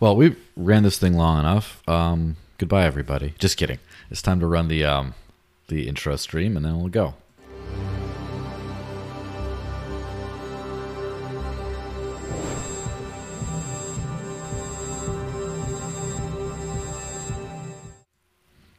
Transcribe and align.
Well, 0.00 0.16
we 0.16 0.34
ran 0.56 0.84
this 0.84 0.98
thing 0.98 1.12
long 1.12 1.38
enough. 1.38 1.86
Um, 1.86 2.36
goodbye, 2.56 2.86
everybody. 2.86 3.34
Just 3.38 3.58
kidding. 3.58 3.80
It's 4.10 4.22
time 4.22 4.40
to 4.40 4.46
run 4.46 4.68
the 4.68 4.82
um, 4.82 5.12
the 5.68 5.86
intro 5.86 6.16
stream, 6.16 6.56
and 6.56 6.64
then 6.64 6.78
we'll 6.78 6.88
go. 6.88 7.12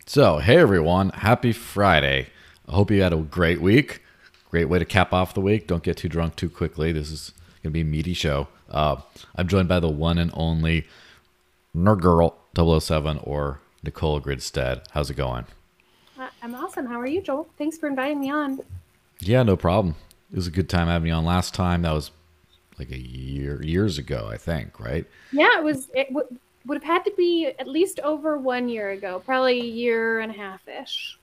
So, 0.08 0.40
hey 0.40 0.58
everyone, 0.58 1.10
happy 1.10 1.54
Friday. 1.54 2.30
I 2.68 2.72
hope 2.72 2.90
you 2.90 3.04
had 3.04 3.14
a 3.14 3.18
great 3.18 3.62
week. 3.62 4.02
Great 4.50 4.66
way 4.66 4.80
to 4.80 4.86
cap 4.86 5.14
off 5.14 5.36
the 5.36 5.40
week. 5.40 5.68
Don't 5.68 5.84
get 5.84 5.98
too 5.98 6.10
drunk 6.10 6.36
too 6.36 6.50
quickly. 6.50 6.92
This 6.92 7.12
is 7.12 7.32
going 7.62 7.72
to 7.72 7.74
be 7.76 7.82
a 7.82 7.86
meaty 7.86 8.16
show. 8.16 8.48
Uh, 8.72 8.98
I'm 9.36 9.48
joined 9.48 9.68
by 9.68 9.80
the 9.80 9.88
one 9.88 10.18
and 10.18 10.32
only 10.34 10.88
Nerd 11.76 12.02
Girl 12.02 12.38
007 12.56 13.20
or 13.24 13.60
Nicole 13.84 14.20
Gridstead. 14.22 14.84
How's 14.92 15.10
it 15.10 15.16
going? 15.16 15.46
Uh, 16.20 16.30
I'm 16.44 16.54
awesome. 16.56 16.86
How 16.86 17.00
are 17.00 17.08
you, 17.08 17.22
Joel? 17.22 17.48
Thanks 17.58 17.78
for 17.78 17.88
inviting 17.88 18.20
me 18.20 18.30
on. 18.30 18.60
Yeah, 19.20 19.44
no 19.44 19.56
problem. 19.56 19.96
It 20.32 20.36
was 20.36 20.48
a 20.48 20.52
good 20.52 20.70
time 20.70 20.88
having 20.88 21.10
you 21.10 21.14
on 21.14 21.26
last 21.26 21.54
time. 21.54 21.82
That 21.84 21.94
was 21.94 22.12
like 22.78 22.92
a 22.92 22.98
year, 23.00 23.62
years 23.64 23.98
ago, 23.98 24.30
I 24.32 24.38
think, 24.38 24.80
right? 24.80 25.06
Yeah, 25.32 25.58
it 25.58 25.64
was. 25.64 25.90
It 25.94 26.08
w- 26.10 26.28
would 26.66 26.84
have 26.84 26.84
had 26.84 27.06
to 27.06 27.14
be 27.18 27.48
at 27.60 27.68
least 27.68 28.00
over 28.02 28.38
one 28.38 28.70
year 28.70 28.92
ago, 28.92 29.22
probably 29.26 29.60
a 29.60 29.66
year 29.66 30.20
and 30.20 30.32
a 30.32 30.36
half 30.36 30.68
ish. 30.68 31.18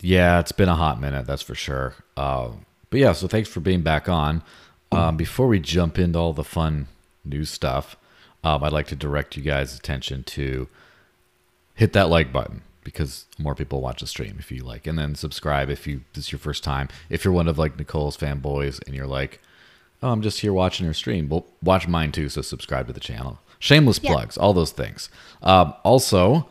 Yeah, 0.00 0.40
it's 0.40 0.52
been 0.52 0.68
a 0.68 0.74
hot 0.74 1.00
minute, 1.00 1.26
that's 1.26 1.42
for 1.42 1.54
sure. 1.54 1.94
Uh, 2.16 2.50
but 2.90 3.00
yeah, 3.00 3.12
so 3.12 3.26
thanks 3.28 3.48
for 3.48 3.60
being 3.60 3.82
back 3.82 4.08
on. 4.08 4.42
Um, 4.92 5.16
before 5.16 5.48
we 5.48 5.58
jump 5.58 5.98
into 5.98 6.18
all 6.18 6.32
the 6.32 6.44
fun 6.44 6.86
new 7.24 7.44
stuff, 7.44 7.96
um, 8.46 8.62
I'd 8.62 8.72
like 8.72 8.86
to 8.88 8.96
direct 8.96 9.36
you 9.36 9.42
guys' 9.42 9.76
attention 9.76 10.22
to 10.24 10.68
hit 11.74 11.92
that 11.94 12.08
like 12.08 12.32
button 12.32 12.62
because 12.84 13.24
more 13.38 13.54
people 13.56 13.80
watch 13.80 14.00
the 14.00 14.06
stream 14.06 14.36
if 14.38 14.52
you 14.52 14.62
like, 14.62 14.86
and 14.86 14.96
then 14.98 15.14
subscribe 15.16 15.68
if 15.68 15.86
you 15.86 16.02
this 16.14 16.26
is 16.26 16.32
your 16.32 16.38
first 16.38 16.62
time. 16.62 16.88
If 17.10 17.24
you're 17.24 17.34
one 17.34 17.48
of 17.48 17.58
like 17.58 17.76
Nicole's 17.76 18.16
fanboys 18.16 18.80
and 18.86 18.94
you're 18.94 19.06
like, 19.08 19.40
oh, 20.02 20.10
I'm 20.12 20.22
just 20.22 20.40
here 20.40 20.52
watching 20.52 20.86
her 20.86 20.94
stream, 20.94 21.28
well, 21.28 21.46
watch 21.62 21.88
mine 21.88 22.12
too. 22.12 22.28
So 22.28 22.40
subscribe 22.42 22.86
to 22.86 22.92
the 22.92 23.00
channel. 23.00 23.40
Shameless 23.58 23.98
Yeah. 24.02 24.12
plugs, 24.12 24.36
all 24.38 24.52
those 24.52 24.70
things. 24.70 25.08
Um, 25.42 25.74
also, 25.82 26.46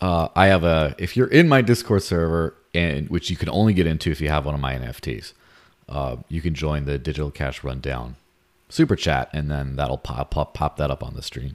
uh, 0.00 0.28
I 0.36 0.46
have 0.46 0.62
a 0.62 0.94
if 0.98 1.16
you're 1.16 1.26
in 1.26 1.48
my 1.48 1.62
Discord 1.62 2.02
server, 2.04 2.54
and 2.72 3.08
which 3.08 3.28
you 3.30 3.36
can 3.36 3.48
only 3.48 3.72
get 3.74 3.86
into 3.88 4.10
if 4.12 4.20
you 4.20 4.28
have 4.28 4.46
one 4.46 4.54
of 4.54 4.60
my 4.60 4.74
NFTs, 4.74 5.32
uh, 5.88 6.16
you 6.28 6.40
can 6.40 6.54
join 6.54 6.84
the 6.84 6.98
Digital 6.98 7.30
Cash 7.32 7.64
Rundown 7.64 8.14
super 8.74 8.96
chat, 8.96 9.30
and 9.32 9.50
then 9.50 9.76
that'll 9.76 9.98
pop 9.98 10.32
pop 10.32 10.52
pop 10.52 10.76
that 10.76 10.90
up 10.90 11.02
on 11.02 11.14
the 11.14 11.22
screen. 11.22 11.54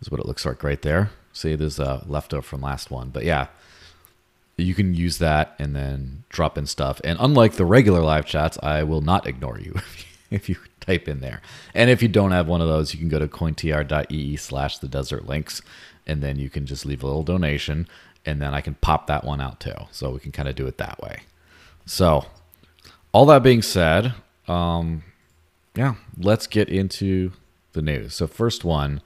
Is 0.00 0.10
what 0.10 0.20
it 0.20 0.26
looks 0.26 0.46
like 0.46 0.62
right 0.62 0.80
there. 0.80 1.10
See, 1.32 1.54
there's 1.54 1.78
a 1.78 2.04
leftover 2.06 2.42
from 2.42 2.62
last 2.62 2.90
one, 2.90 3.10
but 3.10 3.24
yeah, 3.24 3.48
you 4.56 4.74
can 4.74 4.94
use 4.94 5.18
that 5.18 5.54
and 5.58 5.74
then 5.74 6.24
drop 6.28 6.56
in 6.56 6.66
stuff. 6.66 7.00
And 7.04 7.18
unlike 7.20 7.54
the 7.54 7.64
regular 7.64 8.00
live 8.00 8.26
chats, 8.26 8.58
I 8.62 8.82
will 8.82 9.00
not 9.00 9.26
ignore 9.26 9.58
you 9.58 9.74
if 10.30 10.48
you 10.48 10.56
type 10.80 11.08
in 11.08 11.20
there. 11.20 11.42
And 11.74 11.90
if 11.90 12.02
you 12.02 12.08
don't 12.08 12.32
have 12.32 12.48
one 12.48 12.60
of 12.60 12.68
those, 12.68 12.92
you 12.92 12.98
can 12.98 13.08
go 13.08 13.18
to 13.18 13.28
cointr.ee 13.28 14.36
slash 14.36 14.78
the 14.78 14.88
desert 14.88 15.26
links, 15.26 15.62
and 16.06 16.22
then 16.22 16.38
you 16.38 16.48
can 16.48 16.66
just 16.66 16.86
leave 16.86 17.02
a 17.02 17.06
little 17.06 17.22
donation, 17.22 17.88
and 18.24 18.40
then 18.40 18.54
I 18.54 18.60
can 18.60 18.74
pop 18.74 19.06
that 19.06 19.24
one 19.24 19.40
out 19.40 19.60
too. 19.60 19.74
So 19.90 20.10
we 20.10 20.20
can 20.20 20.32
kind 20.32 20.48
of 20.48 20.54
do 20.54 20.66
it 20.66 20.78
that 20.78 21.00
way. 21.00 21.22
So, 21.86 22.26
all 23.12 23.26
that 23.26 23.42
being 23.42 23.62
said, 23.62 24.12
um, 24.46 25.02
yeah, 25.78 25.94
let's 26.18 26.48
get 26.48 26.68
into 26.68 27.30
the 27.72 27.80
news. 27.80 28.12
So, 28.14 28.26
first 28.26 28.64
one, 28.64 29.00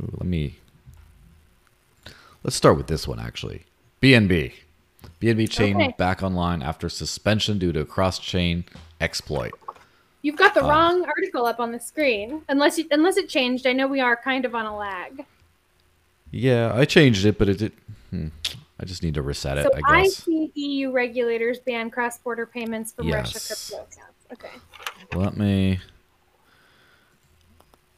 ooh, 0.00 0.12
let 0.12 0.26
me 0.26 0.60
let's 2.44 2.54
start 2.54 2.76
with 2.76 2.86
this 2.86 3.08
one 3.08 3.18
actually. 3.18 3.64
BNB. 4.00 4.52
BNB 5.20 5.50
chain 5.50 5.74
Okay. 5.76 5.94
back 5.98 6.22
online 6.22 6.62
after 6.62 6.88
suspension 6.88 7.58
due 7.58 7.72
to 7.72 7.84
cross-chain 7.84 8.64
exploit. 9.00 9.52
You've 10.22 10.36
got 10.36 10.54
the 10.54 10.62
wrong 10.62 11.04
article 11.04 11.44
up 11.44 11.58
on 11.58 11.72
the 11.72 11.80
screen, 11.80 12.42
unless 12.48 12.78
you, 12.78 12.86
unless 12.92 13.16
it 13.16 13.28
changed. 13.28 13.66
I 13.66 13.72
know 13.72 13.88
we 13.88 14.00
are 14.00 14.16
kind 14.16 14.44
of 14.44 14.54
on 14.54 14.66
a 14.66 14.76
lag. 14.76 15.24
Yeah, 16.30 16.72
I 16.72 16.84
changed 16.84 17.24
it, 17.24 17.36
but 17.36 17.48
it 17.48 17.58
did. 17.58 17.72
Hmm, 18.10 18.28
I 18.78 18.84
just 18.84 19.02
need 19.02 19.14
to 19.14 19.22
reset 19.22 19.58
it, 19.58 19.64
so 19.64 19.70
I 19.84 20.02
guess. 20.02 20.18
see 20.24 20.52
EU 20.54 20.92
regulators 20.92 21.58
ban 21.58 21.90
cross-border 21.90 22.46
payments 22.46 22.92
from 22.92 23.10
Russia 23.10 23.40
crypto 23.40 23.76
accounts. 23.76 24.19
Okay. 24.32 24.50
Let 25.14 25.36
me 25.36 25.80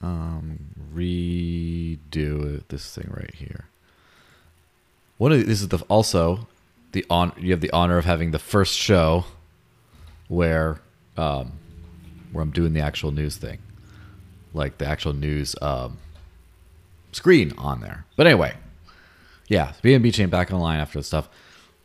um, 0.00 0.58
redo 0.94 2.62
this 2.68 2.94
thing 2.94 3.08
right 3.10 3.34
here. 3.34 3.66
One 5.18 5.32
of 5.32 5.46
this 5.46 5.60
is 5.60 5.68
the 5.68 5.78
also 5.88 6.48
the 6.92 7.04
on 7.10 7.32
you 7.38 7.52
have 7.52 7.60
the 7.60 7.70
honor 7.70 7.98
of 7.98 8.04
having 8.04 8.30
the 8.30 8.38
first 8.38 8.78
show 8.78 9.24
where 10.28 10.80
um, 11.16 11.52
where 12.32 12.42
I'm 12.42 12.50
doing 12.50 12.72
the 12.72 12.80
actual 12.80 13.10
news 13.10 13.36
thing, 13.36 13.58
like 14.54 14.78
the 14.78 14.86
actual 14.86 15.12
news 15.12 15.54
um, 15.60 15.98
screen 17.12 17.52
on 17.58 17.80
there. 17.80 18.06
But 18.16 18.26
anyway, 18.26 18.54
yeah, 19.48 19.72
BNB 19.82 20.14
chain 20.14 20.30
back 20.30 20.50
online 20.50 20.80
after 20.80 20.98
the 20.98 21.04
stuff. 21.04 21.28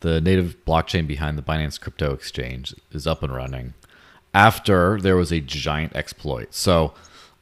The 0.00 0.20
native 0.20 0.56
blockchain 0.64 1.06
behind 1.06 1.36
the 1.36 1.42
Binance 1.42 1.78
crypto 1.78 2.14
exchange 2.14 2.74
is 2.92 3.06
up 3.06 3.22
and 3.22 3.34
running 3.34 3.74
after 4.34 5.00
there 5.00 5.16
was 5.16 5.32
a 5.32 5.40
giant 5.40 5.94
exploit. 5.96 6.54
So, 6.54 6.94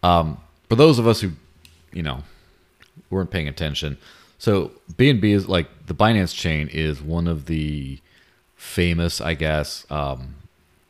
um, 0.02 0.38
for 0.68 0.76
those 0.76 0.98
of 0.98 1.06
us 1.06 1.20
who, 1.20 1.32
you 1.92 2.02
know, 2.02 2.22
weren't 3.10 3.30
paying 3.30 3.48
attention, 3.48 3.98
so 4.38 4.72
BNB 4.92 5.24
is 5.24 5.48
like 5.48 5.86
the 5.86 5.94
Binance 5.94 6.34
chain 6.34 6.68
is 6.68 7.02
one 7.02 7.26
of 7.26 7.46
the 7.46 8.00
famous, 8.56 9.20
I 9.20 9.34
guess, 9.34 9.86
um, 9.90 10.36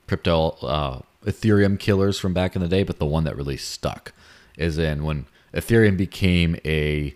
crypto 0.06 0.50
uh, 0.62 1.00
Ethereum 1.24 1.78
killers 1.78 2.18
from 2.18 2.32
back 2.32 2.56
in 2.56 2.62
the 2.62 2.68
day, 2.68 2.82
but 2.82 2.98
the 2.98 3.06
one 3.06 3.24
that 3.24 3.36
really 3.36 3.56
stuck 3.56 4.12
is 4.56 4.78
in 4.78 5.04
when 5.04 5.26
Ethereum 5.52 5.96
became 5.96 6.56
a 6.64 7.14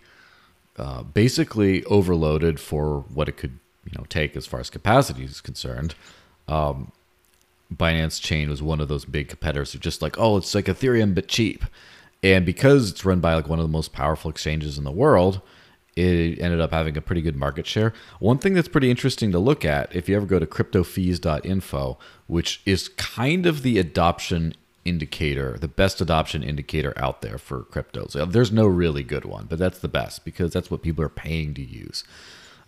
uh, 0.76 1.02
basically 1.02 1.84
overloaded 1.84 2.58
for 2.58 3.00
what 3.12 3.28
it 3.28 3.36
could 3.36 3.58
you 3.84 3.92
know 3.98 4.04
take 4.08 4.36
as 4.36 4.46
far 4.46 4.60
as 4.60 4.70
capacity 4.70 5.24
is 5.24 5.40
concerned. 5.40 5.94
Um, 6.48 6.92
Binance 7.74 8.20
Chain 8.20 8.50
was 8.50 8.62
one 8.62 8.80
of 8.80 8.88
those 8.88 9.04
big 9.04 9.28
competitors 9.28 9.72
who 9.72 9.78
just 9.78 10.02
like, 10.02 10.18
oh, 10.18 10.36
it's 10.36 10.54
like 10.54 10.66
Ethereum 10.66 11.14
but 11.14 11.28
cheap, 11.28 11.64
and 12.22 12.44
because 12.44 12.90
it's 12.90 13.04
run 13.04 13.20
by 13.20 13.34
like 13.34 13.48
one 13.48 13.58
of 13.58 13.64
the 13.64 13.72
most 13.72 13.92
powerful 13.92 14.30
exchanges 14.30 14.76
in 14.76 14.84
the 14.84 14.90
world, 14.90 15.40
it 15.96 16.40
ended 16.40 16.60
up 16.60 16.72
having 16.72 16.96
a 16.96 17.00
pretty 17.00 17.22
good 17.22 17.36
market 17.36 17.66
share. 17.66 17.92
One 18.18 18.38
thing 18.38 18.54
that's 18.54 18.68
pretty 18.68 18.90
interesting 18.90 19.32
to 19.32 19.38
look 19.38 19.64
at, 19.64 19.94
if 19.94 20.08
you 20.08 20.16
ever 20.16 20.26
go 20.26 20.38
to 20.38 20.46
cryptofees.info, 20.46 21.98
which 22.26 22.60
is 22.64 22.88
kind 22.88 23.46
of 23.46 23.62
the 23.62 23.78
adoption 23.78 24.54
indicator, 24.84 25.56
the 25.58 25.68
best 25.68 26.00
adoption 26.00 26.42
indicator 26.42 26.92
out 26.96 27.22
there 27.22 27.38
for 27.38 27.64
cryptos. 27.64 28.16
Uh, 28.16 28.24
There's 28.24 28.52
no 28.52 28.66
really 28.66 29.02
good 29.02 29.24
one, 29.24 29.46
but 29.48 29.58
that's 29.58 29.78
the 29.78 29.88
best 29.88 30.24
because 30.24 30.52
that's 30.52 30.70
what 30.70 30.82
people 30.82 31.04
are 31.04 31.10
paying 31.10 31.54
to 31.54 31.62
use. 31.62 32.04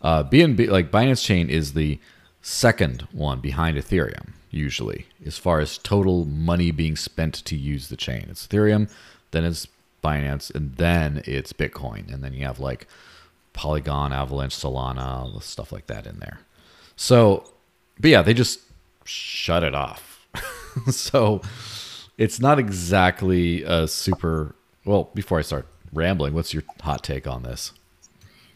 Uh, 0.00 0.24
BNB, 0.24 0.68
like 0.68 0.91
Binance 0.91 1.24
Chain, 1.24 1.48
is 1.48 1.74
the 1.74 1.98
second 2.42 3.02
one 3.12 3.41
behind 3.41 3.76
Ethereum, 3.76 4.32
usually, 4.52 5.06
as 5.26 5.38
far 5.38 5.58
as 5.58 5.78
total 5.78 6.24
money 6.26 6.70
being 6.70 6.94
spent 6.94 7.34
to 7.34 7.56
use 7.56 7.88
the 7.88 7.96
chain. 7.96 8.26
It's 8.28 8.46
Ethereum, 8.46 8.88
then 9.32 9.44
it's 9.44 9.66
Binance, 10.04 10.54
and 10.54 10.76
then 10.76 11.22
it's 11.24 11.52
Bitcoin. 11.52 12.12
And 12.12 12.22
then 12.22 12.34
you 12.34 12.44
have 12.44 12.60
like 12.60 12.86
Polygon, 13.52 14.12
Avalanche, 14.12 14.54
Solana, 14.54 15.42
stuff 15.42 15.72
like 15.72 15.86
that 15.86 16.06
in 16.06 16.20
there. 16.20 16.41
So, 16.94 17.50
but 17.98 18.10
yeah, 18.10 18.22
they 18.22 18.34
just 18.34 18.60
shut 19.04 19.64
it 19.64 19.74
off. 19.74 20.26
so 20.91 21.41
it's 22.18 22.38
not 22.38 22.58
exactly 22.58 23.62
a 23.62 23.88
super. 23.88 24.54
Well, 24.84 25.10
before 25.14 25.38
I 25.38 25.42
start 25.42 25.66
rambling, 25.92 26.34
what's 26.34 26.52
your 26.52 26.64
hot 26.80 27.02
take 27.02 27.26
on 27.26 27.42
this? 27.42 27.72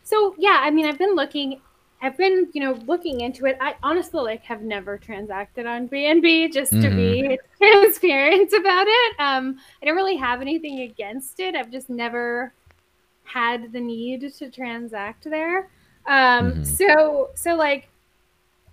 So 0.02 0.34
yeah, 0.38 0.60
I 0.62 0.70
mean, 0.70 0.86
I've 0.86 0.98
been 0.98 1.14
looking, 1.14 1.60
I've 2.02 2.16
been 2.16 2.48
you 2.52 2.60
know 2.62 2.72
looking 2.86 3.20
into 3.22 3.46
it. 3.46 3.56
I 3.60 3.74
honestly 3.82 4.22
like 4.22 4.42
have 4.42 4.62
never 4.62 4.98
transacted 4.98 5.66
on 5.66 5.88
BNB 5.88 6.52
just 6.52 6.70
to 6.72 6.90
be 6.90 7.38
transparent 7.58 8.52
about 8.52 8.86
it. 8.88 9.12
Um, 9.18 9.58
I 9.82 9.86
don't 9.86 9.96
really 9.96 10.16
have 10.16 10.40
anything 10.40 10.80
against 10.80 11.40
it. 11.40 11.54
I've 11.54 11.70
just 11.70 11.88
never 11.88 12.52
had 13.24 13.72
the 13.72 13.80
need 13.80 14.32
to 14.34 14.50
transact 14.50 15.24
there. 15.24 15.68
Um, 16.06 16.52
Mhm. 16.52 16.66
so 16.66 17.30
so 17.34 17.54
like, 17.54 17.88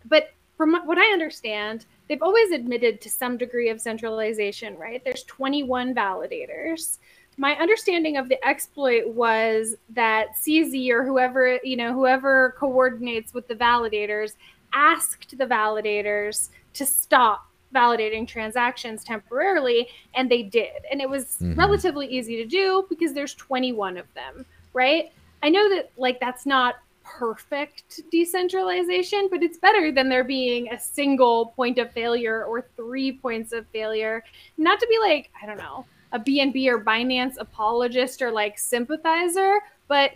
but 0.06 0.32
from 0.58 0.76
what 0.86 0.98
I 1.00 1.12
understand, 1.14 1.86
they've 2.08 2.22
always 2.22 2.52
admitted 2.52 3.02
to 3.02 3.10
some 3.10 3.38
degree 3.38 3.70
of 3.70 3.82
centralization, 3.82 4.78
right? 4.78 5.04
There's 5.04 5.24
21 5.24 5.96
validators. 5.96 7.00
My 7.38 7.56
understanding 7.56 8.18
of 8.18 8.30
the 8.30 8.44
exploit 8.46 9.08
was 9.08 9.76
that 9.90 10.36
CZ 10.36 10.90
or 10.92 11.04
whoever, 11.04 11.60
you 11.64 11.76
know, 11.78 11.94
whoever 11.94 12.56
coordinates 12.60 13.34
with 13.34 13.48
the 13.48 13.56
validators 13.56 14.36
asked 14.74 15.38
the 15.38 15.46
validators 15.46 16.50
to 16.74 16.86
stop 16.86 17.48
validating 17.74 18.28
transactions 18.28 19.04
temporarily 19.04 19.88
and 20.14 20.30
they 20.30 20.44
did 20.44 20.86
and 20.92 21.02
it 21.02 21.10
was 21.10 21.38
Mhm. 21.42 21.58
relatively 21.58 22.06
easy 22.06 22.36
to 22.36 22.46
do 22.46 22.86
because 22.88 23.14
there's 23.14 23.34
21 23.34 23.98
of 23.98 24.06
them 24.14 24.46
right? 24.74 25.12
I 25.42 25.50
know 25.50 25.70
that 25.70 25.92
like 25.98 26.20
that's 26.20 26.46
not 26.46 26.76
perfect 27.04 28.02
decentralization, 28.12 29.28
but 29.30 29.44
it's 29.44 29.58
better 29.58 29.92
than 29.92 30.10
there 30.10 30.24
being 30.24 30.72
a 30.72 30.80
single 30.80 31.48
point 31.48 31.78
of 31.78 31.92
failure 31.92 32.46
or 32.46 32.62
three 32.76 33.12
points 33.12 33.52
of 33.54 33.68
failure. 33.68 34.24
Not 34.58 34.80
to 34.80 34.88
be 34.88 34.98
like, 35.00 35.30
I 35.42 35.46
don't 35.46 35.58
know, 35.58 35.86
a 36.14 36.20
BNB 36.20 36.68
or 36.68 36.80
Binance 36.80 37.36
apologist 37.40 38.22
or 38.22 38.32
like 38.32 38.58
sympathizer, 38.58 39.60
but 39.88 40.12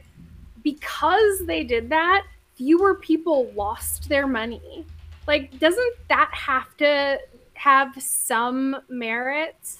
because 0.63 1.45
they 1.45 1.63
did 1.63 1.89
that, 1.89 2.23
fewer 2.55 2.95
people 2.95 3.51
lost 3.55 4.07
their 4.07 4.27
money. 4.27 4.85
Like, 5.27 5.59
doesn't 5.59 5.93
that 6.07 6.29
have 6.33 6.75
to 6.77 7.19
have 7.53 7.93
some 8.01 8.77
merit? 8.87 9.77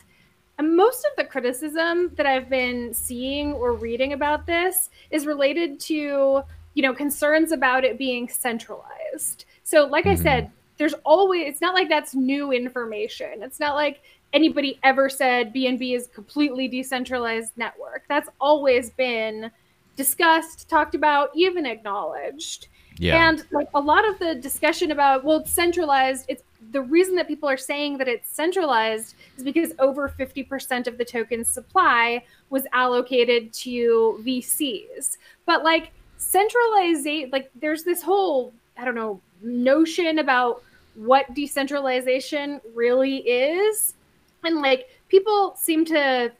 And 0.58 0.75
most 0.75 1.06
of 1.06 1.12
the 1.16 1.24
criticism 1.24 2.12
that 2.16 2.25
I've 2.25 2.50
been 2.50 2.94
seeing 2.94 3.54
or 3.54 3.74
reading 3.74 4.14
about 4.14 4.46
this 4.46 4.90
is 5.12 5.25
related 5.25 5.80
to, 5.81 6.42
you 6.74 6.84
know, 6.84 6.94
concerns 6.94 7.52
about 7.52 7.84
it 7.84 7.98
being 7.98 8.28
centralized. 8.28 9.46
So, 9.64 9.86
like 9.86 10.06
mm-hmm. 10.06 10.19
I 10.19 10.24
said, 10.24 10.52
there's 10.78 10.94
always, 11.06 11.48
it's 11.48 11.62
not 11.62 11.74
like 11.74 11.90
that's 11.90 12.16
new 12.16 12.52
information. 12.52 13.42
It's 13.42 13.60
not 13.60 13.75
like 13.75 14.02
anybody 14.34 14.80
ever 14.84 15.10
said 15.10 15.54
BNB 15.54 15.96
is 15.96 16.08
completely 16.08 16.68
decentralized 16.68 17.54
network. 17.58 18.04
That's 18.08 18.30
always 18.40 18.90
been 18.92 19.52
discussed, 19.96 20.70
talked 20.70 20.96
about, 20.96 21.30
even 21.36 21.66
acknowledged. 21.66 22.68
Yeah. 23.00 23.30
And 23.30 23.46
like 23.52 23.68
a 23.76 23.80
lot 23.80 24.08
of 24.08 24.18
the 24.20 24.36
discussion 24.36 24.92
about 24.92 25.24
well, 25.24 25.38
it's 25.38 25.52
centralized. 25.52 26.26
It's 26.28 26.44
the 26.72 26.82
reason 26.82 27.16
that 27.16 27.28
people 27.28 27.48
are 27.48 27.58
saying 27.58 27.98
that 28.00 28.08
it's 28.08 28.30
centralized 28.30 29.16
is 29.38 29.44
because 29.44 29.74
over 29.80 30.10
50% 30.10 30.88
of 30.88 30.98
the 30.98 31.06
token 31.06 31.46
supply 31.46 32.24
was 32.50 32.64
allocated 32.74 33.54
to 33.54 34.22
VCs. 34.26 35.18
But 35.46 35.64
like 35.64 35.92
centralization, 36.18 37.30
like 37.32 37.52
there's 37.60 37.84
this 37.84 38.02
whole 38.02 38.54
I 38.78 38.86
don't 38.86 38.96
know 38.96 39.22
notion 39.42 40.20
about 40.20 40.64
what 40.96 41.32
decentralization 41.36 42.60
really 42.74 43.18
is, 43.18 43.94
and 44.44 44.62
like 44.62 44.88
people 45.07 45.56
seem 45.56 45.86
to 45.86 46.31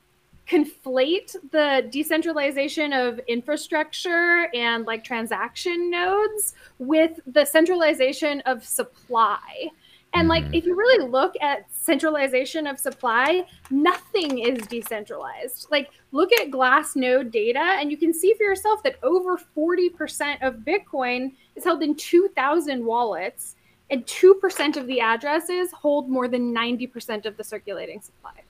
conflate 0.48 1.36
the 1.52 1.88
decentralization 1.92 2.94
of 2.94 3.20
infrastructure 3.28 4.50
and 4.54 4.86
like 4.86 5.04
transaction 5.04 5.90
nodes 5.90 6.54
with 6.80 7.20
the 7.28 7.44
centralization 7.44 8.42
of 8.46 8.64
supply. 8.64 9.70
And 10.14 10.30
like, 10.30 10.46
mm-hmm. 10.46 10.54
if 10.54 10.66
you 10.66 10.76
really 10.76 11.06
look 11.06 11.36
at 11.42 11.66
centralization 11.70 12.66
of 12.66 12.80
supply, 12.80 13.46
nothing 13.70 14.40
is 14.40 14.66
decentralized. 14.68 15.68
Like, 15.70 15.92
look 16.14 16.32
at 16.32 16.50
Glassnode 16.50 17.30
data, 17.30 17.60
and 17.60 17.92
you 17.92 17.98
can 17.98 18.14
see 18.14 18.34
for 18.34 18.44
yourself 18.44 18.82
that 18.84 18.96
over 19.04 19.38
40% 19.56 20.42
of 20.42 20.56
Bitcoin 20.60 21.34
is 21.56 21.66
held 21.66 21.84
in 21.84 21.94
2,000 21.94 22.84
wallets, 22.86 23.57
and 23.90 24.06
2% 24.06 24.78
of 24.78 24.88
the 24.88 25.00
addresses 25.00 25.72
hold 25.72 26.10
more 26.10 26.28
than 26.28 26.54
90% 26.54 27.26
of 27.26 27.38
the 27.38 27.44
circulating 27.44 28.02
supply. 28.02 28.42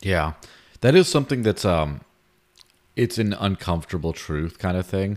Yeah 0.00 0.32
that 0.82 0.94
is 0.94 1.08
something 1.08 1.42
that's 1.42 1.64
um 1.64 2.02
it's 2.94 3.16
an 3.16 3.32
uncomfortable 3.32 4.12
truth 4.12 4.58
kind 4.58 4.76
of 4.76 4.84
thing. 4.84 5.16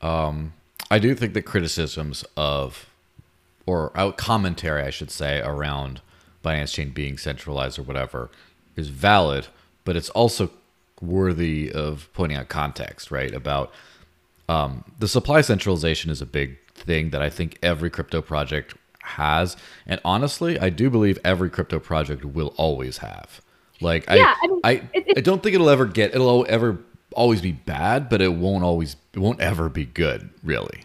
Um, 0.00 0.54
I 0.90 0.98
do 0.98 1.14
think 1.14 1.34
that 1.34 1.42
criticisms 1.42 2.24
of 2.36 2.90
or 3.64 3.96
out 3.96 4.16
commentary, 4.16 4.82
I 4.82 4.90
should 4.90 5.12
say, 5.12 5.40
around 5.40 6.00
Binance 6.44 6.74
Chain 6.74 6.90
being 6.90 7.16
centralized 7.16 7.78
or 7.78 7.82
whatever 7.82 8.28
is 8.74 8.88
valid, 8.88 9.46
but 9.84 9.94
it's 9.94 10.10
also 10.10 10.50
worthy 11.00 11.70
of 11.70 12.08
pointing 12.12 12.36
out 12.36 12.48
context, 12.48 13.12
right? 13.12 13.32
About 13.32 13.72
um, 14.48 14.84
the 14.98 15.06
supply 15.06 15.42
centralization 15.42 16.10
is 16.10 16.20
a 16.20 16.26
big 16.26 16.58
thing 16.74 17.10
that 17.10 17.22
I 17.22 17.30
think 17.30 17.56
every 17.62 17.88
crypto 17.88 18.20
project 18.20 18.74
has, 19.02 19.56
and 19.86 20.00
honestly, 20.04 20.58
I 20.58 20.70
do 20.70 20.90
believe 20.90 21.18
every 21.24 21.50
crypto 21.50 21.78
project 21.78 22.24
will 22.24 22.54
always 22.56 22.98
have. 22.98 23.40
Like 23.80 24.06
yeah, 24.08 24.34
I, 24.36 24.44
I, 24.44 24.46
mean, 24.46 24.60
I, 24.64 24.72
it, 24.72 25.08
it, 25.08 25.18
I 25.18 25.20
don't 25.20 25.42
think 25.42 25.54
it'll 25.54 25.70
ever 25.70 25.86
get 25.86 26.14
it'll 26.14 26.46
ever 26.48 26.78
always 27.14 27.40
be 27.40 27.52
bad, 27.52 28.08
but 28.08 28.22
it 28.22 28.32
won't 28.32 28.64
always 28.64 28.96
it 29.12 29.18
won't 29.18 29.40
ever 29.40 29.68
be 29.68 29.84
good, 29.84 30.30
really. 30.42 30.84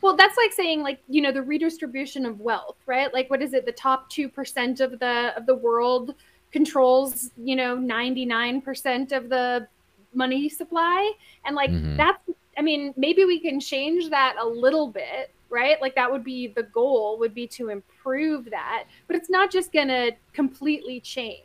Well, 0.00 0.16
that's 0.16 0.36
like 0.36 0.52
saying 0.52 0.82
like, 0.82 1.00
you 1.08 1.20
know, 1.20 1.30
the 1.30 1.42
redistribution 1.42 2.24
of 2.24 2.40
wealth, 2.40 2.76
right? 2.86 3.12
Like 3.12 3.28
what 3.30 3.42
is 3.42 3.52
it? 3.52 3.66
The 3.66 3.72
top 3.72 4.10
2% 4.10 4.80
of 4.80 4.98
the 4.98 5.36
of 5.36 5.46
the 5.46 5.54
world 5.54 6.14
controls, 6.52 7.30
you 7.36 7.54
know, 7.54 7.76
99% 7.76 9.12
of 9.12 9.28
the 9.28 9.68
money 10.14 10.48
supply. 10.48 11.12
And 11.44 11.54
like 11.54 11.70
mm-hmm. 11.70 11.96
that's 11.96 12.18
I 12.58 12.62
mean, 12.62 12.92
maybe 12.96 13.24
we 13.24 13.38
can 13.40 13.60
change 13.60 14.10
that 14.10 14.36
a 14.38 14.46
little 14.46 14.88
bit, 14.88 15.32
right? 15.50 15.80
Like 15.80 15.94
that 15.96 16.10
would 16.10 16.24
be 16.24 16.48
the 16.48 16.62
goal 16.62 17.18
would 17.18 17.34
be 17.34 17.46
to 17.48 17.68
improve 17.68 18.50
that, 18.50 18.84
but 19.06 19.16
it's 19.16 19.30
not 19.30 19.50
just 19.50 19.72
going 19.72 19.88
to 19.88 20.12
completely 20.32 21.00
change 21.00 21.40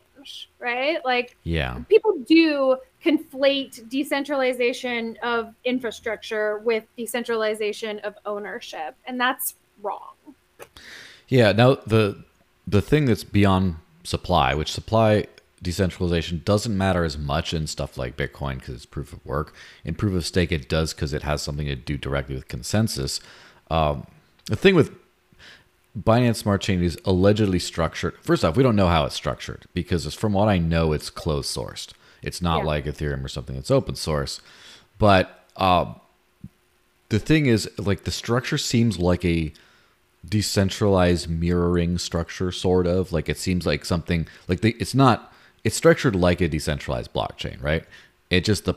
right? 0.59 1.03
Like, 1.05 1.37
yeah, 1.43 1.79
people 1.89 2.17
do 2.27 2.77
conflate 3.03 3.87
decentralization 3.89 5.17
of 5.21 5.53
infrastructure 5.63 6.59
with 6.59 6.83
decentralization 6.97 7.99
of 7.99 8.15
ownership, 8.25 8.95
and 9.05 9.19
that's 9.19 9.55
wrong. 9.81 10.13
Yeah. 11.27 11.51
Now 11.51 11.75
the 11.75 12.23
the 12.67 12.81
thing 12.81 13.05
that's 13.05 13.23
beyond 13.23 13.75
supply, 14.03 14.53
which 14.53 14.71
supply 14.71 15.27
decentralization 15.61 16.41
doesn't 16.45 16.77
matter 16.77 17.03
as 17.03 17.17
much 17.17 17.53
in 17.53 17.65
stuff 17.65 17.97
like 17.97 18.17
Bitcoin 18.17 18.55
because 18.59 18.75
it's 18.75 18.85
proof 18.85 19.13
of 19.13 19.25
work. 19.25 19.53
In 19.83 19.95
proof 19.95 20.15
of 20.15 20.25
stake, 20.25 20.51
it 20.51 20.69
does 20.69 20.93
because 20.93 21.13
it 21.13 21.23
has 21.23 21.41
something 21.41 21.65
to 21.67 21.75
do 21.75 21.97
directly 21.97 22.35
with 22.35 22.47
consensus. 22.47 23.19
Um, 23.69 24.05
the 24.45 24.55
thing 24.55 24.75
with 24.75 24.91
Binance 25.97 26.37
Smart 26.37 26.61
Chain 26.61 26.83
is 26.83 26.97
allegedly 27.05 27.59
structured. 27.59 28.15
First 28.21 28.43
off, 28.43 28.57
we 28.57 28.63
don't 28.63 28.75
know 28.75 28.87
how 28.87 29.05
it's 29.05 29.15
structured 29.15 29.65
because, 29.73 30.13
from 30.13 30.33
what 30.33 30.49
I 30.49 30.57
know, 30.57 30.93
it's 30.93 31.09
closed 31.09 31.55
sourced. 31.55 31.93
It's 32.21 32.41
not 32.41 32.59
yeah. 32.59 32.65
like 32.65 32.85
Ethereum 32.85 33.23
or 33.23 33.27
something 33.27 33.55
that's 33.55 33.71
open 33.71 33.95
source. 33.95 34.41
But 34.97 35.45
uh, 35.55 35.93
the 37.09 37.19
thing 37.19 37.45
is, 37.45 37.69
like, 37.77 38.03
the 38.03 38.11
structure 38.11 38.57
seems 38.57 38.99
like 38.99 39.23
a 39.23 39.53
decentralized 40.27 41.29
mirroring 41.29 41.97
structure, 41.97 42.51
sort 42.51 42.87
of. 42.87 43.13
Like, 43.13 43.29
it 43.29 43.37
seems 43.37 43.65
like 43.65 43.85
something 43.85 44.27
like 44.47 44.61
the, 44.61 44.75
it's 44.79 44.95
not. 44.95 45.31
It's 45.63 45.75
structured 45.75 46.15
like 46.15 46.41
a 46.41 46.47
decentralized 46.47 47.13
blockchain, 47.13 47.61
right? 47.61 47.85
It 48.29 48.43
just 48.43 48.65
the 48.65 48.75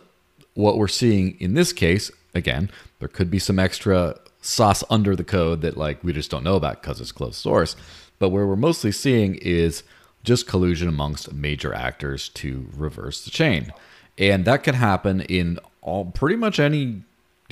what 0.55 0.79
we're 0.79 0.89
seeing 0.89 1.37
in 1.41 1.55
this 1.55 1.73
case. 1.73 2.11
Again, 2.39 2.71
there 3.01 3.09
could 3.09 3.31
be 3.31 3.39
some 3.39 3.59
extra 3.59 4.19
sauce 4.41 4.85
under 4.89 5.15
the 5.15 5.25
code 5.25 5.61
that 5.63 5.77
like 5.77 6.03
we 6.03 6.13
just 6.13 6.31
don't 6.31 6.45
know 6.45 6.57
about 6.57 6.81
because 6.81 7.01
it's 7.01 7.13
closed 7.13 7.35
source. 7.35 7.77
But 8.19 8.31
where 8.31 8.47
we're 8.47 8.57
mostly 8.57 8.93
seeing 8.93 9.35
is 9.37 9.83
just 10.25 10.47
collusion 10.47 10.89
amongst 10.89 11.33
major 11.33 11.75
actors 11.75 12.29
to 12.31 12.69
reverse 12.77 13.25
the 13.25 13.31
chain, 13.31 13.73
and 14.17 14.45
that 14.45 14.63
can 14.63 14.75
happen 14.75 15.21
in 15.23 15.59
all 15.81 16.07
pretty 16.07 16.37
much 16.37 16.59
any 16.59 17.03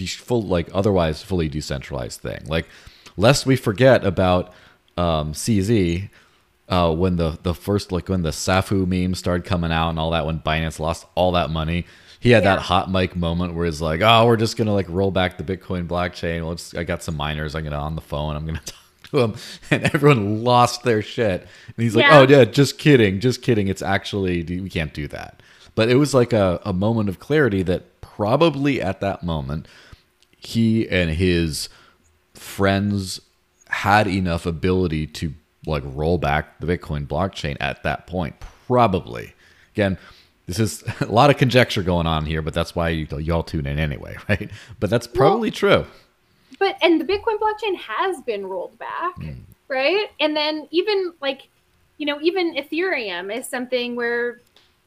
full 0.07 0.43
like 0.43 0.69
otherwise 0.73 1.23
fully 1.23 1.49
decentralized 1.49 2.21
thing. 2.21 2.41
Like, 2.47 2.67
lest 3.17 3.47
we 3.47 3.57
forget 3.57 4.05
about 4.05 4.53
um, 4.97 5.33
CZ. 5.33 6.11
Uh, 6.69 6.93
when 6.93 7.15
the 7.15 7.39
the 7.45 7.55
first 7.55 7.93
like 7.93 8.09
when 8.09 8.23
the 8.23 8.31
Safu 8.31 8.89
meme 8.89 9.15
started 9.15 9.47
coming 9.47 9.71
out 9.71 9.91
and 9.91 10.01
all 10.01 10.11
that, 10.11 10.27
when 10.27 10.41
Binance 10.41 10.81
lost 10.81 11.07
all 11.15 11.31
that 11.31 11.49
money, 11.49 11.87
he 12.21 12.31
had 12.31 12.45
yeah. 12.45 12.57
that 12.57 12.63
hot 12.63 12.91
mic 12.91 13.15
moment 13.17 13.55
where 13.55 13.67
he's 13.67 13.81
like, 13.81 14.01
"Oh, 14.03 14.27
we're 14.27 14.37
just 14.37 14.57
gonna 14.57 14.73
like 14.73 14.87
roll 14.89 15.11
back 15.11 15.39
the 15.39 15.45
Bitcoin 15.45 15.87
blockchain. 15.87 16.45
Well, 16.45 16.57
I 16.81 16.85
got 16.85 17.03
some 17.03 17.17
miners. 17.17 17.55
I'm 17.55 17.65
gonna 17.65 17.77
on 17.77 17.95
the 17.95 18.01
phone. 18.01 18.37
I'm 18.37 18.47
gonna 18.47 18.61
talk 18.65 19.11
to 19.11 19.17
them," 19.19 19.35
and 19.71 19.85
everyone 19.95 20.45
lost 20.45 20.83
their 20.83 21.03
shit. 21.03 21.43
And 21.43 21.83
he's 21.83 21.95
like, 21.95 22.07
yeah. 22.07 22.19
"Oh 22.19 22.27
yeah, 22.29 22.45
just 22.45 22.79
kidding, 22.79 23.21
just 23.21 23.43
kidding. 23.43 23.69
It's 23.69 23.83
actually 23.83 24.43
we 24.43 24.71
can't 24.71 24.95
do 24.95 25.09
that." 25.09 25.43
But 25.75 25.91
it 25.91 25.97
was 25.97 26.15
like 26.15 26.33
a, 26.33 26.61
a 26.65 26.73
moment 26.73 27.09
of 27.09 27.19
clarity 27.19 27.63
that 27.65 28.01
probably 28.01 28.81
at 28.81 29.01
that 29.01 29.23
moment 29.23 29.69
he 30.47 30.89
and 30.89 31.11
his 31.11 31.69
friends 32.35 33.21
had 33.69 34.07
enough 34.07 34.47
ability 34.47 35.07
to 35.07 35.35
like 35.67 35.83
roll 35.85 36.17
back 36.19 36.61
the 36.61 36.67
Bitcoin 36.67 37.07
blockchain 37.07 37.57
at 37.61 37.83
that 37.83 38.07
point. 38.07 38.37
Probably. 38.67 39.35
Again, 39.75 39.99
this 40.47 40.59
is 40.59 40.85
a 41.01 41.07
lot 41.07 41.31
of 41.31 41.37
conjecture 41.37 41.83
going 41.83 42.07
on 42.07 42.25
here, 42.25 42.43
but 42.43 42.55
that's 42.55 42.75
why 42.75 42.91
you, 42.91 43.07
y'all 43.19 43.43
tune 43.43 43.67
in 43.67 43.79
anyway, 43.79 44.17
right? 44.29 44.51
But 44.81 44.91
that's 44.91 45.07
probably 45.07 45.51
well, 45.51 45.57
true. 45.57 45.87
But 46.59 46.77
and 46.83 47.01
the 47.01 47.05
Bitcoin 47.05 47.39
blockchain 47.39 47.77
has 47.77 48.23
been 48.23 48.47
rolled 48.47 48.79
back, 48.79 49.17
mm. 49.19 49.37
right? 49.69 50.09
And 50.21 50.35
then 50.35 50.69
even 50.71 51.13
like, 51.21 51.49
you 51.99 52.07
know, 52.07 52.19
even 52.21 52.55
Ethereum 52.55 53.37
is 53.37 53.49
something 53.49 53.97
where 53.97 54.41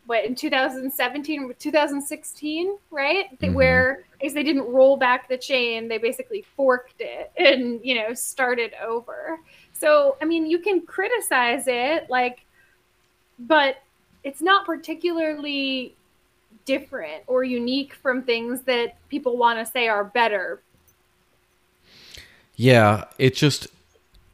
what 0.10 0.26
in 0.26 0.34
2017 0.34 1.54
2016 1.60 2.78
right 2.90 3.40
mm-hmm. 3.40 3.54
where 3.54 4.04
because 4.14 4.34
they 4.34 4.42
didn't 4.42 4.64
roll 4.64 4.98
back 4.98 5.30
the 5.30 5.38
chain 5.38 5.88
they 5.88 6.00
basically 6.00 6.44
forked 6.58 6.96
it 7.00 7.32
and 7.38 7.80
you 7.84 7.94
know 7.94 8.12
started 8.16 8.74
over 8.84 9.40
so 9.72 10.18
i 10.20 10.26
mean 10.26 10.48
you 10.48 10.58
can 10.58 10.82
criticize 10.82 11.66
it 11.68 12.10
like 12.10 12.44
but 13.38 13.84
it's 14.24 14.42
not 14.42 14.66
particularly 14.66 15.96
different 16.66 17.24
or 17.28 17.44
unique 17.44 17.94
from 17.94 18.24
things 18.24 18.62
that 18.62 18.96
people 19.10 19.38
want 19.38 19.60
to 19.60 19.72
say 19.72 19.88
are 19.88 20.04
better. 20.04 20.62
Yeah, 22.56 23.06
it 23.18 23.36
just 23.36 23.68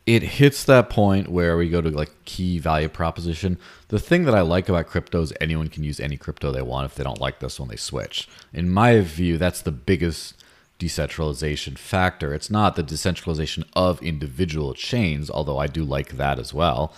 it 0.06 0.22
hits 0.22 0.64
that 0.66 0.90
point 0.90 1.30
where 1.30 1.58
we 1.58 1.70
go 1.70 1.82
to 1.82 1.90
like 1.90 2.12
key 2.26 2.60
value 2.60 2.90
proposition. 2.90 3.58
The 3.88 4.00
thing 4.00 4.26
that 4.26 4.36
I 4.36 4.42
like 4.42 4.70
about 4.70 4.88
crypto 4.88 5.22
is 5.22 5.34
anyone 5.42 5.68
can 5.68 5.84
use 5.84 6.00
any 6.00 6.18
crypto 6.18 6.52
they 6.52 6.62
want. 6.62 6.86
If 6.86 6.96
they 6.96 7.04
don't 7.04 7.22
like 7.22 7.40
this 7.40 7.60
one, 7.60 7.70
they 7.70 7.76
switch. 7.76 8.28
In 8.54 8.70
my 8.70 9.00
view, 9.02 9.38
that's 9.38 9.62
the 9.62 9.72
biggest 9.72 10.44
decentralization 10.78 11.76
factor. 11.76 12.34
It's 12.34 12.50
not 12.50 12.76
the 12.76 12.84
decentralization 12.84 13.66
of 13.76 14.02
individual 14.04 14.74
chains, 14.74 15.30
although 15.30 15.58
I 15.58 15.68
do 15.68 15.84
like 15.84 16.18
that 16.18 16.38
as 16.38 16.54
well. 16.54 16.94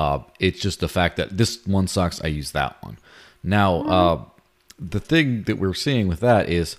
Uh, 0.00 0.22
it's 0.38 0.58
just 0.58 0.80
the 0.80 0.88
fact 0.88 1.18
that 1.18 1.36
this 1.36 1.60
one 1.66 1.86
sucks, 1.86 2.24
I 2.24 2.28
use 2.28 2.52
that 2.52 2.82
one. 2.82 2.96
Now, 3.42 3.82
uh, 3.82 4.24
the 4.78 4.98
thing 4.98 5.42
that 5.42 5.58
we're 5.58 5.74
seeing 5.74 6.08
with 6.08 6.20
that 6.20 6.48
is 6.48 6.78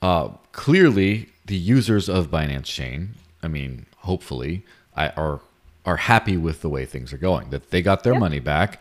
uh, 0.00 0.28
clearly 0.52 1.28
the 1.44 1.58
users 1.58 2.08
of 2.08 2.30
Binance 2.30 2.64
Chain, 2.64 3.16
I 3.42 3.48
mean, 3.48 3.84
hopefully, 3.98 4.64
I, 4.96 5.10
are 5.10 5.40
are 5.84 5.98
happy 5.98 6.38
with 6.38 6.62
the 6.62 6.70
way 6.70 6.86
things 6.86 7.12
are 7.12 7.18
going. 7.18 7.50
That 7.50 7.68
they 7.70 7.82
got 7.82 8.02
their 8.02 8.18
money 8.18 8.40
back, 8.40 8.80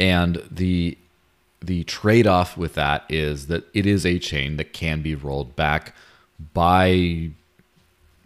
and 0.00 0.42
the 0.50 0.98
the 1.60 1.84
trade 1.84 2.26
off 2.26 2.56
with 2.56 2.74
that 2.74 3.04
is 3.08 3.46
that 3.46 3.62
it 3.72 3.86
is 3.86 4.04
a 4.04 4.18
chain 4.18 4.56
that 4.56 4.72
can 4.72 5.00
be 5.00 5.14
rolled 5.14 5.54
back 5.54 5.94
by 6.52 7.30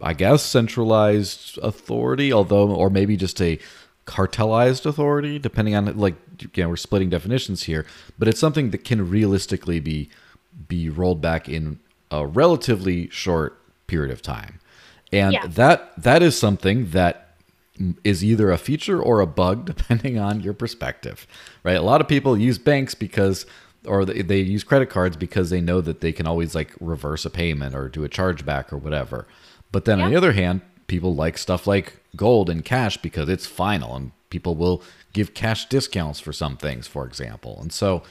I 0.01 0.13
guess 0.13 0.41
centralized 0.41 1.59
authority, 1.59 2.33
although 2.33 2.71
or 2.71 2.89
maybe 2.89 3.15
just 3.15 3.39
a 3.39 3.59
cartelized 4.07 4.85
authority, 4.85 5.37
depending 5.37 5.75
on 5.75 5.85
like 5.97 6.15
again, 6.41 6.69
we're 6.69 6.77
splitting 6.77 7.09
definitions 7.09 7.63
here, 7.63 7.85
but 8.17 8.27
it's 8.27 8.39
something 8.39 8.71
that 8.71 8.83
can 8.83 9.07
realistically 9.09 9.79
be 9.79 10.09
be 10.67 10.89
rolled 10.89 11.21
back 11.21 11.47
in 11.47 11.79
a 12.09 12.25
relatively 12.25 13.09
short 13.09 13.59
period 13.85 14.11
of 14.11 14.21
time. 14.21 14.59
And 15.11 15.33
Yeah. 15.33 15.45
that 15.47 16.01
that 16.01 16.23
is 16.23 16.37
something 16.37 16.89
that 16.91 17.35
is 18.03 18.23
either 18.23 18.49
a 18.51 18.57
feature 18.57 18.99
or 18.99 19.19
a 19.19 19.27
bug 19.27 19.65
depending 19.75 20.17
on 20.17 20.39
your 20.41 20.53
perspective. 20.53 21.27
Right? 21.63 21.77
A 21.77 21.81
lot 21.81 22.01
of 22.01 22.07
people 22.07 22.37
use 22.37 22.57
banks 22.57 22.95
because 22.95 23.45
or 23.85 24.03
they, 24.05 24.21
they 24.21 24.39
use 24.39 24.63
credit 24.63 24.89
cards 24.89 25.15
because 25.15 25.49
they 25.49 25.61
know 25.61 25.81
that 25.81 26.01
they 26.01 26.11
can 26.11 26.25
always 26.27 26.55
like 26.55 26.71
reverse 26.79 27.25
a 27.25 27.29
payment 27.29 27.75
or 27.75 27.87
do 27.89 28.03
a 28.03 28.09
chargeback 28.09 28.73
or 28.73 28.77
whatever. 28.77 29.27
But 29.71 29.85
then 29.85 30.01
on 30.01 30.09
the 30.09 30.17
other 30.17 30.31
hand, 30.31 30.61
people 30.87 31.13
like 31.13 31.37
stuff 31.37 31.67
like 31.67 31.99
gold 32.15 32.49
and 32.49 32.65
cash 32.65 32.97
because 32.97 33.29
it's 33.29 33.45
final 33.45 33.95
and 33.95 34.11
people 34.29 34.55
will 34.55 34.81
give 35.13 35.33
cash 35.33 35.67
discounts 35.67 36.19
for 36.19 36.33
some 36.33 36.57
things, 36.57 36.87
for 36.87 37.05
example. 37.05 37.57
And 37.61 37.71
so 37.71 38.03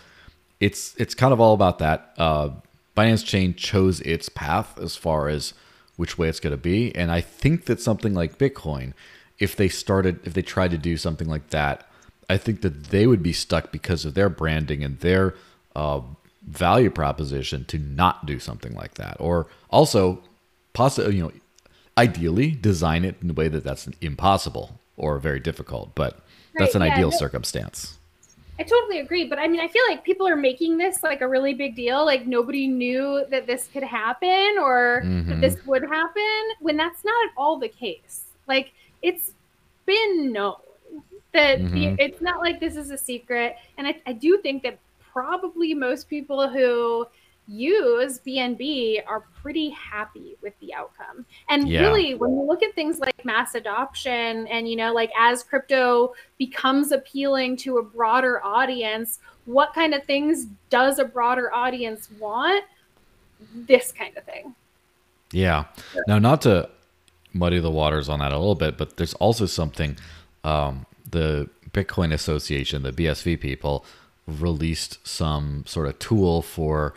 it's 0.60 0.94
it's 0.96 1.14
kind 1.14 1.32
of 1.32 1.40
all 1.40 1.54
about 1.54 1.78
that. 1.78 2.14
Uh, 2.16 2.50
Binance 2.96 3.24
Chain 3.24 3.54
chose 3.54 4.00
its 4.00 4.28
path 4.28 4.78
as 4.78 4.96
far 4.96 5.28
as 5.28 5.52
which 5.96 6.18
way 6.18 6.28
it's 6.28 6.40
going 6.40 6.52
to 6.52 6.56
be, 6.58 6.94
and 6.94 7.10
I 7.10 7.20
think 7.20 7.64
that 7.66 7.80
something 7.80 8.14
like 8.14 8.38
Bitcoin, 8.38 8.92
if 9.38 9.56
they 9.56 9.68
started, 9.68 10.18
if 10.26 10.34
they 10.34 10.42
tried 10.42 10.70
to 10.70 10.78
do 10.78 10.96
something 10.96 11.28
like 11.28 11.48
that, 11.50 11.86
I 12.28 12.36
think 12.36 12.60
that 12.62 12.84
they 12.84 13.06
would 13.06 13.22
be 13.22 13.32
stuck 13.32 13.72
because 13.72 14.04
of 14.04 14.14
their 14.14 14.28
branding 14.28 14.82
and 14.84 14.98
their 15.00 15.34
uh, 15.74 16.00
value 16.46 16.90
proposition 16.90 17.64
to 17.66 17.78
not 17.78 18.26
do 18.26 18.38
something 18.38 18.74
like 18.74 18.94
that, 18.94 19.16
or 19.20 19.46
also, 19.70 20.22
possibly, 20.72 21.16
you 21.16 21.22
know, 21.22 21.32
ideally 21.98 22.50
design 22.52 23.04
it 23.04 23.16
in 23.22 23.30
a 23.30 23.32
way 23.32 23.48
that 23.48 23.64
that's 23.64 23.88
impossible 24.00 24.78
or 24.96 25.18
very 25.18 25.40
difficult, 25.40 25.94
but 25.94 26.18
that's 26.58 26.74
an 26.74 26.82
yeah, 26.82 26.92
ideal 26.94 27.10
no- 27.10 27.16
circumstance. 27.16 27.98
I 28.58 28.62
totally 28.62 29.00
agree, 29.00 29.24
but 29.28 29.38
I 29.38 29.48
mean, 29.48 29.60
I 29.60 29.68
feel 29.68 29.82
like 29.86 30.02
people 30.02 30.26
are 30.26 30.36
making 30.36 30.78
this 30.78 31.02
like 31.02 31.20
a 31.20 31.28
really 31.28 31.52
big 31.52 31.76
deal. 31.76 32.06
Like 32.06 32.26
nobody 32.26 32.66
knew 32.66 33.26
that 33.30 33.46
this 33.46 33.68
could 33.70 33.82
happen 33.82 34.56
or 34.58 35.02
Mhm. 35.04 35.26
that 35.28 35.40
this 35.42 35.66
would 35.66 35.82
happen 35.82 36.40
when 36.60 36.76
that's 36.78 37.04
not 37.04 37.26
at 37.26 37.32
all 37.36 37.58
the 37.58 37.68
case. 37.68 38.24
Like 38.48 38.72
it's 39.02 39.32
been 39.84 40.32
known 40.32 40.56
that 41.32 41.58
the- 41.58 41.64
Mhm. 41.64 41.96
it's 41.98 42.22
not 42.22 42.40
like 42.40 42.58
this 42.58 42.76
is 42.76 42.90
a 42.90 42.96
secret. 42.96 43.56
And 43.76 43.86
I, 43.86 43.96
I 44.06 44.14
do 44.14 44.38
think 44.38 44.62
that 44.62 44.78
probably 45.12 45.74
most 45.74 46.08
people 46.08 46.48
who 46.48 47.06
use 47.48 48.18
BNB 48.18 49.00
are 49.06 49.24
pretty 49.42 49.70
happy 49.70 50.36
with 50.42 50.58
the 50.60 50.74
outcome. 50.74 51.24
And 51.48 51.68
Yeah. 51.68 51.82
really, 51.82 52.14
when 52.14 52.32
you 52.32 52.42
look 52.42 52.62
at 52.62 52.74
things 52.74 52.98
like 52.98 53.24
mass 53.24 53.54
adoption 53.54 54.46
and, 54.48 54.68
you 54.68 54.76
know, 54.76 54.92
like 54.92 55.10
as 55.18 55.42
crypto 55.42 56.14
becomes 56.38 56.92
appealing 56.92 57.56
to 57.58 57.78
a 57.78 57.82
broader 57.82 58.44
audience, 58.44 59.20
what 59.44 59.72
kind 59.74 59.94
of 59.94 60.04
things 60.04 60.46
does 60.70 60.98
a 60.98 61.04
broader 61.04 61.54
audience 61.54 62.08
want? 62.18 62.64
This 63.54 63.92
kind 63.92 64.16
of 64.16 64.24
thing. 64.24 64.54
Yeah. 65.32 65.64
Now, 66.08 66.18
not 66.18 66.42
to 66.42 66.68
muddy 67.32 67.60
the 67.60 67.70
waters 67.70 68.08
on 68.08 68.18
that 68.20 68.32
a 68.32 68.38
little 68.38 68.54
bit, 68.54 68.76
but 68.76 68.96
there's 68.96 69.14
also 69.14 69.46
something 69.46 69.96
um, 70.42 70.86
the 71.10 71.48
Bitcoin 71.72 72.12
Association, 72.12 72.82
the 72.82 72.92
BSV 72.92 73.40
people, 73.40 73.84
released 74.26 75.06
some 75.06 75.64
sort 75.66 75.86
of 75.86 75.98
tool 75.98 76.42
for 76.42 76.94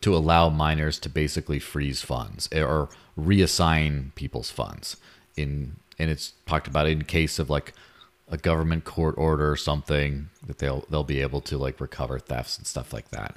to 0.00 0.14
allow 0.14 0.48
miners 0.48 0.98
to 1.00 1.08
basically 1.08 1.58
freeze 1.58 2.02
funds 2.02 2.48
or 2.52 2.88
reassign 3.18 4.14
people's 4.14 4.50
funds 4.50 4.96
in 5.36 5.76
and 5.98 6.10
it's 6.10 6.32
talked 6.46 6.66
about 6.66 6.86
in 6.86 7.04
case 7.04 7.38
of 7.38 7.48
like 7.48 7.72
a 8.28 8.36
government 8.36 8.84
court 8.84 9.14
order 9.16 9.50
or 9.50 9.56
something 9.56 10.28
that 10.46 10.58
they'll 10.58 10.84
they'll 10.90 11.04
be 11.04 11.20
able 11.20 11.40
to 11.40 11.56
like 11.56 11.80
recover 11.80 12.18
thefts 12.18 12.58
and 12.58 12.66
stuff 12.66 12.92
like 12.92 13.10
that. 13.10 13.36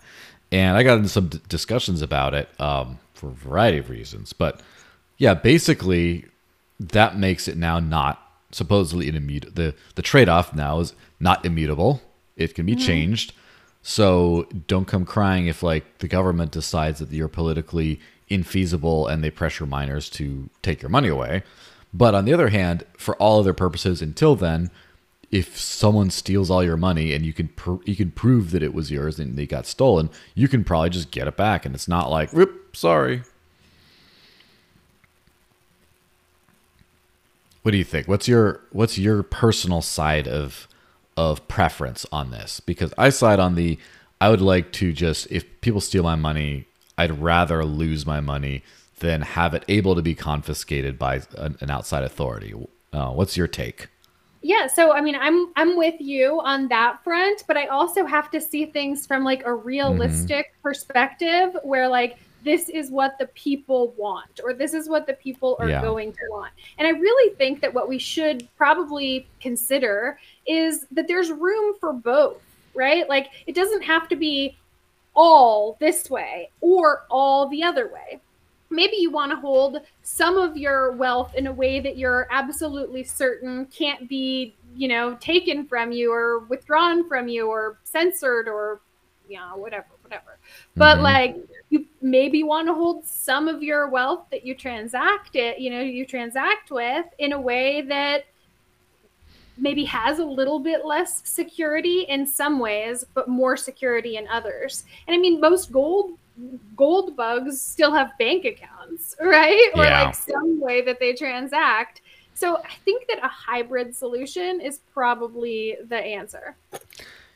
And 0.52 0.76
I 0.76 0.84
got 0.84 0.98
into 0.98 1.10
some 1.10 1.28
d- 1.28 1.40
discussions 1.48 2.02
about 2.02 2.34
it 2.34 2.50
um, 2.60 3.00
for 3.14 3.28
a 3.28 3.34
variety 3.34 3.78
of 3.78 3.90
reasons, 3.90 4.34
but 4.34 4.62
yeah, 5.18 5.34
basically 5.36 6.26
that 6.80 7.18
makes 7.18 7.48
it 7.48 7.58
now 7.58 7.80
not 7.80 8.26
supposedly 8.52 9.08
immutable. 9.08 9.54
The 9.54 9.76
the 9.96 10.02
trade 10.02 10.30
off 10.30 10.56
now 10.56 10.80
is 10.80 10.94
not 11.20 11.46
immutable. 11.46 12.02
It 12.36 12.56
can 12.56 12.66
be 12.66 12.76
changed. 12.76 13.34
So 13.82 14.48
don't 14.68 14.86
come 14.86 15.06
crying 15.06 15.48
if 15.48 15.64
like 15.64 16.00
the 16.00 16.08
government 16.08 16.52
decides 16.52 17.00
that 17.00 17.12
you're 17.12 17.28
politically 17.28 18.00
infeasible 18.30 19.10
and 19.10 19.24
they 19.24 19.32
pressure 19.32 19.66
miners 19.66 20.10
to 20.12 20.50
take 20.62 20.82
your 20.82 20.90
money 20.90 21.08
away. 21.08 21.44
But 21.94 22.14
on 22.14 22.26
the 22.26 22.34
other 22.34 22.50
hand, 22.50 22.86
for 22.98 23.16
all 23.16 23.40
other 23.40 23.54
purposes 23.54 24.02
until 24.02 24.36
then, 24.36 24.70
if 25.32 25.58
someone 25.58 26.10
steals 26.10 26.50
all 26.50 26.64
your 26.64 26.78
money 26.78 27.14
and 27.14 27.26
you 27.26 27.34
can 27.34 27.48
pr- 27.50 27.84
you 27.86 27.96
can 27.96 28.12
prove 28.12 28.52
that 28.52 28.64
it 28.64 28.74
was 28.74 28.92
yours 28.92 29.20
and 29.20 29.38
they 29.38 29.46
got 29.46 29.66
stolen, 29.66 30.10
you 30.36 30.48
can 30.48 30.64
probably 30.64 30.90
just 30.90 31.12
get 31.12 31.28
it 31.28 31.38
back 31.38 31.66
and 31.66 31.76
it's 31.76 31.88
not 31.88 32.10
like, 32.10 32.32
"Whoop, 32.32 32.76
sorry." 32.76 33.24
What 37.62 37.72
do 37.72 37.78
you 37.78 37.84
think? 37.84 38.08
What's 38.08 38.28
your 38.28 38.62
what's 38.72 38.98
your 38.98 39.22
personal 39.22 39.82
side 39.82 40.28
of 40.28 40.68
of 41.20 41.46
preference 41.50 42.06
on 42.14 42.32
this? 42.32 42.62
Because 42.62 42.94
I 42.98 43.10
side 43.10 43.40
on 43.40 43.56
the 43.56 43.78
I 44.22 44.30
would 44.30 44.42
like 44.42 44.72
to 44.74 44.94
just 44.94 45.28
if 45.30 45.44
people 45.60 45.82
steal 45.82 46.04
my 46.04 46.16
money, 46.16 46.66
I'd 46.98 47.20
rather 47.20 47.66
lose 47.66 48.06
my 48.06 48.22
money 48.22 48.64
than 49.00 49.22
have 49.22 49.54
it 49.54 49.66
able 49.68 49.96
to 49.96 50.02
be 50.02 50.16
confiscated 50.16 50.98
by 50.98 51.22
an, 51.38 51.58
an 51.60 51.70
outside 51.70 52.06
authority. 52.06 52.54
Uh, 52.94 53.12
what's 53.12 53.36
your 53.36 53.48
take? 53.48 53.88
Yeah, 54.42 54.68
so 54.68 54.94
I 54.94 55.02
mean, 55.02 55.16
I'm 55.16 55.52
I'm 55.58 55.76
with 55.76 56.00
you 56.00 56.40
on 56.40 56.70
that 56.70 57.04
front, 57.04 57.44
but 57.48 57.58
I 57.58 57.68
also 57.68 58.06
have 58.06 58.32
to 58.32 58.40
see 58.40 58.66
things 58.66 59.06
from 59.06 59.26
like 59.26 59.46
a 59.46 59.54
realistic 59.54 60.54
perspective 60.64 61.58
where 61.64 61.90
like 61.90 62.18
this 62.44 62.70
is 62.70 62.90
what 62.90 63.18
the 63.20 63.28
people 63.28 63.94
want 63.98 64.40
or 64.44 64.54
this 64.54 64.74
is 64.74 64.88
what 64.88 65.06
the 65.08 65.14
people 65.14 65.58
are 65.60 65.70
Yeah. 65.70 65.82
going 65.82 66.12
to 66.14 66.20
want. 66.30 66.52
And 66.78 66.88
I 66.88 66.92
really 66.92 67.36
think 67.36 67.62
that 67.62 67.74
what 67.74 67.90
we 67.90 67.98
should 67.98 68.48
probably 68.58 69.28
consider 69.42 70.20
is 70.46 70.86
that 70.92 71.08
there's 71.08 71.32
room 71.32 71.76
for 71.80 71.94
both, 71.94 72.42
right? 72.74 73.08
Like 73.10 73.28
it 73.48 73.56
doesn't 73.56 73.82
have 73.84 74.08
to 74.10 74.16
be 74.16 74.58
all 75.16 75.76
this 75.80 76.10
way 76.10 76.50
or 76.62 77.06
all 77.10 77.48
the 77.48 77.64
other 77.64 77.88
way 77.88 78.20
maybe 78.70 78.98
you 78.98 79.10
want 79.10 79.32
to 79.32 79.36
hold 79.36 79.82
some 80.04 80.38
of 80.38 80.56
your 80.56 80.92
wealth 80.92 81.34
in 81.34 81.48
a 81.48 81.52
way 81.52 81.80
that 81.80 81.98
you're 81.98 82.28
absolutely 82.30 83.04
certain 83.04 83.66
can't 83.66 84.08
be 84.08 84.54
you 84.76 84.88
know 84.88 85.16
taken 85.16 85.66
from 85.66 85.92
you 85.92 86.14
or 86.14 86.40
withdrawn 86.42 87.08
from 87.08 87.28
you 87.28 87.48
or 87.50 87.80
censored 87.84 88.48
or 88.48 88.80
you 89.28 89.36
know 89.38 89.58
whatever 89.58 89.88
whatever 90.04 90.38
but 90.76 91.00
Mhm. 91.00 91.02
like 91.02 91.36
maybe 92.02 92.44
want 92.44 92.68
to 92.68 92.74
hold 92.74 93.06
some 93.06 93.48
of 93.48 93.62
your 93.62 93.90
wealth 93.90 94.26
that 94.32 94.46
you 94.46 94.56
transact 94.56 95.36
it 95.36 95.60
you 95.60 95.70
know 95.70 95.82
you 95.82 96.06
transact 96.06 96.72
with 96.72 97.06
in 97.20 97.34
a 97.34 97.40
way 97.40 97.82
that 97.82 98.24
maybe 99.58 99.84
has 99.84 100.20
a 100.20 100.24
little 100.26 100.60
bit 100.60 100.86
less 100.86 101.22
security 101.28 102.02
in 102.08 102.26
some 102.26 102.60
ways 102.60 103.04
but 103.14 103.28
more 103.28 103.58
security 103.58 104.16
in 104.18 104.28
others 104.30 104.86
and 105.08 105.16
i 105.16 105.18
mean 105.20 105.42
most 105.42 105.72
gold 105.72 106.12
gold 106.78 107.18
bugs 107.18 107.62
still 107.62 107.92
have 107.94 108.18
bank 108.18 108.46
accounts 108.46 109.16
right 109.22 109.70
or 109.76 109.84
Yeah. 109.84 110.06
like 110.06 110.16
some 110.16 110.62
way 110.62 110.82
that 110.82 111.00
they 111.02 111.14
transact 111.14 112.02
so 112.34 112.58
i 112.58 112.74
think 112.86 113.06
that 113.08 113.18
a 113.22 113.28
hybrid 113.28 113.94
solution 113.94 114.62
is 114.62 114.80
probably 114.94 115.76
the 115.90 115.98
answer 115.98 116.56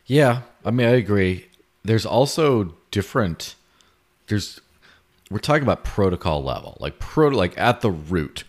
Yeah, 0.05 0.41
I 0.65 0.71
mean, 0.71 0.85
I 0.87 0.95
agree. 0.95 1.45
There's 1.83 2.05
also 2.05 2.75
different. 2.91 3.55
There's 4.27 4.61
we're 5.29 5.39
talking 5.39 5.63
about 5.63 5.83
protocol 5.83 6.43
level, 6.43 6.77
like 6.79 6.99
pro, 6.99 7.29
like 7.29 7.57
at 7.57 7.81
the 7.81 7.91
root, 7.91 8.43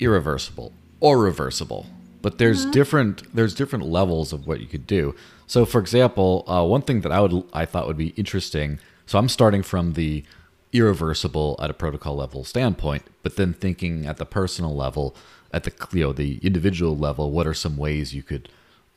irreversible 0.00 0.72
or 1.00 1.18
reversible. 1.18 1.86
But 2.20 2.38
there's 2.38 2.66
different 2.66 3.34
there's 3.34 3.54
different 3.54 3.86
levels 3.86 4.32
of 4.32 4.46
what 4.46 4.60
you 4.60 4.66
could 4.66 4.86
do. 4.86 5.14
So, 5.46 5.64
for 5.64 5.80
example, 5.80 6.44
uh, 6.48 6.64
one 6.64 6.82
thing 6.82 7.02
that 7.02 7.12
I 7.12 7.20
would 7.20 7.44
I 7.52 7.64
thought 7.64 7.86
would 7.86 7.96
be 7.96 8.08
interesting. 8.10 8.78
So 9.06 9.18
I'm 9.18 9.28
starting 9.28 9.62
from 9.62 9.94
the 9.94 10.24
irreversible 10.72 11.56
at 11.62 11.70
a 11.70 11.74
protocol 11.74 12.16
level 12.16 12.44
standpoint, 12.44 13.04
but 13.22 13.36
then 13.36 13.54
thinking 13.54 14.04
at 14.04 14.18
the 14.18 14.26
personal 14.26 14.74
level, 14.74 15.14
at 15.52 15.64
the 15.64 15.72
you 15.92 16.04
know 16.04 16.12
the 16.12 16.38
individual 16.42 16.96
level, 16.96 17.30
what 17.30 17.46
are 17.46 17.54
some 17.54 17.76
ways 17.76 18.14
you 18.14 18.22
could 18.22 18.48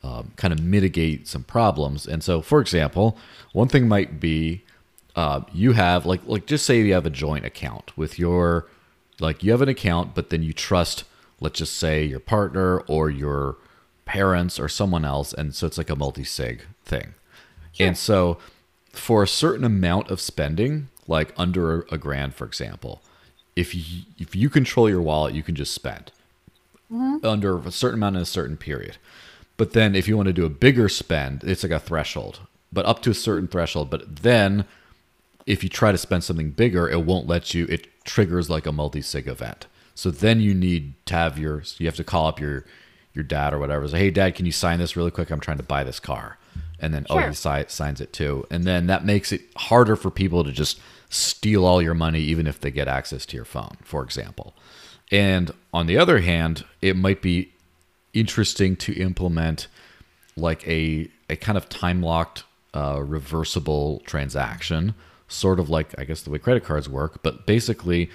um, 0.02 0.32
kind 0.36 0.52
of 0.52 0.60
mitigate 0.60 1.28
some 1.28 1.44
problems? 1.44 2.06
And 2.06 2.22
so, 2.22 2.42
for 2.42 2.60
example, 2.60 3.16
one 3.52 3.68
thing 3.68 3.88
might 3.88 4.20
be 4.20 4.64
uh, 5.14 5.42
you 5.52 5.72
have 5.72 6.06
like 6.06 6.20
like 6.26 6.46
just 6.46 6.64
say 6.64 6.80
you 6.80 6.94
have 6.94 7.06
a 7.06 7.10
joint 7.10 7.44
account 7.44 7.96
with 7.96 8.18
your 8.18 8.66
like 9.20 9.42
you 9.42 9.50
have 9.50 9.62
an 9.62 9.68
account, 9.68 10.14
but 10.14 10.30
then 10.30 10.42
you 10.42 10.52
trust 10.52 11.04
let's 11.40 11.58
just 11.58 11.76
say 11.76 12.04
your 12.04 12.20
partner 12.20 12.80
or 12.80 13.10
your 13.10 13.56
parents 14.04 14.58
or 14.58 14.68
someone 14.68 15.04
else, 15.04 15.32
and 15.32 15.54
so 15.54 15.66
it's 15.66 15.78
like 15.78 15.90
a 15.90 15.96
multi 15.96 16.24
sig 16.24 16.64
thing. 16.84 17.14
And 17.80 17.96
so, 17.96 18.38
for 18.92 19.22
a 19.22 19.28
certain 19.28 19.64
amount 19.64 20.10
of 20.10 20.20
spending, 20.20 20.88
like 21.06 21.32
under 21.36 21.82
a 21.90 21.98
grand, 21.98 22.34
for 22.34 22.44
example, 22.46 23.02
if 23.56 23.74
you, 23.74 24.04
if 24.18 24.36
you 24.36 24.48
control 24.50 24.88
your 24.88 25.00
wallet, 25.00 25.34
you 25.34 25.42
can 25.42 25.54
just 25.54 25.74
spend 25.74 26.12
under 27.24 27.58
a 27.58 27.72
certain 27.72 27.98
amount 27.98 28.16
in 28.16 28.22
a 28.22 28.26
certain 28.26 28.56
period. 28.56 28.98
But 29.56 29.72
then, 29.72 29.94
if 29.94 30.06
you 30.06 30.16
want 30.16 30.26
to 30.26 30.32
do 30.32 30.44
a 30.44 30.50
bigger 30.50 30.88
spend, 30.88 31.42
it's 31.44 31.62
like 31.62 31.72
a 31.72 31.78
threshold, 31.78 32.40
but 32.72 32.86
up 32.86 33.02
to 33.02 33.10
a 33.10 33.14
certain 33.14 33.48
threshold. 33.48 33.90
But 33.90 34.16
then, 34.22 34.66
if 35.46 35.62
you 35.62 35.68
try 35.68 35.92
to 35.92 35.98
spend 35.98 36.24
something 36.24 36.50
bigger, 36.50 36.88
it 36.88 37.04
won't 37.04 37.26
let 37.26 37.54
you. 37.54 37.66
It 37.68 37.88
triggers 38.04 38.48
like 38.50 38.66
a 38.66 38.72
multi 38.72 39.02
sig 39.02 39.26
event. 39.26 39.66
So 39.94 40.10
then 40.10 40.40
you 40.40 40.54
need 40.54 40.94
to 41.06 41.14
have 41.14 41.38
your. 41.38 41.62
You 41.78 41.86
have 41.86 41.96
to 41.96 42.04
call 42.04 42.26
up 42.26 42.40
your 42.40 42.64
your 43.14 43.24
dad 43.24 43.52
or 43.52 43.58
whatever. 43.58 43.86
Say, 43.88 43.98
hey, 43.98 44.10
dad, 44.10 44.34
can 44.34 44.46
you 44.46 44.52
sign 44.52 44.78
this 44.78 44.96
really 44.96 45.10
quick? 45.10 45.30
I'm 45.30 45.40
trying 45.40 45.58
to 45.58 45.62
buy 45.62 45.84
this 45.84 46.00
car. 46.00 46.38
And 46.78 46.92
then 46.92 47.06
oh, 47.10 47.18
he 47.18 47.34
si- 47.34 47.64
signs 47.68 48.00
it 48.00 48.12
too. 48.12 48.44
And 48.50 48.64
then 48.64 48.86
that 48.88 49.04
makes 49.04 49.30
it 49.30 49.42
harder 49.56 49.94
for 49.94 50.10
people 50.10 50.42
to 50.42 50.50
just 50.50 50.80
steal 51.08 51.64
all 51.64 51.80
your 51.80 51.94
money, 51.94 52.20
even 52.20 52.46
if 52.46 52.60
they 52.60 52.70
get 52.70 52.88
access 52.88 53.24
to 53.26 53.36
your 53.36 53.44
phone, 53.44 53.76
for 53.82 54.02
example. 54.02 54.54
And 55.12 55.52
on 55.72 55.86
the 55.86 55.98
other 55.98 56.20
hand, 56.20 56.64
it 56.80 56.96
might 56.96 57.22
be 57.22 57.52
interesting 58.14 58.76
to 58.76 58.92
implement 58.94 59.68
like 60.36 60.66
a 60.66 61.08
a 61.28 61.36
kind 61.36 61.56
of 61.56 61.68
time 61.68 62.02
locked 62.02 62.44
uh, 62.74 63.00
reversible 63.02 64.00
transaction, 64.06 64.94
sort 65.32 65.58
of 65.58 65.70
like 65.70 65.94
I 65.98 66.04
guess 66.04 66.22
the 66.22 66.30
way 66.30 66.38
credit 66.38 66.64
cards 66.64 66.88
work. 66.88 67.22
But 67.22 67.46
basically, 67.46 68.10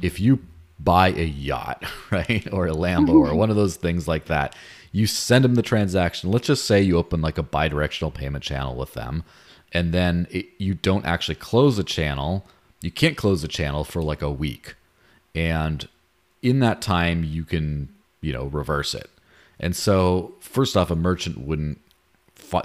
if 0.00 0.20
you 0.20 0.40
buy 0.78 1.08
a 1.08 1.24
yacht, 1.24 1.84
right, 2.10 2.46
or 2.52 2.66
a 2.66 2.72
Lambo, 2.72 3.14
or 3.14 3.34
one 3.34 3.50
of 3.50 3.56
those 3.56 3.76
things 3.76 4.08
like 4.08 4.26
that, 4.26 4.54
you 4.92 5.06
send 5.06 5.44
them 5.44 5.54
the 5.54 5.62
transaction. 5.62 6.30
Let's 6.30 6.46
just 6.46 6.64
say 6.64 6.82
you 6.82 6.96
open 6.96 7.20
like 7.20 7.38
a 7.38 7.42
bi-directional 7.42 8.10
payment 8.10 8.44
channel 8.44 8.76
with 8.76 8.94
them, 8.94 9.24
and 9.72 9.92
then 9.92 10.26
it, 10.30 10.46
you 10.58 10.74
don't 10.74 11.04
actually 11.04 11.36
close 11.36 11.76
the 11.76 11.84
channel. 11.84 12.44
You 12.80 12.90
can't 12.90 13.16
close 13.16 13.42
the 13.42 13.48
channel 13.48 13.84
for 13.84 14.02
like 14.02 14.22
a 14.22 14.30
week, 14.30 14.74
and 15.34 15.88
in 16.42 16.60
that 16.60 16.80
time 16.80 17.24
you 17.24 17.44
can 17.44 17.88
you 18.20 18.32
know 18.32 18.44
reverse 18.44 18.94
it. 18.94 19.10
And 19.58 19.76
so, 19.76 20.34
first 20.40 20.76
off, 20.76 20.90
a 20.90 20.96
merchant 20.96 21.38
wouldn't 21.38 21.78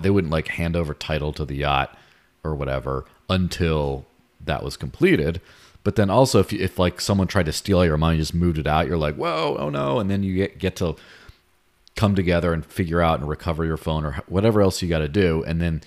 they 0.02 0.10
wouldn't 0.10 0.32
like 0.32 0.48
hand 0.48 0.76
over 0.76 0.94
title 0.94 1.32
to 1.34 1.46
the 1.46 1.58
yacht 1.58 1.96
or 2.44 2.56
whatever 2.56 3.06
until 3.30 4.06
that 4.44 4.64
was 4.64 4.78
completed. 4.78 5.42
But 5.84 5.96
then 5.96 6.10
also, 6.10 6.40
if 6.40 6.52
if 6.52 6.80
like 6.80 7.00
someone 7.00 7.28
tried 7.28 7.46
to 7.46 7.52
steal 7.52 7.86
your 7.86 7.98
money, 7.98 8.18
just 8.18 8.34
moved 8.34 8.58
it 8.58 8.68
out, 8.68 8.88
you're 8.88 8.98
like, 8.98 9.16
whoa, 9.16 9.56
oh 9.60 9.70
no, 9.70 10.00
and 10.00 10.10
then 10.10 10.24
you 10.24 10.36
get 10.36 10.58
get 10.58 10.76
to 10.78 10.96
come 11.96 12.16
together 12.16 12.54
and 12.54 12.66
figure 12.66 13.02
out 13.02 13.20
and 13.20 13.30
recover 13.30 13.64
your 13.64 13.78
phone 13.78 14.04
or 14.04 14.14
whatever 14.28 14.62
else 14.62 14.82
you 14.82 14.90
got 14.90 15.00
to 15.00 15.08
do, 15.08 15.44
and 15.44 15.62
then 15.62 15.82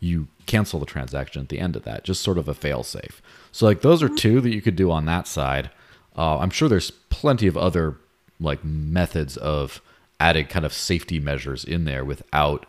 you 0.00 0.26
cancel 0.46 0.80
the 0.80 0.86
transaction 0.86 1.42
at 1.42 1.48
the 1.48 1.58
end 1.58 1.76
of 1.76 1.84
that. 1.84 2.04
Just 2.04 2.22
sort 2.22 2.38
of 2.38 2.48
a 2.48 2.54
fail 2.54 2.82
safe. 2.82 3.22
So 3.52 3.66
like 3.66 3.82
those 3.82 4.02
are 4.02 4.08
two 4.08 4.40
that 4.40 4.54
you 4.54 4.60
could 4.60 4.76
do 4.76 4.90
on 4.90 5.04
that 5.06 5.26
side. 5.26 5.70
Uh, 6.16 6.38
I'm 6.38 6.50
sure 6.50 6.68
there's 6.68 6.90
plenty 6.90 7.46
of 7.46 7.56
other 7.56 7.96
like 8.40 8.64
methods 8.64 9.36
of 9.36 9.80
adding 10.20 10.46
kind 10.46 10.64
of 10.64 10.72
safety 10.72 11.20
measures 11.20 11.64
in 11.64 11.84
there 11.84 12.04
without 12.04 12.66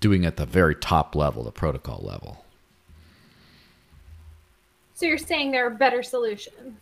doing 0.00 0.26
at 0.26 0.36
the 0.36 0.46
very 0.46 0.74
top 0.74 1.14
level, 1.14 1.42
the 1.42 1.50
protocol 1.50 2.02
level. 2.02 2.44
So 4.96 5.04
you're 5.04 5.18
saying 5.18 5.50
there 5.50 5.66
are 5.66 5.70
better 5.70 6.02
solutions. 6.02 6.80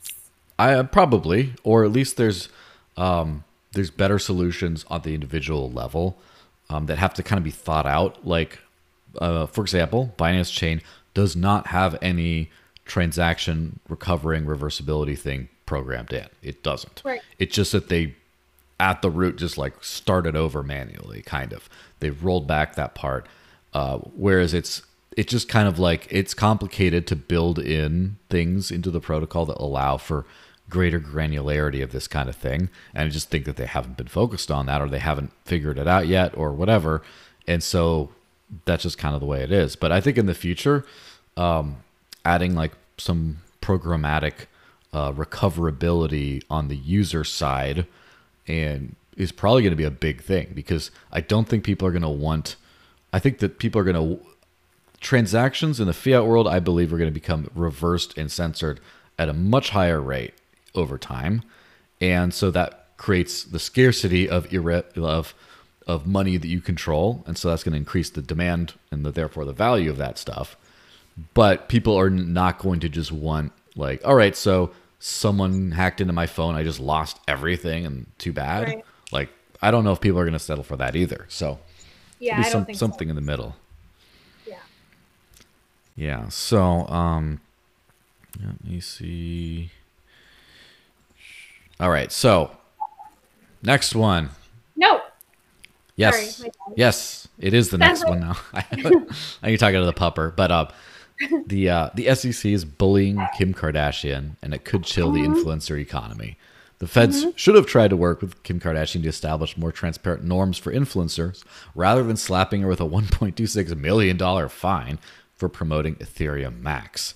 I 0.57 0.75
uh, 0.75 0.85
probably, 0.85 1.55
or 1.65 1.85
at 1.85 1.91
least 1.91 2.17
there's 2.17 2.49
um, 2.97 3.43
there's 3.73 3.91
better 3.91 4.21
solutions 4.21 4.85
on 4.89 5.03
the 5.03 5.15
individual 5.15 5.69
level 5.69 6.17
um, 6.71 6.87
that 6.87 6.99
have 6.99 7.13
to 7.15 7.25
kind 7.25 7.39
of 7.39 7.45
be 7.45 7.51
thought 7.51 7.87
out. 7.87 8.25
Like, 8.25 8.61
uh, 9.19 9.47
for 9.47 9.63
example, 9.63 10.15
Binance 10.17 10.53
Chain 10.53 10.81
does 11.13 11.35
not 11.35 11.67
have 11.67 11.99
any 12.01 12.51
transaction 12.85 13.81
recovering 13.89 14.45
reversibility 14.47 15.19
thing 15.19 15.49
programmed 15.67 16.13
in. 16.13 16.29
It 16.41 16.63
doesn't. 16.63 17.03
Right. 17.05 17.21
It's 17.41 17.57
just 17.57 17.73
that 17.73 17.89
they 17.89 18.15
at 18.79 19.03
the 19.03 19.11
root 19.11 19.39
just 19.39 19.59
like 19.59 19.83
started 19.83 20.37
over 20.37 20.63
manually, 20.63 21.23
kind 21.23 21.53
of. 21.53 21.69
They've 21.99 22.25
rolled 22.25 22.47
back 22.47 22.77
that 22.77 22.95
part. 22.95 23.27
Uh, 23.73 23.99
whereas 23.99 24.55
it's 24.55 24.83
it's 25.17 25.31
just 25.31 25.49
kind 25.49 25.69
of 25.69 25.79
like 25.79 26.07
it's 26.11 26.35
complicated 26.35 27.07
to 27.09 27.17
build 27.17 27.59
in 27.59 28.17
things 28.29 28.71
into 28.71 28.91
the 28.91 29.01
protocol 29.01 29.47
that 29.47 29.59
allow 29.59 29.97
for 29.97 30.25
greater 30.69 30.99
granularity 30.99 31.83
of 31.83 31.93
this 31.93 32.09
kind 32.09 32.29
of 32.29 32.37
thing. 32.37 32.71
And 32.95 33.07
I 33.07 33.11
just 33.11 33.31
think 33.31 33.45
that 33.45 33.57
they 33.57 33.67
haven't 33.67 33.97
been 33.97 34.09
focused 34.09 34.51
on 34.51 34.67
that 34.67 34.81
or 34.81 34.89
they 34.89 34.99
haven't 34.99 35.33
figured 35.45 35.79
it 35.79 35.87
out 35.87 36.07
yet 36.07 36.37
or 36.37 36.53
whatever. 36.53 37.03
And 37.47 37.63
so 37.63 38.11
that's 38.65 38.83
just 38.83 38.99
kind 38.99 39.15
of 39.15 39.21
the 39.21 39.27
way 39.27 39.43
it 39.43 39.53
is. 39.53 39.77
But 39.77 39.93
I 39.93 40.01
think 40.01 40.19
in 40.19 40.27
the 40.27 40.35
future, 40.35 40.85
um, 41.37 41.77
adding 42.25 42.55
like 42.55 42.73
some 42.97 43.39
programmatic 43.61 44.47
uh, 44.93 45.13
recoverability 45.13 46.43
on 46.49 46.69
the 46.69 46.77
user 46.77 47.25
side 47.25 47.87
and 48.47 48.95
is 49.17 49.33
probably 49.33 49.63
going 49.63 49.73
to 49.73 49.77
be 49.77 49.85
a 49.85 49.91
big 49.91 50.23
thing 50.23 50.53
because 50.55 50.91
I 51.13 51.21
don't 51.21 51.49
think 51.49 51.65
people 51.65 51.87
are 51.87 51.93
going 51.93 52.03
to 52.03 52.09
want. 52.09 52.57
I 53.13 53.19
think 53.19 53.39
that 53.39 53.59
people 53.59 53.81
are 53.81 53.85
going 53.85 54.19
to 54.19 54.25
transactions 55.05 55.79
in 55.79 55.87
the 55.87 55.93
fiat 55.93 56.27
world. 56.27 56.49
I 56.49 56.59
believe 56.59 56.93
are 56.93 56.99
going 56.99 57.11
to 57.11 57.15
become 57.15 57.49
reversed 57.55 58.19
and 58.19 58.33
censored 58.33 58.81
at 59.19 59.29
a 59.29 59.33
much 59.33 59.71
higher 59.71 60.01
rate 60.01 60.35
over 60.75 60.99
time, 60.99 61.43
and 62.01 62.35
so 62.35 62.51
that 62.51 62.89
creates 62.97 63.45
the 63.45 63.61
scarcity 63.61 64.29
of 64.29 64.49
irre- 64.49 64.99
of 64.99 65.35
of 65.87 66.07
money 66.07 66.39
that 66.39 66.49
you 66.49 66.61
control, 66.61 67.23
and 67.27 67.37
so 67.37 67.51
that's 67.51 67.63
going 67.63 67.75
to 67.75 67.79
increase 67.79 68.09
the 68.09 68.23
demand 68.23 68.73
and 68.91 69.05
the, 69.05 69.11
therefore 69.13 69.45
the 69.45 69.53
value 69.53 69.91
of 69.91 69.99
that 69.99 70.19
stuff. 70.19 70.57
But 71.35 71.69
people 71.69 71.97
are 71.97 72.11
not 72.11 72.59
going 72.59 72.81
to 72.81 72.89
just 72.89 73.13
want 73.13 73.53
like, 73.77 74.05
all 74.07 74.15
right, 74.15 74.35
so 74.35 74.71
someone 74.99 75.73
hacked 75.73 76.01
into 76.01 76.15
my 76.15 76.27
phone, 76.27 76.55
I 76.55 76.63
just 76.63 76.81
lost 76.81 77.21
everything, 77.29 77.85
and 77.85 78.07
too 78.19 78.33
bad. 78.33 78.69
Right. 78.69 78.85
Like, 79.13 79.29
I 79.61 79.71
don't 79.71 79.85
know 79.85 79.93
if 79.93 80.01
people 80.01 80.19
are 80.19 80.25
going 80.25 80.33
to 80.33 80.39
settle 80.39 80.65
for 80.65 80.77
that 80.79 80.97
either. 80.97 81.27
So, 81.29 81.59
Yeah, 82.19 82.41
be 82.41 82.47
I 82.47 82.51
don't 82.51 82.67
some, 82.67 82.75
something 82.75 83.11
in 83.11 83.15
the 83.15 83.21
middle. 83.21 83.55
Yeah. 85.97 86.29
So, 86.29 86.87
um, 86.89 87.41
let 88.43 88.65
me 88.65 88.81
see. 88.81 89.71
All 91.79 91.91
right. 91.91 92.11
So, 92.11 92.51
next 93.63 93.95
one. 93.95 94.31
No. 94.77 95.01
Yes. 95.97 96.37
Sorry, 96.37 96.51
yes, 96.77 97.29
it 97.39 97.55
is 97.55 97.71
the 97.71 97.79
next 97.79 98.07
one 98.07 98.21
now. 98.21 98.37
I 99.43 99.49
you 99.49 99.59
talking 99.59 99.79
to 99.79 99.87
the 99.87 99.93
pupper, 99.93 100.35
but 100.35 100.51
uh, 100.51 100.67
the 101.47 101.71
uh, 101.71 101.91
the 101.95 102.13
SEC 102.15 102.51
is 102.51 102.65
bullying 102.65 103.25
Kim 103.39 103.55
Kardashian, 103.55 104.37
and 104.43 104.53
it 104.53 104.65
could 104.65 104.83
chill 104.83 105.13
the 105.13 105.21
influencer 105.21 105.79
economy. 105.79 106.37
The 106.81 106.89
feds 106.89 107.25
should 107.37 107.55
have 107.55 107.67
tried 107.67 107.91
to 107.91 107.97
work 107.97 108.21
with 108.21 108.43
Kim 108.43 108.59
Kardashian 108.59 109.03
to 109.03 109.09
establish 109.09 109.57
more 109.57 109.71
transparent 109.71 110.25
norms 110.25 110.59
for 110.59 110.73
influencers, 110.73 111.45
rather 111.77 112.03
than 112.03 112.17
slapping 112.17 112.63
her 112.63 112.69
with 112.69 112.81
a 112.81 112.85
1.26 112.85 113.77
million 113.77 114.17
dollar 114.17 114.49
fine 114.49 114.99
for 115.45 115.51
promoting 115.51 115.95
Ethereum 115.97 116.63
Max. 116.63 117.15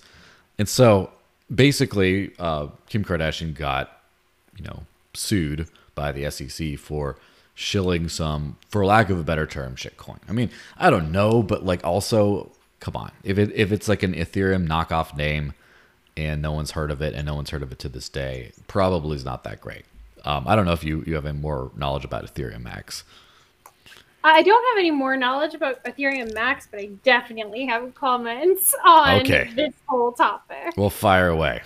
And 0.58 0.68
so, 0.68 1.10
basically, 1.54 2.32
uh, 2.38 2.68
Kim 2.88 3.02
Kardashian 3.02 3.54
got 3.54 3.98
you 4.58 4.64
know, 4.64 4.82
sued 5.14 5.68
by 5.94 6.12
the 6.12 6.30
SEC 6.30 6.78
for 6.78 7.16
shilling 7.54 8.08
some, 8.08 8.58
for 8.68 8.84
lack 8.84 9.08
of 9.08 9.18
a 9.18 9.22
better 9.22 9.46
term, 9.46 9.76
shitcoin. 9.76 10.18
I 10.28 10.32
mean, 10.32 10.50
I 10.76 10.90
don't 10.90 11.10
know, 11.10 11.42
but 11.42 11.64
like 11.64 11.84
also, 11.84 12.52
come 12.80 12.96
on, 12.96 13.12
if 13.22 13.38
it 13.38 13.50
if 13.54 13.72
it's 13.72 13.88
like 13.88 14.02
an 14.02 14.14
Ethereum 14.14 14.66
knockoff 14.66 15.16
name 15.16 15.54
and 16.16 16.42
no 16.42 16.52
one's 16.52 16.72
heard 16.72 16.90
of 16.90 17.00
it 17.00 17.14
and 17.14 17.24
no 17.24 17.34
one's 17.34 17.50
heard 17.50 17.62
of 17.62 17.72
it 17.72 17.78
to 17.80 17.88
this 17.88 18.08
day, 18.08 18.52
probably 18.66 19.16
is 19.16 19.24
not 19.24 19.44
that 19.44 19.60
great. 19.60 19.84
Um, 20.24 20.46
I 20.46 20.54
don't 20.54 20.66
know 20.66 20.72
if 20.72 20.84
you 20.84 21.02
you 21.06 21.14
have 21.14 21.26
any 21.26 21.38
more 21.38 21.70
knowledge 21.76 22.04
about 22.04 22.26
Ethereum 22.26 22.62
Max. 22.62 23.04
I 24.24 24.42
don't 24.42 24.64
have 24.72 24.78
any 24.78 24.90
more 24.90 25.16
knowledge 25.16 25.54
about 25.54 25.82
Ethereum 25.84 26.34
Max, 26.34 26.68
but 26.70 26.80
I 26.80 26.86
definitely 27.04 27.66
have 27.66 27.94
comments 27.94 28.74
on 28.84 29.20
Okay. 29.20 29.48
this 29.54 29.74
whole 29.86 30.12
topic. 30.12 30.74
We'll 30.76 30.90
fire 30.90 31.28
away. 31.28 31.62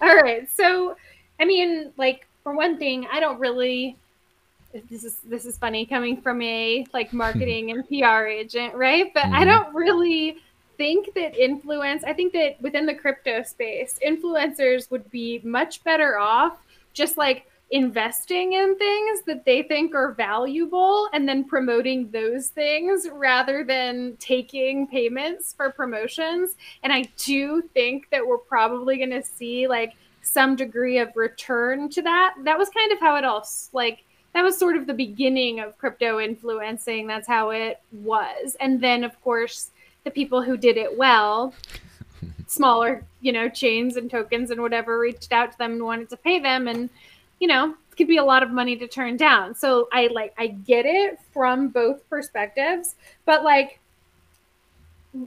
All 0.00 0.14
right. 0.16 0.48
So, 0.50 0.96
I 1.40 1.44
mean, 1.44 1.92
like 1.96 2.26
for 2.42 2.54
one 2.54 2.78
thing, 2.78 3.06
I 3.10 3.20
don't 3.20 3.38
really 3.38 3.96
this 4.90 5.04
is 5.04 5.18
this 5.20 5.44
is 5.46 5.56
funny 5.56 5.86
coming 5.86 6.20
from 6.20 6.42
a 6.42 6.84
like 6.92 7.12
marketing 7.24 7.70
and 7.70 7.88
PR 7.88 8.26
agent, 8.26 8.74
right? 8.74 9.12
But 9.14 9.26
I 9.32 9.44
Mhm. 9.44 9.46
don't 9.46 9.74
really 9.74 10.38
think 10.76 11.14
that 11.14 11.36
influence, 11.36 12.02
I 12.02 12.12
think 12.12 12.32
that 12.32 12.60
within 12.60 12.84
the 12.84 12.94
crypto 12.94 13.42
space, 13.44 13.98
influencers 14.04 14.90
would 14.90 15.08
be 15.12 15.40
much 15.44 15.84
better 15.84 16.18
off 16.18 16.58
just 16.92 17.16
like 17.16 17.46
investing 17.70 18.52
in 18.52 18.76
things 18.76 19.22
that 19.26 19.44
they 19.44 19.62
think 19.62 19.94
are 19.94 20.12
valuable 20.12 21.08
and 21.12 21.28
then 21.28 21.44
promoting 21.44 22.10
those 22.10 22.48
things 22.48 23.08
rather 23.12 23.64
than 23.64 24.16
taking 24.20 24.86
payments 24.86 25.54
for 25.54 25.70
promotions. 25.70 26.56
And 26.82 26.92
I 26.92 27.08
do 27.16 27.62
think 27.72 28.10
that 28.10 28.26
we're 28.26 28.38
probably 28.38 28.98
going 28.98 29.10
to 29.10 29.22
see 29.22 29.66
like 29.66 29.94
some 30.22 30.56
degree 30.56 30.98
of 30.98 31.10
return 31.16 31.88
to 31.90 32.02
that. 32.02 32.34
That 32.44 32.58
was 32.58 32.68
kind 32.70 32.92
of 32.92 33.00
how 33.00 33.16
it 33.16 33.24
all 33.24 33.46
like 33.72 34.04
that 34.34 34.42
was 34.42 34.58
sort 34.58 34.76
of 34.76 34.86
the 34.86 34.94
beginning 34.94 35.60
of 35.60 35.78
crypto 35.78 36.20
influencing. 36.20 37.06
That's 37.06 37.28
how 37.28 37.50
it 37.50 37.80
was. 37.92 38.56
And 38.60 38.80
then 38.80 39.04
of 39.04 39.20
course 39.22 39.70
the 40.04 40.10
people 40.10 40.42
who 40.42 40.56
did 40.56 40.76
it 40.76 40.98
well 40.98 41.54
smaller, 42.46 43.04
you 43.20 43.32
know, 43.32 43.48
chains 43.48 43.96
and 43.96 44.10
tokens 44.10 44.50
and 44.50 44.60
whatever 44.60 44.98
reached 44.98 45.32
out 45.32 45.52
to 45.52 45.58
them 45.58 45.72
and 45.72 45.84
wanted 45.84 46.10
to 46.10 46.16
pay 46.16 46.38
them 46.38 46.68
and 46.68 46.90
you 47.44 47.48
know, 47.48 47.74
it 47.92 47.96
could 47.98 48.08
be 48.08 48.16
a 48.16 48.24
lot 48.24 48.42
of 48.42 48.50
money 48.50 48.74
to 48.74 48.88
turn 48.88 49.18
down. 49.18 49.54
So 49.54 49.86
I 49.92 50.06
like 50.06 50.32
I 50.38 50.46
get 50.46 50.86
it 50.86 51.18
from 51.34 51.68
both 51.68 52.08
perspectives, 52.08 52.94
but 53.26 53.44
like 53.44 53.80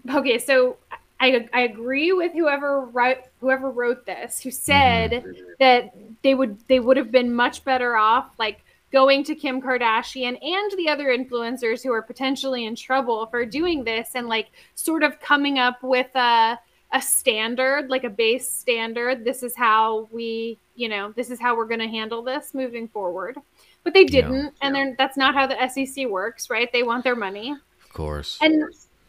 okay, 0.10 0.40
so 0.40 0.78
I 1.20 1.48
I 1.54 1.62
agree 1.62 2.12
with 2.14 2.34
whoever 2.34 2.82
wrote 2.86 3.20
whoever 3.40 3.70
wrote 3.70 4.08
this 4.08 4.42
who 4.42 4.50
mm-hmm. 4.50 4.56
said 4.56 5.36
that 5.60 5.94
they 6.24 6.34
would 6.34 6.58
they 6.68 6.80
would 6.80 6.98
have 6.98 7.12
been 7.12 7.36
much 7.36 7.64
better 7.64 7.96
off 7.96 8.34
like 8.40 8.64
going 8.92 9.24
to 9.26 9.36
Kim 9.36 9.62
Kardashian 9.62 10.44
and 10.44 10.72
the 10.76 10.90
other 10.90 11.16
influencers 11.16 11.84
who 11.84 11.92
are 11.92 12.02
potentially 12.02 12.66
in 12.66 12.76
trouble 12.76 13.28
for 13.28 13.46
doing 13.46 13.84
this 13.84 14.16
and 14.16 14.26
like 14.28 14.48
sort 14.74 15.04
of 15.04 15.20
coming 15.20 15.60
up 15.60 15.84
with 15.84 16.10
a 16.16 16.58
a 16.94 17.02
standard 17.02 17.90
like 17.90 18.04
a 18.04 18.10
base 18.10 18.50
standard. 18.50 19.26
This 19.26 19.44
is 19.44 19.56
how 19.56 20.08
we 20.12 20.58
you 20.76 20.90
know 20.90 21.12
this 21.16 21.30
is 21.30 21.40
how 21.40 21.56
we're 21.56 21.66
going 21.66 21.80
to 21.80 21.88
handle 21.88 22.22
this 22.22 22.54
moving 22.54 22.88
forward. 22.88 23.38
But 23.84 23.94
they 23.94 24.06
didn't 24.06 24.54
and 24.62 24.76
they're, 24.76 24.96
that's 24.98 25.18
not 25.18 25.34
how 25.34 25.48
the 25.48 25.68
SEC 25.70 26.08
works 26.08 26.50
right? 26.50 26.72
They 26.72 26.84
want 26.84 27.04
their 27.04 27.16
money. 27.16 27.52
Of 27.84 27.94
course. 27.94 28.38
and 28.42 28.64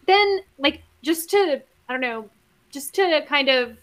then 0.06 0.40
like 0.58 0.82
just 1.02 1.28
to 1.30 1.60
i 1.88 1.92
don't 1.92 2.00
know 2.00 2.28
just 2.70 2.94
to 2.94 3.22
kind 3.28 3.50
of 3.50 3.76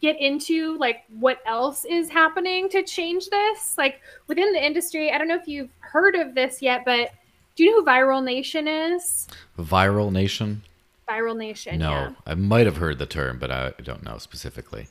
get 0.00 0.18
into 0.20 0.78
like 0.78 1.02
what 1.18 1.40
else 1.44 1.84
is 1.84 2.08
happening 2.08 2.68
to 2.68 2.84
change 2.84 3.28
this 3.28 3.76
like 3.76 4.00
within 4.28 4.52
the 4.52 4.64
industry 4.64 5.10
i 5.10 5.18
don't 5.18 5.26
know 5.26 5.34
if 5.34 5.48
you've 5.48 5.70
heard 5.80 6.14
of 6.14 6.36
this 6.36 6.62
yet 6.62 6.84
but 6.84 7.10
do 7.58 7.64
you 7.64 7.72
know 7.72 7.80
who 7.80 7.84
viral 7.84 8.22
nation 8.22 8.68
is? 8.68 9.26
Viral 9.58 10.12
Nation? 10.12 10.62
Viral 11.08 11.36
nation 11.36 11.78
No, 11.78 11.90
yeah 11.90 12.10
I 12.26 12.34
might 12.34 12.66
have 12.66 12.76
heard 12.76 12.98
the 12.98 13.06
term, 13.06 13.38
but 13.38 13.50
I 13.50 13.72
don't 13.82 14.04
know 14.04 14.18
specifically. 14.18 14.88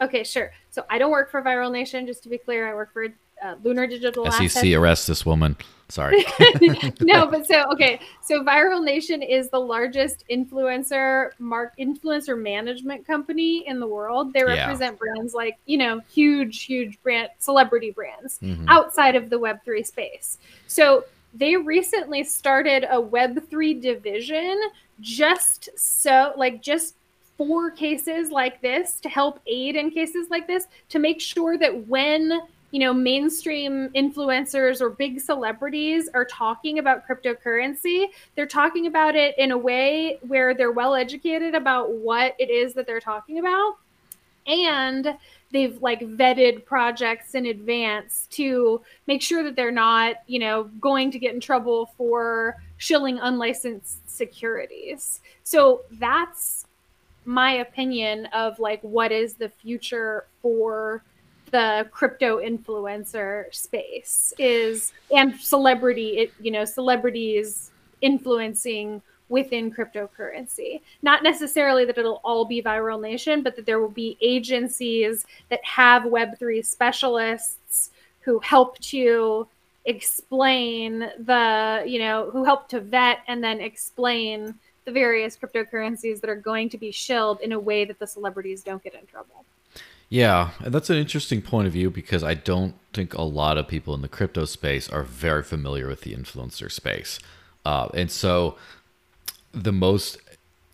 okay 0.00 0.24
sure 0.24 0.50
so 0.70 0.84
i 0.90 0.98
don't 0.98 1.12
work 1.12 1.30
for 1.30 1.40
viral 1.42 1.70
nation 1.70 2.06
just 2.06 2.22
to 2.24 2.28
be 2.28 2.36
clear 2.38 2.68
i 2.68 2.74
work 2.74 2.92
for 2.92 3.06
uh, 3.44 3.54
lunar 3.64 3.86
digital 3.86 4.24
SEC 4.30 4.40
Assets. 4.44 4.74
arrest 4.74 5.06
this 5.08 5.26
woman. 5.26 5.56
Sorry. 5.88 6.24
no, 7.00 7.26
but 7.26 7.44
so 7.44 7.64
okay. 7.72 7.98
So 8.22 8.42
Viral 8.44 8.82
Nation 8.84 9.20
is 9.20 9.50
the 9.50 9.58
largest 9.58 10.24
influencer 10.30 11.30
mark 11.40 11.72
influencer 11.76 12.40
management 12.40 13.04
company 13.04 13.66
in 13.66 13.80
the 13.80 13.86
world. 13.86 14.32
They 14.32 14.40
Yeah. 14.40 14.66
represent 14.68 14.96
brands 14.96 15.34
like, 15.34 15.58
you 15.66 15.76
know, 15.76 16.00
huge, 16.14 16.62
huge 16.62 17.02
brand 17.02 17.30
celebrity 17.40 17.90
brands 17.90 18.38
Mhm. 18.40 18.64
outside 18.68 19.16
of 19.16 19.28
the 19.28 19.38
Web3 19.40 19.84
space. 19.84 20.38
So 20.68 21.04
they 21.34 21.56
recently 21.56 22.24
started 22.24 22.84
a 22.84 23.00
Web3 23.00 23.80
division 23.80 24.60
just 25.00 25.70
so 25.76 26.32
like 26.36 26.62
just 26.62 26.94
for 27.38 27.70
cases 27.70 28.30
like 28.30 28.60
this 28.60 29.00
to 29.00 29.08
help 29.08 29.40
aid 29.46 29.74
in 29.74 29.90
cases 29.90 30.28
like 30.30 30.46
this 30.46 30.66
to 30.90 30.98
make 30.98 31.20
sure 31.20 31.56
that 31.58 31.88
when 31.88 32.40
you 32.70 32.78
know 32.78 32.92
mainstream 32.92 33.88
influencers 33.90 34.80
or 34.80 34.90
big 34.90 35.20
celebrities 35.20 36.08
are 36.14 36.24
talking 36.24 36.78
about 36.78 37.06
cryptocurrency 37.06 38.06
they're 38.34 38.46
talking 38.46 38.86
about 38.86 39.14
it 39.16 39.36
in 39.38 39.50
a 39.50 39.58
way 39.58 40.18
where 40.26 40.54
they're 40.54 40.72
well 40.72 40.94
educated 40.94 41.54
about 41.54 41.92
what 41.92 42.34
it 42.38 42.50
is 42.50 42.74
that 42.74 42.86
they're 42.86 43.00
talking 43.00 43.38
about. 43.38 43.76
And 44.46 45.16
they've 45.52 45.80
like 45.82 46.00
vetted 46.00 46.64
projects 46.64 47.34
in 47.34 47.46
advance 47.46 48.26
to 48.30 48.80
make 49.06 49.22
sure 49.22 49.44
that 49.44 49.54
they're 49.54 49.70
not 49.70 50.16
you 50.26 50.38
know 50.38 50.64
going 50.80 51.10
to 51.10 51.18
get 51.18 51.34
in 51.34 51.40
trouble 51.40 51.86
for 51.96 52.56
shilling 52.78 53.18
unlicensed 53.18 54.08
securities. 54.10 55.20
So 55.44 55.82
that's 55.92 56.66
my 57.24 57.52
opinion 57.52 58.26
of 58.26 58.58
like 58.58 58.80
what 58.82 59.12
is 59.12 59.34
the 59.34 59.48
future 59.48 60.26
for 60.40 61.02
the 61.52 61.86
crypto 61.92 62.38
influencer 62.38 63.54
space 63.54 64.32
is 64.38 64.92
and 65.14 65.36
celebrity 65.36 66.18
it 66.18 66.32
you 66.40 66.50
know 66.50 66.64
celebrities 66.64 67.70
influencing 68.00 69.00
within 69.32 69.72
cryptocurrency 69.72 70.80
not 71.00 71.22
necessarily 71.22 71.84
that 71.86 71.96
it'll 71.96 72.20
all 72.22 72.44
be 72.44 72.62
viral 72.62 73.00
nation 73.00 73.42
but 73.42 73.56
that 73.56 73.64
there 73.64 73.80
will 73.80 73.88
be 73.88 74.16
agencies 74.20 75.24
that 75.48 75.64
have 75.64 76.02
web3 76.02 76.64
specialists 76.64 77.90
who 78.20 78.38
help 78.40 78.78
to 78.78 79.48
explain 79.86 81.00
the 81.18 81.82
you 81.86 81.98
know 81.98 82.30
who 82.30 82.44
help 82.44 82.68
to 82.68 82.78
vet 82.78 83.18
and 83.26 83.42
then 83.42 83.60
explain 83.60 84.54
the 84.84 84.92
various 84.92 85.36
cryptocurrencies 85.36 86.20
that 86.20 86.28
are 86.28 86.36
going 86.36 86.68
to 86.68 86.78
be 86.78 86.92
shilled 86.92 87.40
in 87.40 87.52
a 87.52 87.58
way 87.58 87.84
that 87.84 87.98
the 87.98 88.06
celebrities 88.06 88.62
don't 88.62 88.84
get 88.84 88.94
in 88.94 89.06
trouble 89.06 89.44
Yeah, 90.08 90.50
and 90.62 90.74
that's 90.74 90.90
an 90.90 90.98
interesting 90.98 91.40
point 91.40 91.66
of 91.66 91.72
view 91.72 91.90
because 91.90 92.22
I 92.22 92.34
don't 92.34 92.74
think 92.92 93.14
a 93.14 93.22
lot 93.22 93.56
of 93.56 93.66
people 93.66 93.94
in 93.94 94.02
the 94.02 94.08
crypto 94.08 94.44
space 94.44 94.86
are 94.90 95.04
very 95.04 95.42
familiar 95.42 95.88
with 95.88 96.02
the 96.02 96.14
influencer 96.14 96.70
space. 96.70 97.18
Uh, 97.64 97.88
and 97.94 98.10
so 98.10 98.56
the 99.52 99.72
most 99.72 100.18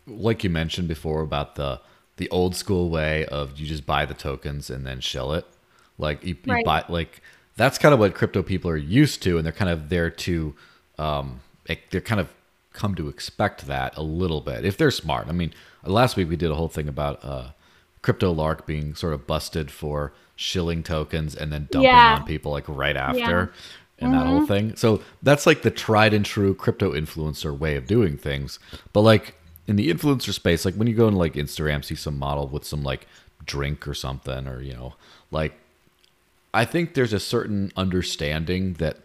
like 0.07 0.43
you 0.45 0.51
mentioned 0.51 0.89
before 0.89 1.21
about 1.23 1.55
the 1.57 1.81
the 2.17 2.29
old 2.31 2.57
school 2.57 2.89
way 2.91 3.25
of 3.27 3.59
you 3.59 3.67
just 3.67 3.87
buy 3.87 4.05
the 4.05 4.15
tokens 4.15 4.71
and 4.71 4.87
then 4.87 5.01
shell 5.01 5.33
it. 5.33 5.47
Like 5.99 6.25
you, 6.25 6.37
you 6.45 6.65
buy 6.65 6.85
like 6.89 7.21
that's 7.57 7.79
kind 7.79 7.93
of 7.93 7.99
what 8.01 8.15
crypto 8.15 8.43
people 8.43 8.71
are 8.71 8.77
used 8.77 9.23
to 9.25 9.37
and 9.37 9.45
they're 9.45 9.53
kind 9.53 9.71
of 9.71 9.89
there 9.89 10.11
to 10.11 10.55
um 10.99 11.41
they're 11.91 12.01
kind 12.01 12.21
of 12.21 12.29
come 12.73 12.95
to 12.95 13.09
expect 13.09 13.67
that 13.67 13.97
a 13.97 14.03
little 14.03 14.41
bit 14.41 14.65
if 14.65 14.77
they're 14.77 14.91
smart. 14.91 15.27
I 15.29 15.33
mean, 15.33 15.53
last 15.85 16.17
week 16.17 16.29
we 16.29 16.37
did 16.37 16.51
a 16.51 16.55
whole 16.55 16.69
thing 16.69 16.89
about 16.89 17.25
uh 17.25 17.51
crypto 18.03 18.31
lark 18.33 18.65
being 18.67 18.95
sort 18.95 19.13
of 19.13 19.27
busted 19.27 19.71
for 19.71 20.13
shilling 20.37 20.83
tokens 20.85 21.35
and 21.35 21.53
then 21.53 21.67
dumping 21.71 21.83
Yeah. 21.91 22.19
on 22.21 22.27
people 22.27 22.53
like 22.53 22.65
right 22.69 22.97
after 22.97 23.19
Yeah. 23.19 23.47
And 23.99 24.15
that 24.15 24.27
whole 24.27 24.39
mm-hmm. 24.39 24.47
thing. 24.47 24.77
So 24.77 25.03
that's 25.23 25.47
like 25.47 25.63
the 25.63 25.71
tried 25.71 26.15
and 26.15 26.25
true 26.25 26.55
crypto 26.55 26.93
influencer 26.93 27.57
way 27.57 27.77
of 27.77 27.87
doing 27.87 28.17
things. 28.17 28.59
But 28.93 29.01
like 29.01 29.35
in 29.67 29.77
the 29.77 29.93
influencer 29.93 30.33
space, 30.33 30.65
like 30.65 30.75
when 30.75 30.89
you 30.89 30.95
go 30.95 31.09
into 31.09 31.19
like 31.19 31.35
Instagram, 31.35 31.85
see 31.85 31.95
some 31.95 32.19
model 32.19 32.47
with 32.47 32.65
some 32.65 32.83
like 32.83 33.07
drink 33.45 33.89
or 33.89 33.95
something, 33.95 34.47
or 34.47 34.61
you 34.61 34.75
know, 34.75 34.95
like 35.31 35.55
I 36.55 36.65
think 36.65 36.95
there's 36.95 37.13
a 37.13 37.21
certain 37.21 37.73
understanding 37.77 38.75
that 38.75 38.99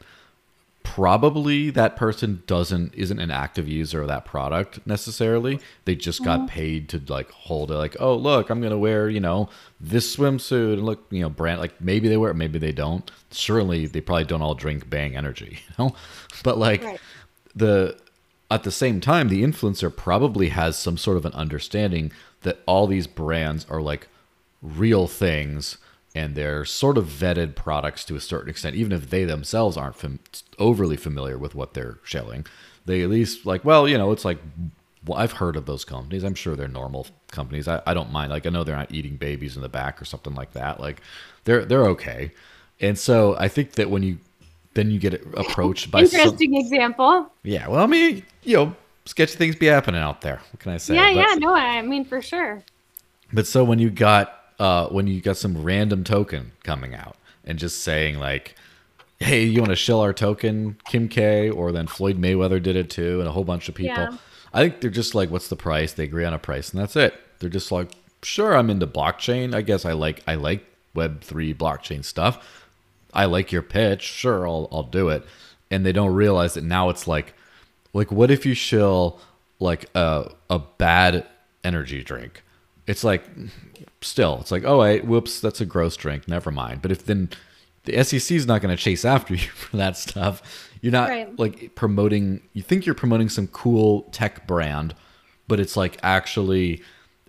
probably 0.84 1.70
that 1.70 1.96
person 1.96 2.44
doesn't 2.46 2.94
isn't 2.94 3.20
an 3.20 3.32
active 3.32 3.68
user 3.68 4.02
of 4.02 4.08
that 4.08 4.26
product 4.26 4.86
necessarily. 4.86 5.60
They 5.86 5.96
just 5.96 6.24
got 6.24 6.40
mm-hmm. 6.40 6.48
paid 6.48 6.90
to 6.90 7.02
like 7.08 7.32
hold 7.32 7.72
it 7.72 7.76
like 7.76 7.96
oh 8.00 8.16
look 8.16 8.50
i'm 8.50 8.62
gonna 8.62 8.78
wear 8.78 9.10
you 9.10 9.20
know 9.20 9.50
this 9.80 10.16
swimsuit 10.16 10.74
and 10.74 10.86
look 10.86 11.06
you 11.10 11.22
know 11.22 11.30
brand 11.30 11.60
like 11.60 11.80
maybe 11.82 12.08
they 12.08 12.18
wear 12.18 12.32
it 12.32 12.36
maybe 12.36 12.60
they 12.60 12.72
don't. 12.72 13.10
Certainly 13.32 13.88
they 13.88 14.02
probably 14.02 14.26
don't 14.26 14.42
all 14.42 14.56
drink 14.56 14.90
bang 14.90 15.16
energy 15.16 15.60
you 15.68 15.76
know? 15.80 15.96
But 16.44 16.58
like 16.58 16.84
Right. 16.84 17.00
the 17.56 17.98
at 18.52 18.64
the 18.64 18.72
same 18.72 19.02
time 19.02 19.30
the 19.30 19.44
influencer 19.44 19.96
probably 19.96 20.50
has 20.50 20.78
some 20.78 20.98
sort 20.98 21.18
of 21.18 21.26
an 21.26 21.34
understanding 21.34 22.12
that 22.42 22.60
all 22.66 22.88
these 22.88 23.08
brands 23.08 23.66
are 23.70 23.82
like 23.82 24.10
real 24.62 25.08
things 25.08 25.78
and 26.16 26.36
they're 26.36 26.64
sort 26.66 26.98
of 26.98 27.06
vetted 27.06 27.56
products 27.56 28.04
to 28.06 28.16
a 28.16 28.20
certain 28.20 28.50
extent 28.50 28.76
even 28.76 28.92
if 28.92 29.10
they 29.10 29.24
themselves 29.26 29.78
aren't 29.78 29.96
fam- 29.96 30.20
overly 30.60 30.98
familiar 30.98 31.38
with 31.38 31.56
what 31.56 31.74
they're 31.74 31.98
shelling 32.04 32.46
they 32.86 33.02
at 33.02 33.10
least 33.10 33.46
like 33.46 33.64
well 33.66 33.88
you 33.88 33.98
know 33.98 34.12
it's 34.12 34.26
like 34.26 34.40
well, 35.06 35.18
I've 35.20 35.34
heard 35.34 35.58
of 35.58 35.66
those 35.66 35.84
companies. 35.84 36.24
I'm 36.24 36.34
sure 36.34 36.56
they're 36.56 36.68
normal 36.70 37.08
companies. 37.30 37.68
I, 37.68 37.82
I 37.86 37.94
don't 37.94 38.12
mind. 38.12 38.32
Like 38.32 38.46
I 38.46 38.50
know 38.50 38.64
they're 38.64 38.76
not 38.76 38.94
eating 38.94 39.18
babies 39.18 39.56
in 39.58 39.62
the 39.62 39.68
back 39.68 40.02
or 40.02 40.06
something 40.06 40.34
like 40.34 40.54
that. 40.54 40.80
Like 40.80 41.02
they're 41.44 41.66
they're 41.66 41.88
okay. 41.88 42.32
And 42.80 42.98
so 42.98 43.36
I 43.38 43.50
think 43.50 43.74
that 43.74 43.90
when 43.90 44.04
you 44.04 44.18
then 44.76 44.92
you 44.92 45.00
get 45.00 45.16
approached 45.36 45.92
by 45.92 46.06
some, 46.06 46.20
Interesting 46.22 46.56
example. 46.56 47.30
yeah. 47.44 47.68
Well, 47.68 47.84
I 47.84 47.86
mean, 47.86 48.24
you 48.44 48.56
know, 48.56 48.76
sketchy 49.06 49.36
things 49.36 49.56
be 49.58 49.66
happening 49.66 50.02
out 50.02 50.22
there. 50.22 50.40
What 50.52 50.60
can 50.60 50.72
I 50.72 50.78
say? 50.78 50.96
Yeah, 50.96 51.14
But- 51.14 51.30
yeah, 51.30 51.36
no, 51.36 51.54
I 51.54 51.82
mean 51.82 52.06
for 52.06 52.22
sure. 52.22 52.64
But 53.34 53.46
so 53.46 53.64
when 53.66 53.80
you 53.80 53.90
got 53.90 54.43
uh 54.64 54.88
when 54.88 55.08
you 55.08 55.20
got 55.20 55.36
some 55.36 55.62
random 55.62 56.04
token 56.06 56.54
coming 56.64 56.96
out 56.96 57.18
and 57.44 57.60
just 57.60 57.84
saying 57.84 58.18
like, 58.18 58.56
"Hey, 59.20 59.44
you 59.44 59.60
want 59.60 59.72
to 59.72 59.76
shill 59.76 60.00
our 60.00 60.14
token, 60.14 60.78
Kim 60.86 61.10
K?" 61.10 61.50
Or 61.50 61.72
then 61.74 61.88
Floyd 61.88 62.18
Mayweather 62.18 62.64
did 62.64 62.78
it 62.78 62.90
too, 62.90 63.20
and 63.20 63.28
a 63.28 63.32
whole 63.34 63.44
bunch 63.44 63.68
of 63.68 63.76
people. 63.76 64.04
Yeah. 64.04 64.18
I 64.54 64.62
think 64.62 64.80
they're 64.80 64.90
just 64.90 65.14
like, 65.16 65.30
"What's 65.30 65.50
the 65.50 65.58
price?" 65.58 65.92
They 65.94 66.06
agree 66.06 66.24
on 66.24 66.34
a 66.34 66.40
price, 66.40 66.72
and 66.72 66.82
that's 66.82 66.96
it. 66.96 67.14
They're 67.40 67.50
just 67.50 67.72
like, 67.72 67.92
"Sure, 68.24 68.56
I'm 68.56 68.70
into 68.70 68.88
blockchain. 68.88 69.54
I 69.54 69.62
guess 69.62 69.84
I 69.86 69.94
like 69.94 70.24
I 70.28 70.36
like 70.36 70.66
Web 70.94 71.22
three 71.22 71.54
blockchain 71.54 72.06
stuff. 72.06 72.34
I 73.14 73.26
like 73.26 73.52
your 73.52 73.64
pitch. 73.64 74.04
Sure, 74.04 74.48
I'll 74.48 74.70
I'll 74.72 74.84
do 74.84 75.10
it." 75.10 75.26
And 75.70 75.86
they 75.86 75.92
don't 75.92 76.14
realize 76.14 76.54
that 76.54 76.64
now 76.64 76.90
it's 76.90 77.08
like, 77.08 77.34
like 77.94 78.12
what 78.12 78.32
if 78.32 78.46
you 78.46 78.54
shill 78.54 79.20
like 79.60 79.90
a 79.94 80.32
a 80.50 80.60
bad 80.60 81.26
energy 81.66 82.02
drink? 82.04 82.44
It's 82.88 83.04
like 83.04 83.24
still, 84.02 84.40
it's 84.42 84.52
like, 84.52 84.64
oh 84.66 84.80
wait, 84.80 85.06
whoops, 85.06 85.40
that's 85.40 85.62
a 85.62 85.66
gross 85.66 85.96
drink. 85.96 86.28
Never 86.28 86.52
mind. 86.52 86.82
But 86.82 86.92
if 86.92 87.06
then 87.06 87.30
the 87.86 88.04
SEC 88.04 88.36
is 88.36 88.46
not 88.48 88.62
going 88.62 88.76
to 88.76 88.82
chase 88.82 89.06
after 89.06 89.34
you 89.36 89.48
for 89.48 89.78
that 89.78 89.98
stuff, 89.98 90.70
you're 90.82 90.92
not 90.92 91.10
Right. 91.10 91.40
like 91.40 91.76
promoting. 91.76 92.42
You 92.54 92.62
think 92.62 92.86
you're 92.86 92.96
promoting 92.96 93.30
some 93.30 93.48
cool 93.48 94.04
tech 94.12 94.46
brand, 94.48 94.96
but 95.48 95.60
it's 95.60 95.78
like 95.78 95.98
actually 96.04 96.82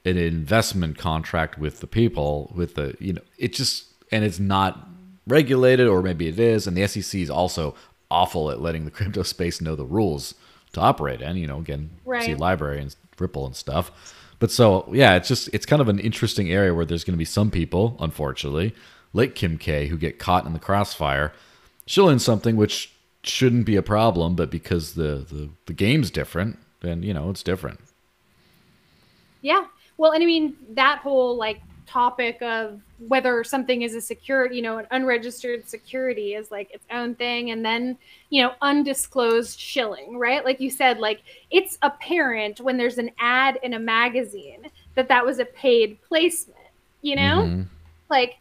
an 0.05 0.17
investment 0.19 0.99
contract 0.99 1.59
with 1.59 1.81
the 1.81 1.87
people. 1.87 2.53
With 2.55 2.75
the 2.75 2.97
you 2.99 3.13
know, 3.13 3.23
it 3.39 3.53
just 3.53 3.87
and 4.11 4.25
it's 4.25 4.41
not 4.41 4.89
regulated, 5.29 5.87
or 5.87 6.03
maybe 6.03 6.27
it 6.29 6.39
is. 6.39 6.67
And 6.67 6.77
the 6.77 6.87
SEC 6.89 7.21
is 7.21 7.31
also 7.31 7.75
awful 8.11 8.51
at 8.51 8.61
letting 8.61 8.85
the 8.85 8.91
crypto 8.99 9.23
space 9.23 9.61
know 9.61 9.77
the 9.77 9.85
rules 9.87 10.35
to 10.73 10.81
operate 10.81 11.21
in. 11.21 11.37
You 11.37 11.47
know, 11.47 11.59
again, 11.61 11.91
see 12.25 12.35
LBRY 12.35 12.81
and 12.81 12.97
Ripple 13.21 13.47
and 13.47 13.55
stuff. 13.55 13.93
But 14.39 14.51
so 14.51 14.89
yeah, 14.93 15.15
it's 15.17 15.29
just 15.29 15.49
it's 15.53 15.67
kind 15.67 15.83
of 15.83 15.89
an 15.89 15.99
interesting 15.99 16.51
area 16.51 16.75
where 16.75 16.85
there's 16.85 17.05
going 17.05 17.15
to 17.15 17.19
be 17.19 17.25
some 17.25 17.51
people, 17.51 17.97
unfortunately, 18.01 18.75
like 19.13 19.35
Kim 19.35 19.59
K, 19.59 19.87
who 19.87 19.97
get 19.97 20.19
caught 20.19 20.47
in 20.47 20.53
the 20.53 20.59
crossfire, 20.59 21.33
shilling 21.87 22.19
something 22.19 22.57
which 22.57 22.93
shouldn't 23.23 23.67
be 23.67 23.77
a 23.77 23.83
problem, 23.83 24.35
but 24.35 24.51
because 24.51 24.95
the 24.95 25.27
the, 25.31 25.51
the 25.67 25.73
game's 25.73 26.11
different, 26.11 26.59
then 26.81 27.03
you 27.03 27.15
know 27.15 27.31
it's 27.31 27.43
different. 27.43 27.81
Yeah. 29.41 29.67
Well, 29.97 30.13
and 30.13 30.23
I 30.23 30.27
mean 30.27 30.57
that 30.71 30.99
whole 30.99 31.37
like 31.37 31.61
topic 31.87 32.41
of 32.43 32.81
whether 33.09 33.45
something 33.45 33.83
is 33.83 33.95
a 33.95 34.01
security, 34.01 34.57
you 34.57 34.63
know, 34.63 34.79
an 34.79 34.87
unregistered 34.91 35.69
security 35.69 36.35
is 36.35 36.51
like 36.51 36.71
its 36.73 36.85
own 36.91 37.15
thing, 37.15 37.51
and 37.51 37.65
then 37.65 37.97
you 38.31 38.43
know, 38.43 38.53
undisclosed 38.63 39.59
shilling, 39.59 40.17
right? 40.19 40.45
Like 40.45 40.61
you 40.61 40.71
said, 40.71 40.99
like 40.99 41.23
it's 41.51 41.79
apparent 41.83 42.61
when 42.61 42.77
there's 42.77 42.99
an 42.99 43.11
ad 43.19 43.59
in 43.63 43.75
a 43.75 43.79
magazine 43.79 44.67
that 44.95 45.09
that 45.09 45.25
was 45.25 45.39
a 45.39 45.45
paid 45.45 46.01
placement. 46.03 46.59
You 47.03 47.17
know, 47.17 47.43
Mhm. 47.45 47.67
like 48.09 48.39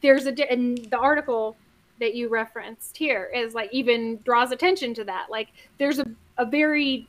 there's 0.00 0.26
a 0.26 0.32
di- 0.32 0.48
and 0.48 0.78
the 0.90 0.98
article 0.98 1.56
that 1.98 2.14
you 2.14 2.28
referenced 2.28 2.96
here 2.96 3.30
is 3.34 3.54
like 3.54 3.72
even 3.72 4.18
draws 4.24 4.52
attention 4.52 4.92
to 4.92 5.04
that 5.04 5.26
like 5.30 5.48
there's 5.78 5.98
a, 5.98 6.06
a 6.36 6.44
very 6.44 7.06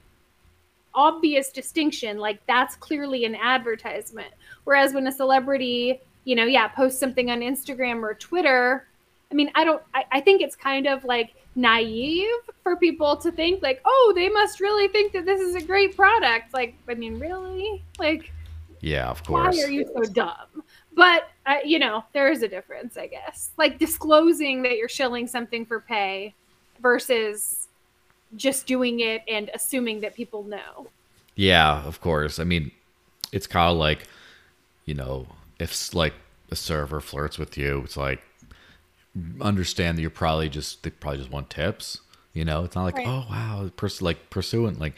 obvious 0.97 1.51
distinction 1.51 2.17
like 2.17 2.39
that's 2.47 2.75
clearly 2.75 3.23
an 3.23 3.35
advertisement 3.35 4.33
whereas 4.63 4.93
when 4.93 5.05
a 5.05 5.11
celebrity 5.11 6.01
you 6.25 6.35
know 6.35 6.45
yeah 6.45 6.67
posts 6.67 6.99
something 6.99 7.29
on 7.29 7.39
instagram 7.39 8.01
or 8.01 8.15
twitter 8.15 8.87
i 9.31 9.35
mean 9.35 9.51
i 9.53 9.63
don't 9.63 9.83
i, 9.93 10.03
I 10.11 10.21
think 10.21 10.41
it's 10.41 10.55
kind 10.55 10.87
of 10.87 11.05
like 11.05 11.35
naive 11.55 12.27
for 12.63 12.75
people 12.75 13.15
to 13.17 13.31
think 13.31 13.61
like 13.61 13.79
oh 13.85 14.11
they 14.15 14.27
must 14.27 14.59
really 14.59 14.87
think 14.87 15.13
that 15.13 15.23
this 15.25 15.39
is 15.39 15.53
a 15.55 15.61
great 15.61 15.95
product 15.95 16.51
like 16.51 16.75
i 16.89 16.95
mean 16.95 17.19
really 17.19 17.83
like 17.99 18.31
Yeah, 18.81 19.09
of 19.09 19.23
course. 19.23 19.55
why 19.55 19.63
are 19.63 19.69
you 19.69 19.85
so 19.95 20.03
dumb? 20.13 20.63
But 20.93 21.29
uh, 21.45 21.57
you 21.65 21.79
know, 21.79 22.03
there 22.13 22.31
is 22.31 22.43
a 22.43 22.47
difference, 22.47 22.97
I 22.97 23.07
guess. 23.07 23.51
Like 23.57 23.79
disclosing 23.79 24.61
that 24.63 24.77
you're 24.77 24.89
shilling 24.89 25.27
something 25.27 25.65
for 25.65 25.79
pay 25.79 26.33
versus 26.79 27.66
just 28.35 28.67
doing 28.67 28.99
it 28.99 29.23
and 29.27 29.49
assuming 29.53 30.01
that 30.01 30.15
people 30.15 30.43
know. 30.43 30.87
Yeah, 31.35 31.83
of 31.85 32.01
course. 32.01 32.39
I 32.39 32.43
mean, 32.43 32.71
it's 33.31 33.47
kind 33.47 33.71
of 33.71 33.77
like, 33.77 34.05
you 34.85 34.93
know, 34.93 35.27
if 35.59 35.93
like 35.93 36.13
a 36.51 36.55
server 36.55 36.99
flirts 37.01 37.37
with 37.37 37.57
you, 37.57 37.81
it's 37.83 37.97
like 37.97 38.21
understand 39.41 39.97
that 39.97 40.01
you're 40.01 40.09
probably 40.11 40.49
just 40.49 40.83
they 40.83 40.89
probably 40.89 41.19
just 41.19 41.31
want 41.31 41.49
tips. 41.49 41.99
You 42.33 42.45
know, 42.45 42.63
it's 42.63 42.75
not 42.75 42.83
like 42.83 42.97
Right. 42.97 43.07
oh 43.07 43.25
wow, 43.29 43.63
the 43.63 43.71
person 43.71 44.05
like 44.05 44.29
pursuing 44.29 44.77
like 44.79 44.95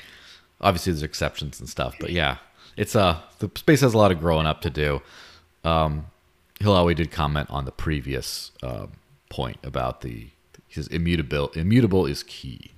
obviously 0.60 0.92
there's 0.92 1.04
exceptions 1.04 1.60
and 1.60 1.70
stuff, 1.70 1.96
but 2.00 2.12
yeah, 2.12 2.38
it's 2.76 2.96
uh 2.96 3.20
the 3.40 3.50
space 3.56 3.82
has 3.82 3.94
a 3.94 3.98
lot 3.98 4.12
of 4.12 4.20
growing 4.20 4.46
up 4.46 4.62
to 4.62 4.70
do. 4.70 5.02
Um, 5.64 6.08
Hilawi 6.60 6.96
did 6.96 7.12
comment 7.12 7.50
on 7.50 7.66
the 7.66 7.72
previous 7.72 8.52
uh, 8.62 8.88
point 9.30 9.58
about 9.64 10.02
the 10.02 10.28
his 10.68 10.88
immutable 10.88 11.50
immutable 11.50 12.06
is 12.06 12.24
key, 12.24 12.72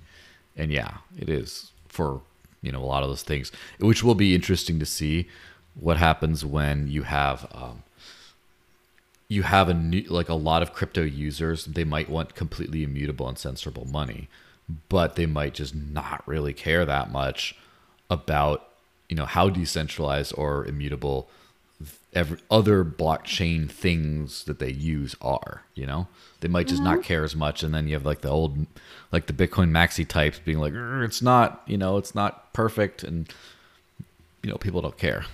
and 0.56 0.72
yeah, 0.72 0.98
it 1.18 1.28
is 1.28 1.72
for 1.88 2.20
you 2.62 2.72
know 2.72 2.82
a 2.82 2.86
lot 2.86 3.02
of 3.02 3.08
those 3.08 3.22
things, 3.22 3.52
which 3.78 4.02
will 4.02 4.14
be 4.14 4.34
interesting 4.34 4.78
to 4.78 4.86
see 4.86 5.28
what 5.74 5.96
happens 5.96 6.44
when 6.44 6.88
you 6.88 7.02
have 7.02 7.46
um, 7.52 7.82
you 9.28 9.42
have 9.42 9.68
a 9.68 9.74
new 9.74 10.02
like 10.02 10.28
a 10.28 10.34
lot 10.34 10.62
of 10.62 10.74
crypto 10.74 11.02
users 11.02 11.64
they 11.64 11.84
might 11.84 12.10
want 12.10 12.34
completely 12.34 12.82
immutable 12.82 13.26
and 13.26 13.38
censorable 13.38 13.90
money 13.90 14.28
but 14.88 15.16
they 15.16 15.26
might 15.26 15.54
just 15.54 15.74
not 15.74 16.22
really 16.26 16.52
care 16.52 16.84
that 16.84 17.10
much 17.10 17.56
about 18.10 18.68
you 19.08 19.16
know 19.16 19.24
how 19.24 19.48
decentralized 19.48 20.34
or 20.36 20.66
immutable 20.66 21.28
every 22.12 22.38
other 22.50 22.84
blockchain 22.84 23.70
things 23.70 24.44
that 24.44 24.58
they 24.58 24.70
use 24.70 25.16
are 25.20 25.62
you 25.74 25.86
know? 25.86 26.08
They 26.40 26.48
might 26.48 26.66
just 26.66 26.82
not 26.82 27.02
care 27.02 27.24
as 27.24 27.36
much 27.36 27.62
and 27.62 27.72
then 27.74 27.86
you 27.86 27.94
have 27.94 28.04
like 28.04 28.20
the 28.22 28.28
old 28.28 28.66
like 29.12 29.26
the 29.26 29.32
bitcoin 29.32 29.70
maxi 29.70 30.06
types 30.06 30.38
being 30.38 30.58
like 30.58 30.72
"Er, 30.74 31.04
it's 31.04 31.22
not 31.22 31.62
you 31.66 31.78
know 31.78 31.96
it's 31.98 32.14
not 32.14 32.52
perfect 32.52 33.02
and 33.02 33.32
you 34.42 34.50
know 34.50 34.56
people 34.56 34.82
don't 34.82 34.98
care 34.98 35.24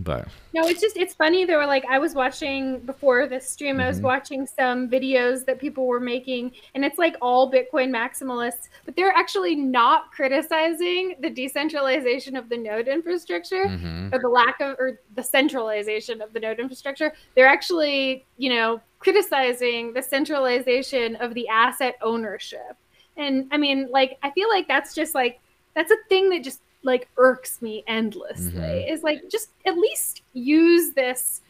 but 0.00 0.28
No, 0.54 0.62
it's 0.66 0.80
just 0.80 0.96
it's 0.96 1.14
funny. 1.14 1.44
They 1.44 1.54
were 1.56 1.66
like 1.66 1.84
I 1.90 1.98
was 1.98 2.14
watching 2.14 2.80
before 2.80 3.26
this 3.26 3.48
stream. 3.48 3.80
I 3.80 3.86
was 3.88 4.00
Mhm. 4.00 4.04
watching 4.04 4.46
some 4.46 4.88
videos 4.88 5.44
that 5.46 5.58
people 5.58 5.86
were 5.86 6.00
making, 6.00 6.52
and 6.74 6.84
it's 6.84 6.98
like 6.98 7.16
all 7.20 7.50
Bitcoin 7.50 7.90
maximalists, 7.90 8.68
but 8.84 8.94
they're 8.96 9.12
actually 9.12 9.54
not 9.56 10.10
criticizing 10.12 11.16
the 11.20 11.30
decentralization 11.30 12.36
of 12.36 12.48
the 12.48 12.56
node 12.56 12.88
infrastructure. 12.88 13.64
mhm. 13.66 14.12
or 14.12 14.18
the 14.20 14.28
lack 14.28 14.60
of 14.60 14.76
or 14.78 15.00
the 15.14 15.22
centralization 15.22 16.20
of 16.22 16.32
the 16.32 16.40
node 16.40 16.58
infrastructure 16.60 17.12
they're 17.34 17.46
actually 17.46 18.24
you 18.38 18.48
know 18.48 18.80
criticizing 18.98 19.92
the 19.92 20.02
centralization 20.02 21.16
of 21.16 21.34
the 21.34 21.46
asset 21.48 21.96
ownership 22.02 22.76
and 23.16 23.46
i 23.50 23.56
mean 23.56 23.88
like 23.90 24.18
i 24.22 24.30
feel 24.30 24.48
like 24.48 24.66
that's 24.68 24.94
just 24.94 25.14
like 25.14 25.40
that's 25.74 25.90
a 25.90 25.96
thing 26.08 26.28
that 26.30 26.42
just 26.42 26.62
like 26.82 27.08
irks 27.16 27.60
me 27.60 27.82
endlessly 27.86 28.52
Mhm. 28.52 28.92
is 28.92 29.02
like 29.02 29.28
just 29.30 29.50
at 29.66 29.76
least 29.76 30.22
use 30.32 30.92
this 30.94 31.40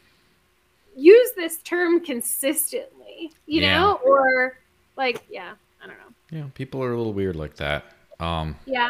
use 0.95 1.31
this 1.35 1.57
term 1.63 1.99
consistently 2.03 3.31
you 3.45 3.61
Yeah. 3.61 3.79
know 3.79 3.93
or 4.03 4.57
like 4.97 5.23
yeah 5.29 5.53
i 5.81 5.87
don't 5.87 5.97
know 5.97 6.37
yeah 6.37 6.45
people 6.55 6.83
are 6.83 6.91
a 6.91 6.97
little 6.97 7.13
weird 7.13 7.35
like 7.35 7.55
that 7.57 7.85
um 8.19 8.55
yeah 8.65 8.89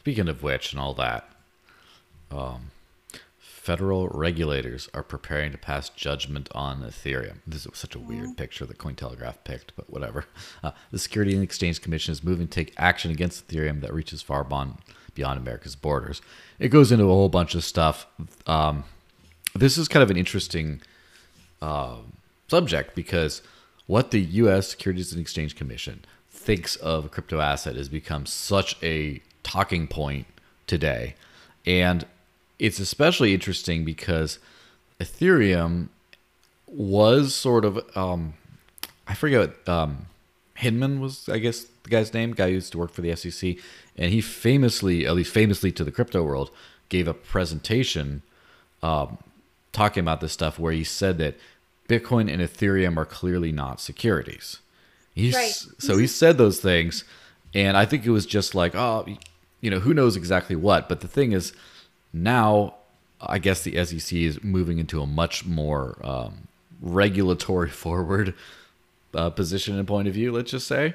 Speaking 0.00 0.28
of 0.28 0.42
which 0.42 0.72
and 0.72 0.80
all 0.80 0.94
that, 0.94 1.30
um, 2.32 2.72
federal 3.38 4.08
regulators 4.08 4.88
are 4.94 5.04
preparing 5.04 5.52
to 5.52 5.58
pass 5.58 5.88
judgment 5.90 6.48
on 6.56 6.82
Ethereum. 6.82 7.36
This 7.46 7.66
is 7.66 7.70
such 7.78 7.94
a 7.94 8.00
weird 8.00 8.36
picture 8.36 8.66
that 8.66 8.78
Cointelegraph 8.78 9.36
picked, 9.44 9.76
but 9.76 9.88
whatever. 9.88 10.24
Uh, 10.64 10.72
the 10.90 10.98
Security 10.98 11.34
and 11.34 11.42
Exchange 11.44 11.80
Commission 11.80 12.10
is 12.10 12.24
moving 12.24 12.48
to 12.48 12.52
take 12.52 12.74
action 12.76 13.12
against 13.12 13.46
Ethereum 13.46 13.80
that 13.80 13.94
reaches 13.94 14.22
far 14.22 14.42
beyond, 14.42 14.78
beyond 15.14 15.38
America's 15.38 15.76
borders. 15.76 16.22
It 16.58 16.68
goes 16.68 16.92
into 16.92 17.04
a 17.04 17.08
whole 17.08 17.28
bunch 17.28 17.54
of 17.54 17.64
stuff. 17.64 18.06
Um, 18.46 18.84
this 19.54 19.76
is 19.76 19.88
kind 19.88 20.02
of 20.02 20.10
an 20.10 20.16
interesting 20.16 20.80
um, 21.60 22.12
subject 22.48 22.94
because 22.94 23.42
what 23.86 24.10
the 24.10 24.20
U.S. 24.20 24.68
Securities 24.68 25.12
and 25.12 25.20
Exchange 25.20 25.56
Commission 25.56 26.04
thinks 26.30 26.76
of 26.76 27.04
a 27.04 27.08
crypto 27.08 27.40
asset 27.40 27.76
has 27.76 27.88
become 27.88 28.26
such 28.26 28.76
a 28.82 29.20
talking 29.42 29.86
point 29.86 30.26
today, 30.66 31.14
and 31.66 32.06
it's 32.58 32.78
especially 32.78 33.34
interesting 33.34 33.84
because 33.84 34.38
Ethereum 35.00 35.88
was 36.66 37.34
sort 37.34 37.64
of 37.64 37.80
um, 37.96 38.34
I 39.06 39.14
forget 39.14 39.50
um, 39.68 40.06
Hinman 40.62 41.00
was 41.00 41.28
I 41.28 41.38
guess 41.38 41.64
the 41.82 41.90
guy's 41.90 42.14
name, 42.14 42.32
guy 42.32 42.48
who 42.48 42.54
used 42.54 42.72
to 42.72 42.78
work 42.78 42.92
for 42.92 43.00
the 43.00 43.14
SEC, 43.16 43.56
and 43.96 44.12
he 44.12 44.20
famously, 44.20 45.06
at 45.06 45.14
least 45.14 45.32
famously 45.32 45.72
to 45.72 45.84
the 45.84 45.90
crypto 45.90 46.22
world, 46.22 46.50
gave 46.88 47.08
a 47.08 47.14
presentation 47.14 48.22
um, 48.82 49.18
talking 49.72 50.00
about 50.00 50.20
this 50.20 50.32
stuff 50.32 50.58
where 50.58 50.72
he 50.72 50.84
said 50.84 51.18
that 51.18 51.36
Bitcoin 51.88 52.32
and 52.32 52.40
Ethereum 52.40 52.96
are 52.96 53.04
clearly 53.04 53.50
not 53.52 53.80
securities. 53.80 54.58
He's 55.14 55.34
Right. 55.34 55.52
so 55.78 55.98
he 55.98 56.06
said 56.06 56.38
those 56.38 56.60
things, 56.60 57.04
and 57.52 57.76
I 57.76 57.84
think 57.84 58.06
it 58.06 58.10
was 58.10 58.24
just 58.24 58.54
like, 58.54 58.74
oh, 58.74 59.06
you 59.60 59.70
know, 59.70 59.80
who 59.80 59.92
knows 59.92 60.16
exactly 60.16 60.56
what. 60.56 60.88
But 60.88 61.00
the 61.00 61.08
thing 61.08 61.32
is, 61.32 61.52
now 62.12 62.74
I 63.20 63.38
guess 63.38 63.62
the 63.62 63.84
SEC 63.84 64.12
is 64.16 64.42
moving 64.42 64.78
into 64.78 65.02
a 65.02 65.06
much 65.06 65.44
more 65.44 65.98
um, 66.02 66.48
regulatory 66.80 67.70
forward 67.84 68.34
uh, 69.14 69.30
position 69.30 69.78
and 69.78 69.86
point 69.86 70.08
of 70.08 70.14
view. 70.14 70.32
Let's 70.32 70.50
just 70.50 70.66
say, 70.66 70.94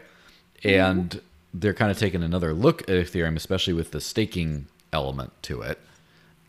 and 0.63 1.21
they're 1.53 1.73
kind 1.73 1.91
of 1.91 1.97
taking 1.97 2.23
another 2.23 2.53
look 2.53 2.82
at 2.84 2.89
Ethereum, 2.89 3.36
especially 3.36 3.73
with 3.73 3.91
the 3.91 4.01
staking 4.01 4.67
element 4.93 5.32
to 5.43 5.62
it, 5.62 5.80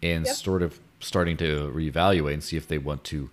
and 0.02 0.26
Yep. 0.26 0.34
sort 0.36 0.62
of 0.62 0.80
starting 1.00 1.36
to 1.38 1.70
reevaluate 1.74 2.34
and 2.34 2.42
see 2.44 2.56
if 2.56 2.66
they 2.66 2.78
want 2.78 3.04
to 3.04 3.30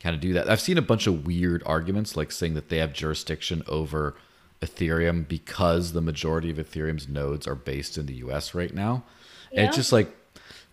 kind 0.00 0.14
of 0.14 0.20
do 0.20 0.32
that. 0.32 0.48
I've 0.48 0.60
seen 0.60 0.78
a 0.78 0.82
bunch 0.82 1.06
of 1.06 1.26
weird 1.26 1.62
arguments, 1.66 2.16
like 2.16 2.32
saying 2.32 2.54
that 2.54 2.68
they 2.68 2.78
have 2.78 2.92
jurisdiction 2.92 3.62
over 3.66 4.14
Ethereum 4.62 5.26
because 5.28 5.92
the 5.92 6.00
majority 6.00 6.50
of 6.50 6.56
Ethereum's 6.56 7.08
nodes 7.08 7.46
are 7.46 7.54
based 7.54 7.98
in 7.98 8.06
the 8.06 8.14
US 8.14 8.54
right 8.54 8.72
now. 8.72 9.04
And 9.52 9.66
it's 9.66 9.76
just 9.76 9.92
like, 9.92 10.14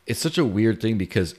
it's 0.07 0.19
such 0.19 0.37
a 0.37 0.45
weird 0.45 0.81
thing 0.81 0.97
because 0.97 1.35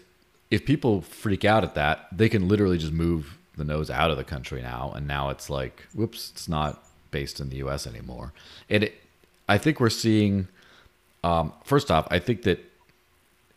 if 0.50 0.64
people 0.64 1.00
freak 1.02 1.44
out 1.44 1.64
at 1.64 1.74
that, 1.74 2.06
they 2.12 2.28
can 2.28 2.48
literally 2.48 2.78
just 2.78 2.92
move 2.92 3.38
the 3.56 3.64
nodes 3.64 3.90
out 3.90 4.10
of 4.10 4.16
the 4.16 4.24
country 4.24 4.62
now. 4.62 4.92
And 4.94 5.06
now 5.06 5.30
it's 5.30 5.48
like, 5.50 5.86
whoops, 5.94 6.30
it's 6.32 6.48
not 6.48 6.84
based 7.10 7.40
in 7.40 7.48
the 7.50 7.56
US 7.58 7.86
anymore. 7.86 8.32
And 8.68 8.84
it, 8.84 8.94
I 9.48 9.58
think 9.58 9.80
we're 9.80 9.90
seeing, 9.90 10.48
um, 11.22 11.52
first 11.64 11.90
off, 11.90 12.06
I 12.10 12.18
think 12.18 12.42
that 12.42 12.58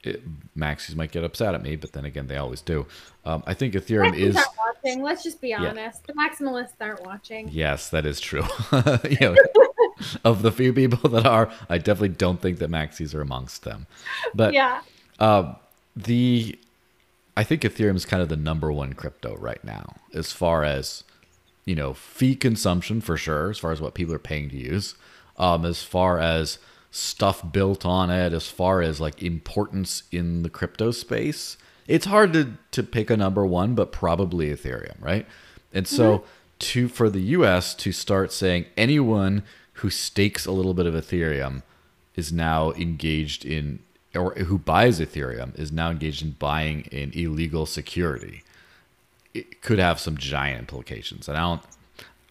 it, 0.03 0.21
Maxis 0.57 0.95
might 0.95 1.11
get 1.11 1.23
upset 1.23 1.53
at 1.53 1.61
me, 1.63 1.75
but 1.75 1.91
then 1.93 2.05
again, 2.05 2.27
they 2.27 2.37
always 2.37 2.61
do. 2.61 2.85
Um, 3.25 3.43
I 3.45 3.53
think 3.53 3.73
Ethereum 3.73 4.11
Maximals 4.13 4.17
is. 4.19 4.35
watching. 4.57 5.01
Let's 5.03 5.23
just 5.23 5.41
be 5.41 5.53
honest. 5.53 6.05
The 6.07 6.13
maximalists 6.13 6.73
aren't 6.79 7.03
watching. 7.05 7.49
Yes, 7.51 7.89
that 7.89 8.05
is 8.05 8.19
true. 8.19 8.43
know, 8.71 9.35
of 10.23 10.43
the 10.43 10.51
few 10.51 10.71
people 10.73 11.09
that 11.09 11.25
are, 11.25 11.51
I 11.69 11.77
definitely 11.77 12.09
don't 12.09 12.41
think 12.41 12.59
that 12.59 12.69
Maxis 12.69 13.13
are 13.15 13.21
amongst 13.21 13.63
them. 13.63 13.87
But 14.33 14.53
Yeah. 14.53 14.81
um, 15.19 15.55
the, 15.95 16.57
I 17.37 17.43
think 17.43 17.61
Ethereum 17.61 17.95
is 17.95 18.03
kind 18.03 18.23
of 18.23 18.29
the 18.29 18.35
number 18.35 18.71
one 18.71 18.93
crypto 18.93 19.37
right 19.37 19.63
now, 19.63 19.97
as 20.11 20.31
far 20.31 20.63
as, 20.63 21.03
you 21.65 21.75
know, 21.75 21.93
fee 21.93 22.35
consumption 22.35 22.99
for 22.99 23.15
sure, 23.15 23.51
as 23.51 23.59
far 23.59 23.71
as 23.71 23.79
what 23.79 23.93
people 23.93 24.15
are 24.15 24.19
paying 24.19 24.49
to 24.49 24.57
use, 24.57 24.95
um, 25.37 25.63
as 25.63 25.83
far 25.83 26.17
as 26.17 26.57
stuff 26.89 27.51
built 27.53 27.85
on 27.85 28.09
it, 28.09 28.33
as 28.33 28.49
far 28.49 28.81
as 28.81 28.99
like 28.99 29.21
importance 29.21 30.01
in 30.11 30.41
the 30.41 30.49
crypto 30.49 30.89
space. 30.89 31.57
It's 31.85 32.07
hard 32.07 32.33
to 32.33 32.53
to 32.71 32.81
pick 32.81 33.11
a 33.11 33.15
number 33.15 33.45
one, 33.45 33.75
but 33.75 33.91
probably 33.91 34.47
Ethereum, 34.47 34.99
right? 34.99 35.27
And 35.71 35.87
so 35.87 36.23
to 36.59 36.89
for 36.89 37.07
the 37.07 37.21
US 37.21 37.75
to 37.75 37.91
start 37.91 38.33
saying 38.33 38.65
anyone 38.75 39.43
who 39.73 39.91
stakes 39.91 40.47
a 40.47 40.51
little 40.51 40.73
bit 40.73 40.87
of 40.87 40.95
Ethereum 40.95 41.61
is 42.15 42.31
now 42.31 42.71
engaged 42.71 43.45
in 43.45 43.77
or 44.17 44.33
who 44.33 44.57
buys 44.57 44.99
Ethereum 44.99 45.57
is 45.57 45.71
now 45.71 45.89
engaged 45.91 46.21
in 46.23 46.31
buying 46.31 46.87
an 46.91 47.11
illegal 47.13 47.65
security. 47.65 48.43
It 49.33 49.61
could 49.61 49.79
have 49.79 49.99
some 49.99 50.17
giant 50.17 50.59
implications. 50.59 51.27
And 51.27 51.37
I 51.37 51.41
don't 51.41 51.61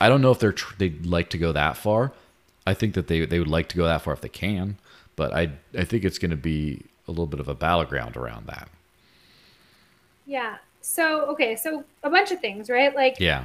I 0.01 0.09
don't 0.09 0.21
know 0.21 0.31
if 0.31 0.39
they're 0.39 0.53
tr- 0.53 0.75
they'd 0.79 1.07
like 1.07 1.31
to 1.31 1.39
go 1.39 1.53
that 1.53 1.77
far. 1.77 2.13
I 2.67 2.75
think 2.75 2.95
that 2.95 3.07
they 3.07 3.25
they 3.25 3.39
would 3.39 3.49
like 3.49 3.69
to 3.71 3.77
go 3.77 3.85
that 3.85 4.03
far 4.03 4.13
if 4.13 4.21
they 4.21 4.29
can, 4.29 4.77
but 5.15 5.33
I 5.33 5.53
I 5.79 5.85
think 5.85 6.05
it's 6.05 6.19
going 6.19 6.33
to 6.33 6.37
be 6.37 6.83
a 7.07 7.11
little 7.13 7.27
bit 7.27 7.39
of 7.41 7.49
a 7.49 7.55
battleground 7.55 8.17
around 8.17 8.47
that. 8.49 8.69
Yeah. 10.27 10.57
So, 10.81 11.23
okay. 11.27 11.57
So, 11.57 11.85
a 12.03 12.11
bunch 12.11 12.31
of 12.31 12.41
things, 12.41 12.69
right? 12.69 12.95
Like, 12.95 13.19
Yeah. 13.21 13.45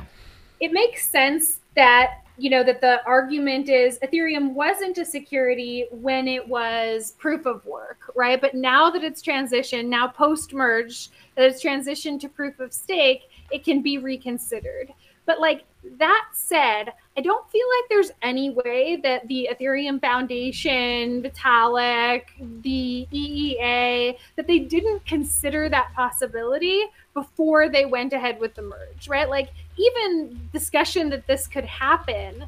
it 0.60 0.71
makes 0.71 1.08
sense 1.08 1.60
that 1.75 2.21
you 2.41 2.49
know 2.49 2.63
that 2.63 2.82
the 2.82 3.04
argument 3.06 3.69
is 3.69 3.99
ethereum 3.99 4.54
wasn't 4.54 4.97
a 4.97 5.06
security 5.06 5.86
when 5.91 6.27
it 6.27 6.47
was 6.47 7.12
proof 7.19 7.45
of 7.45 7.65
work 7.65 8.12
right? 8.15 8.41
But 8.41 8.56
now 8.56 8.89
that 8.89 9.04
it's 9.04 9.21
transitioned 9.21 9.88
now 9.88 10.08
post 10.08 10.54
merge 10.54 11.10
that 11.36 11.45
it's 11.45 11.63
transitioned 11.63 12.19
to 12.21 12.30
proof 12.30 12.60
of 12.60 12.73
stake 12.73 13.30
it 13.51 13.63
can 13.63 13.82
be 13.82 13.97
reconsidered. 13.97 14.93
But 15.25 15.39
like 15.39 15.65
that 15.97 16.30
said 16.34 16.93
i 17.17 17.21
don't 17.21 17.49
feel 17.49 17.65
like 17.80 17.89
there's 17.89 18.12
any 18.21 18.51
way 18.51 18.99
that 19.01 19.27
the 19.27 19.49
ethereum 19.51 19.99
foundation 19.99 21.23
vitalik 21.23 22.23
the 22.62 23.08
eea 23.12 24.15
that 24.36 24.47
they 24.47 24.60
didn't 24.60 25.04
consider 25.06 25.67
that 25.69 25.91
possibility 25.93 26.84
before 27.13 27.67
they 27.67 27.86
went 27.86 28.13
ahead 28.13 28.39
with 28.39 28.54
the 28.56 28.62
merge 28.62 29.08
right? 29.08 29.30
Like 29.30 29.49
even 29.77 30.49
discussion 30.53 31.10
that 31.10 31.27
this 31.27 31.47
could 31.47 31.65
happen 31.65 32.45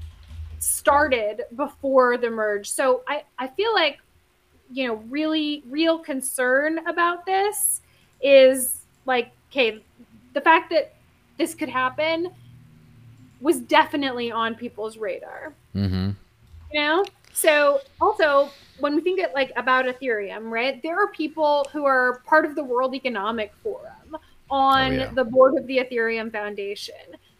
started 0.59 1.43
before 1.55 2.17
the 2.17 2.29
merge. 2.29 2.69
So 2.69 3.03
I, 3.07 3.23
I 3.37 3.47
feel 3.47 3.73
like, 3.73 3.99
you 4.71 4.87
know, 4.87 4.95
really 5.09 5.63
real 5.69 5.99
concern 5.99 6.79
about 6.87 7.25
this 7.25 7.81
is 8.21 8.81
like, 9.05 9.31
okay, 9.51 9.83
the 10.33 10.41
fact 10.41 10.69
that 10.71 10.93
this 11.37 11.53
could 11.53 11.69
happen 11.69 12.31
was 13.41 13.59
definitely 13.59 14.31
on 14.31 14.55
people's 14.55 14.97
radar. 14.97 15.53
Mm-hmm. 15.75 16.11
You 16.71 16.79
know? 16.79 17.05
So 17.33 17.81
also 17.99 18.49
when 18.79 18.95
we 18.95 19.01
think 19.01 19.19
it 19.19 19.33
like 19.33 19.51
about 19.55 19.85
Ethereum, 19.85 20.49
right? 20.49 20.81
There 20.81 20.97
are 20.97 21.11
people 21.11 21.67
who 21.71 21.85
are 21.85 22.21
part 22.25 22.45
of 22.45 22.55
the 22.55 22.63
World 22.63 22.95
Economic 22.95 23.51
Forum 23.61 24.02
Oh, 24.49 24.55
on 24.55 24.91
Oh, 24.91 24.95
yeah. 24.95 25.11
the 25.13 25.23
board 25.23 25.57
of 25.57 25.65
the 25.67 25.77
Ethereum 25.77 26.31
Foundation. 26.31 26.95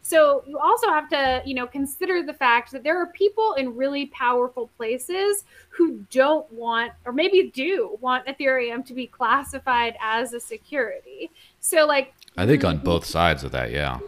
So 0.05 0.43
you 0.45 0.59
also 0.59 0.89
have 0.89 1.07
to, 1.09 1.41
you 1.45 1.53
know, 1.53 1.65
consider 1.65 2.23
the 2.23 2.33
fact 2.33 2.71
that 2.73 2.83
there 2.83 3.01
are 3.01 3.07
people 3.07 3.53
in 3.53 3.73
really 3.75 4.07
powerful 4.07 4.69
places 4.75 5.45
who 5.69 6.05
don't 6.11 6.51
want 6.51 6.91
or 7.05 7.13
maybe 7.13 7.51
do 7.53 7.97
want 8.01 8.25
Ethereum 8.27 8.85
to 8.85 8.93
be 8.93 9.07
classified 9.07 9.95
as 10.01 10.33
a 10.33 10.41
security. 10.41 11.31
So 11.61 11.85
like 11.85 12.13
I 12.37 12.45
think 12.45 12.65
on 12.65 12.79
both 12.79 13.05
sides 13.05 13.45
of 13.45 13.51
that, 13.53 13.71
yeah. 13.71 13.99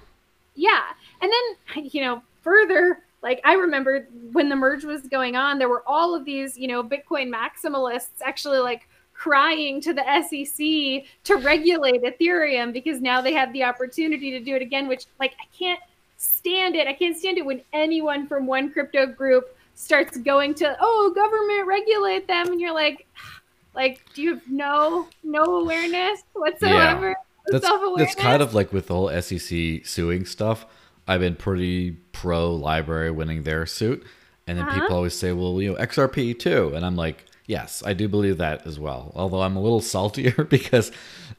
yeah. 0.55 0.81
And 1.21 1.31
then, 1.31 1.85
you 1.85 2.01
know, 2.01 2.21
further, 2.41 3.03
like 3.23 3.39
I 3.45 3.53
remember 3.53 4.07
when 4.33 4.49
the 4.49 4.55
merge 4.57 4.83
was 4.83 5.03
going 5.07 5.37
on, 5.37 5.59
there 5.59 5.69
were 5.69 5.83
all 5.87 6.13
of 6.13 6.25
these, 6.25 6.57
you 6.57 6.67
know, 6.67 6.83
Bitcoin 6.83 7.33
maximalists 7.33 8.21
actually 8.21 8.57
like 8.59 8.89
crying 9.15 9.81
to 9.81 9.93
the 9.93 10.03
SEC 10.27 11.05
to 11.23 11.35
regulate 11.37 12.03
Ethereum 12.03 12.73
because 12.73 13.01
now 13.01 13.21
they 13.21 13.33
have 13.33 13.51
the 13.53 13.63
opportunity 13.63 14.29
to 14.31 14.39
do 14.39 14.55
it 14.55 14.61
again, 14.61 14.87
which 14.87 15.05
like 15.19 15.33
I 15.41 15.45
can't 15.57 15.79
stand 16.17 16.75
it. 16.75 16.87
I 16.87 16.93
can't 16.93 17.17
stand 17.17 17.37
it 17.37 17.45
when 17.45 17.61
anyone 17.73 18.27
from 18.27 18.45
one 18.45 18.71
crypto 18.71 19.05
group 19.05 19.55
starts 19.73 20.17
going 20.17 20.53
to, 20.55 20.77
oh, 20.79 21.11
government 21.15 21.67
regulate 21.67 22.27
them. 22.27 22.47
And 22.51 22.61
you're 22.61 22.73
like, 22.73 23.07
like, 23.75 24.01
do 24.13 24.21
you 24.21 24.35
have 24.35 24.49
no 24.49 25.07
no 25.23 25.43
awareness 25.61 26.21
whatsoever? 26.33 27.15
That's 27.47 27.65
Self-awareness? 27.65 28.15
that's 28.15 28.21
kind 28.21 28.41
of 28.41 28.53
like 28.53 28.73
with 28.73 28.87
the 28.87 28.93
whole 28.95 29.21
SEC 29.21 29.85
suing 29.85 30.25
stuff. 30.25 30.65
I've 31.07 31.19
been 31.19 31.35
pretty 31.35 31.91
pro 32.11 32.57
LBRY 32.59 33.13
winning 33.13 33.43
their 33.43 33.65
suit, 33.67 34.03
and 34.47 34.57
then 34.57 34.65
Uh-huh. 34.67 34.81
people 34.81 34.95
always 34.95 35.13
say, 35.13 35.31
"Well, 35.31 35.61
you 35.61 35.71
know, 35.73 35.77
XRP 35.79 36.33
too," 36.33 36.73
and 36.73 36.83
I'm 36.83 36.95
like, 36.95 37.24
"Yes, 37.47 37.83
I 37.85 37.93
do 37.93 38.07
believe 38.07 38.37
that 38.37 38.65
as 38.65 38.79
well." 38.79 39.11
Although 39.15 39.41
I'm 39.41 39.55
a 39.55 39.61
little 39.61 39.81
saltier 39.81 40.43
because 40.49 40.91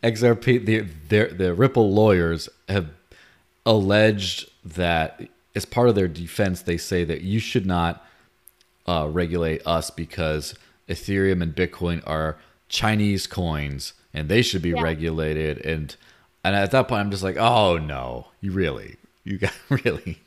XRP, 0.02 0.64
the 0.64 0.80
their 1.08 1.28
the 1.28 1.54
Ripple 1.54 1.92
lawyers 1.92 2.48
have 2.68 2.88
alleged 3.64 4.48
that 4.64 5.20
as 5.54 5.64
part 5.64 5.88
of 5.88 5.94
their 5.94 6.08
defense, 6.08 6.62
they 6.62 6.76
say 6.76 7.04
that 7.04 7.22
you 7.22 7.38
should 7.38 7.66
not 7.66 8.04
uh, 8.86 9.08
regulate 9.10 9.66
us 9.66 9.90
because 9.90 10.54
Ethereum 10.88 11.42
and 11.42 11.54
Bitcoin 11.54 12.02
are 12.06 12.36
Chinese 12.68 13.26
coins 13.26 13.92
and 14.14 14.28
they 14.28 14.42
should 14.42 14.62
be 14.62 14.70
Yeah. 14.70 14.82
regulated. 14.82 15.64
And 15.64 15.94
and 16.44 16.54
at 16.54 16.70
that 16.70 16.86
point, 16.88 17.00
I'm 17.00 17.10
just 17.10 17.24
like, 17.24 17.36
oh 17.38 17.78
no, 17.78 18.28
you 18.40 18.52
really, 18.52 18.96
you 19.24 19.38
got 19.38 19.52
really, 19.68 20.20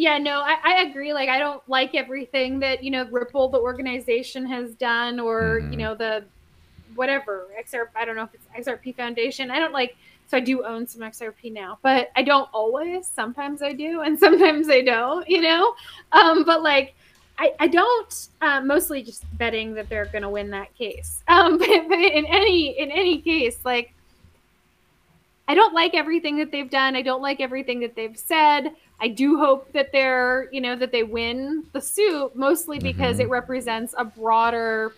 Yeah, 0.00 0.16
no, 0.16 0.40
I, 0.40 0.56
I 0.64 0.82
agree. 0.84 1.12
Like, 1.12 1.28
I 1.28 1.38
don't 1.38 1.62
like 1.68 1.94
everything 1.94 2.58
that, 2.60 2.82
you 2.82 2.90
know, 2.90 3.04
Ripple, 3.10 3.50
the 3.50 3.58
organization, 3.58 4.46
has 4.46 4.72
done, 4.74 5.20
or, 5.20 5.60
Mhm. 5.60 5.72
you 5.72 5.76
know, 5.76 5.94
the 5.94 6.24
whatever, 6.94 7.48
XRP, 7.58 7.90
I 7.94 8.06
don't 8.06 8.16
know 8.16 8.22
if 8.22 8.32
it's 8.32 8.46
XRP 8.56 8.92
Foundation. 8.92 9.50
I 9.50 9.58
don't 9.58 9.74
like, 9.74 9.96
so 10.26 10.38
I 10.38 10.40
do 10.40 10.64
own 10.64 10.86
some 10.86 11.02
XRP 11.02 11.50
now, 11.50 11.78
but 11.82 12.10
I 12.16 12.22
don't 12.22 12.48
always. 12.54 13.08
Sometimes 13.08 13.60
I 13.60 13.74
do, 13.74 14.00
and 14.00 14.18
sometimes 14.26 14.70
I 14.70 14.80
don't, 14.80 15.28
you 15.28 15.42
know? 15.42 15.74
Um, 16.12 16.44
but 16.44 16.62
like, 16.62 16.94
I, 17.38 17.52
I 17.60 17.68
don't 17.68 18.28
uh, 18.40 18.62
mostly 18.62 19.02
just 19.02 19.24
betting 19.36 19.74
that 19.74 19.90
they're 19.90 20.06
going 20.06 20.22
to 20.22 20.30
win 20.30 20.48
that 20.52 20.74
case. 20.76 21.22
Um, 21.28 21.58
but, 21.58 21.68
but 21.90 21.98
in 21.98 22.24
any 22.24 22.78
in 22.78 22.90
any 22.90 23.18
case, 23.20 23.58
like 23.66 23.92
I 25.46 25.54
don't 25.54 25.74
like 25.74 25.94
everything 25.94 26.38
that 26.38 26.52
they've 26.52 26.70
done. 26.70 26.94
I 26.96 27.02
don't 27.02 27.22
like 27.22 27.40
everything 27.40 27.80
that 27.80 27.96
they've 27.96 28.16
said. 28.16 28.70
I 29.00 29.08
do 29.08 29.38
hope 29.38 29.72
that 29.72 29.92
they're, 29.92 30.48
you 30.52 30.60
know, 30.60 30.76
that 30.76 30.92
they 30.92 31.02
win 31.02 31.64
the 31.72 31.80
suit 31.80 32.36
mostly 32.36 32.78
because 32.78 33.16
Mhm. 33.16 33.20
it 33.20 33.28
represents 33.28 33.94
a 33.96 34.04
broader 34.04 34.92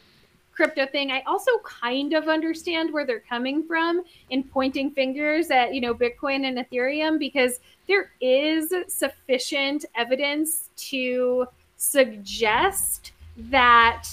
crypto 0.53 0.86
thing. 0.86 1.11
I 1.11 1.22
also 1.22 1.59
kind 1.61 2.12
of 2.12 2.28
understand 2.28 2.92
where 2.92 3.07
they're 3.07 3.20
coming 3.20 3.62
from 3.62 4.03
in 4.30 4.44
pointing 4.44 4.90
fingers 4.90 5.50
at, 5.50 5.74
you 5.74 5.80
know, 5.80 5.94
Bitcoin 5.94 6.44
and 6.44 6.59
Ethereum 6.59 7.18
because 7.18 7.61
there 7.86 8.11
is 8.20 8.72
sufficient 8.88 9.84
evidence 9.94 10.68
to 10.76 11.46
suggest 11.76 13.12
that 13.36 14.05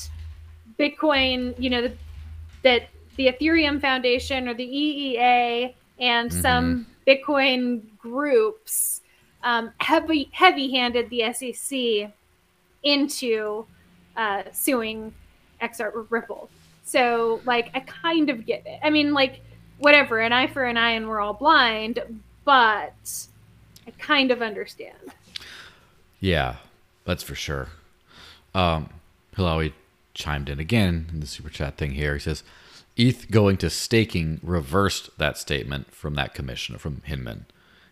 Bitcoin, 0.80 1.54
you 1.60 1.70
know, 1.70 1.92
that 2.64 2.90
the 3.18 3.28
Ethereum 3.28 3.82
Foundation 3.82 4.48
or 4.48 4.54
the 4.54 4.66
EEA 4.66 5.76
and 6.00 6.32
mm-hmm. 6.32 6.42
some 6.42 6.88
Bitcoin 7.06 7.82
groups 7.98 8.99
um, 9.44 9.72
heavy 9.78 10.30
heavy 10.32 10.72
handed 10.72 11.10
the 11.10 11.34
SEC 11.34 12.12
into 12.84 13.66
uh, 14.16 14.44
suing 14.52 15.14
XR 15.62 16.06
Ripple. 16.10 16.50
So 16.84 17.42
like 17.46 17.70
I 17.74 17.82
kind 17.82 18.30
of 18.30 18.46
get 18.46 18.66
it. 18.66 18.80
I 18.84 18.90
mean 18.90 19.14
like 19.14 19.42
whatever, 19.78 20.20
an 20.20 20.34
eye 20.34 20.48
for 20.48 20.64
an 20.64 20.78
eye 20.78 20.92
and 20.92 21.08
we're 21.08 21.20
all 21.20 21.34
blind, 21.34 22.02
but 22.44 23.28
I 23.88 23.92
kind 23.98 24.32
of 24.32 24.42
understand. 24.42 24.98
Yeah, 26.20 26.58
that's 27.06 27.24
for 27.24 27.36
sure. 27.36 27.70
Um 28.54 28.90
Hilawi 29.36 29.74
chimed 30.14 30.50
in 30.50 30.60
again 30.60 31.08
in 31.14 31.20
the 31.20 31.28
super 31.28 31.50
chat 31.50 31.78
thing 31.78 31.92
here. 31.92 32.16
He 32.16 32.20
says 32.20 32.44
ETH 32.98 33.32
going 33.32 33.56
to 33.58 33.70
staking 33.70 34.40
reversed 34.44 35.18
that 35.18 35.38
statement 35.38 35.94
from 35.94 36.16
that 36.16 36.34
commissioner 36.34 36.78
from 36.78 37.02
Hinman. 37.06 37.46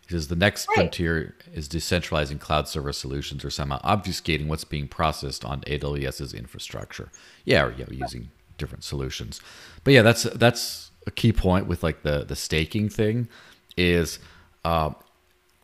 He 0.08 0.14
says 0.14 0.28
the 0.28 0.36
next 0.36 0.66
right. 0.68 0.74
frontier 0.74 1.34
is 1.52 1.68
decentralizing 1.68 2.40
cloud 2.40 2.66
server 2.66 2.92
solutions 2.94 3.44
or 3.44 3.50
somehow 3.50 3.78
obfuscating 3.82 4.46
what's 4.46 4.64
being 4.64 4.88
processed 4.88 5.44
on 5.44 5.60
AWS's 5.62 6.32
infrastructure. 6.32 7.10
Yeah, 7.44 7.64
or, 7.64 7.72
yeah, 7.72 7.84
using 7.90 8.30
different 8.56 8.84
solutions. 8.84 9.40
But 9.84 9.92
yeah, 9.92 10.02
that's 10.02 10.22
that's 10.22 10.90
a 11.06 11.10
key 11.10 11.32
point 11.32 11.66
with 11.66 11.82
like 11.82 12.02
the 12.02 12.24
the 12.24 12.36
staking 12.36 12.88
thing 12.88 13.28
is 13.76 14.18
uh, 14.64 14.90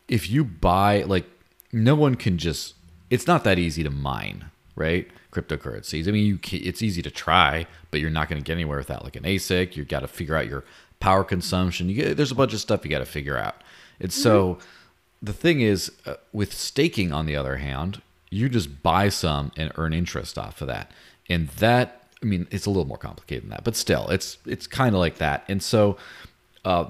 if 0.08 0.28
you 0.28 0.44
buy 0.44 1.02
like 1.02 1.24
no 1.72 1.94
one 1.94 2.14
can 2.14 2.36
just 2.36 2.74
it's 3.08 3.26
not 3.26 3.44
that 3.44 3.58
easy 3.58 3.82
to 3.82 3.90
mine 3.90 4.50
right 4.76 5.08
cryptocurrencies. 5.32 6.06
I 6.06 6.12
mean, 6.12 6.26
you 6.26 6.38
can, 6.38 6.60
it's 6.62 6.82
easy 6.82 7.02
to 7.02 7.10
try, 7.10 7.66
but 7.90 8.00
you're 8.00 8.10
not 8.10 8.28
going 8.28 8.40
to 8.40 8.46
get 8.46 8.54
anywhere 8.54 8.78
without 8.78 9.04
like 9.04 9.16
an 9.16 9.24
ASIC. 9.24 9.74
You've 9.74 9.88
got 9.88 10.00
to 10.00 10.08
figure 10.08 10.36
out 10.36 10.48
your 10.48 10.64
power 11.00 11.24
consumption. 11.24 11.88
You 11.88 11.96
get, 11.96 12.16
there's 12.16 12.30
a 12.30 12.36
bunch 12.36 12.54
of 12.54 12.60
stuff 12.60 12.84
you 12.84 12.90
got 12.90 13.00
to 13.00 13.06
figure 13.06 13.36
out. 13.36 13.56
And 14.00 14.12
so 14.12 14.58
the 15.22 15.32
thing 15.32 15.60
is, 15.60 15.92
uh, 16.06 16.14
with 16.32 16.52
staking, 16.52 17.12
on 17.12 17.26
the 17.26 17.36
other 17.36 17.56
hand, 17.56 18.02
you 18.30 18.48
just 18.48 18.82
buy 18.82 19.08
some 19.08 19.52
and 19.56 19.72
earn 19.76 19.92
interest 19.92 20.36
off 20.36 20.60
of 20.60 20.68
that. 20.68 20.90
And 21.28 21.48
that, 21.48 22.02
I 22.22 22.26
mean, 22.26 22.46
it's 22.50 22.66
a 22.66 22.70
little 22.70 22.84
more 22.84 22.98
complicated 22.98 23.44
than 23.44 23.50
that, 23.50 23.64
but 23.64 23.76
still, 23.76 24.08
it's 24.08 24.38
it's 24.46 24.66
kind 24.66 24.94
of 24.94 25.00
like 25.00 25.18
that. 25.18 25.44
And 25.48 25.62
so 25.62 25.96
uh, 26.64 26.86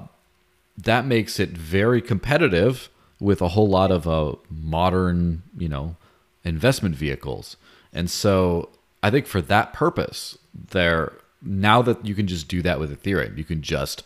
that 0.77 1.07
makes 1.07 1.39
it 1.39 1.51
very 1.51 2.01
competitive 2.01 2.89
with 3.21 3.41
a 3.41 3.49
whole 3.49 3.69
lot 3.69 3.93
of 3.93 4.09
uh, 4.09 4.35
modern, 4.51 5.43
you 5.57 5.69
know, 5.69 5.97
investment 6.45 6.97
vehicles. 6.97 7.57
And 7.93 8.11
so 8.11 8.71
I 9.03 9.11
think 9.11 9.27
for 9.27 9.41
that 9.43 9.73
purpose, 9.73 10.37
there 10.71 11.13
now 11.43 11.83
that 11.83 12.05
you 12.05 12.15
can 12.15 12.27
just 12.27 12.49
do 12.49 12.63
that 12.63 12.81
with 12.81 12.91
Ethereum, 12.91 13.37
you 13.37 13.45
can 13.45 13.63
just, 13.63 14.03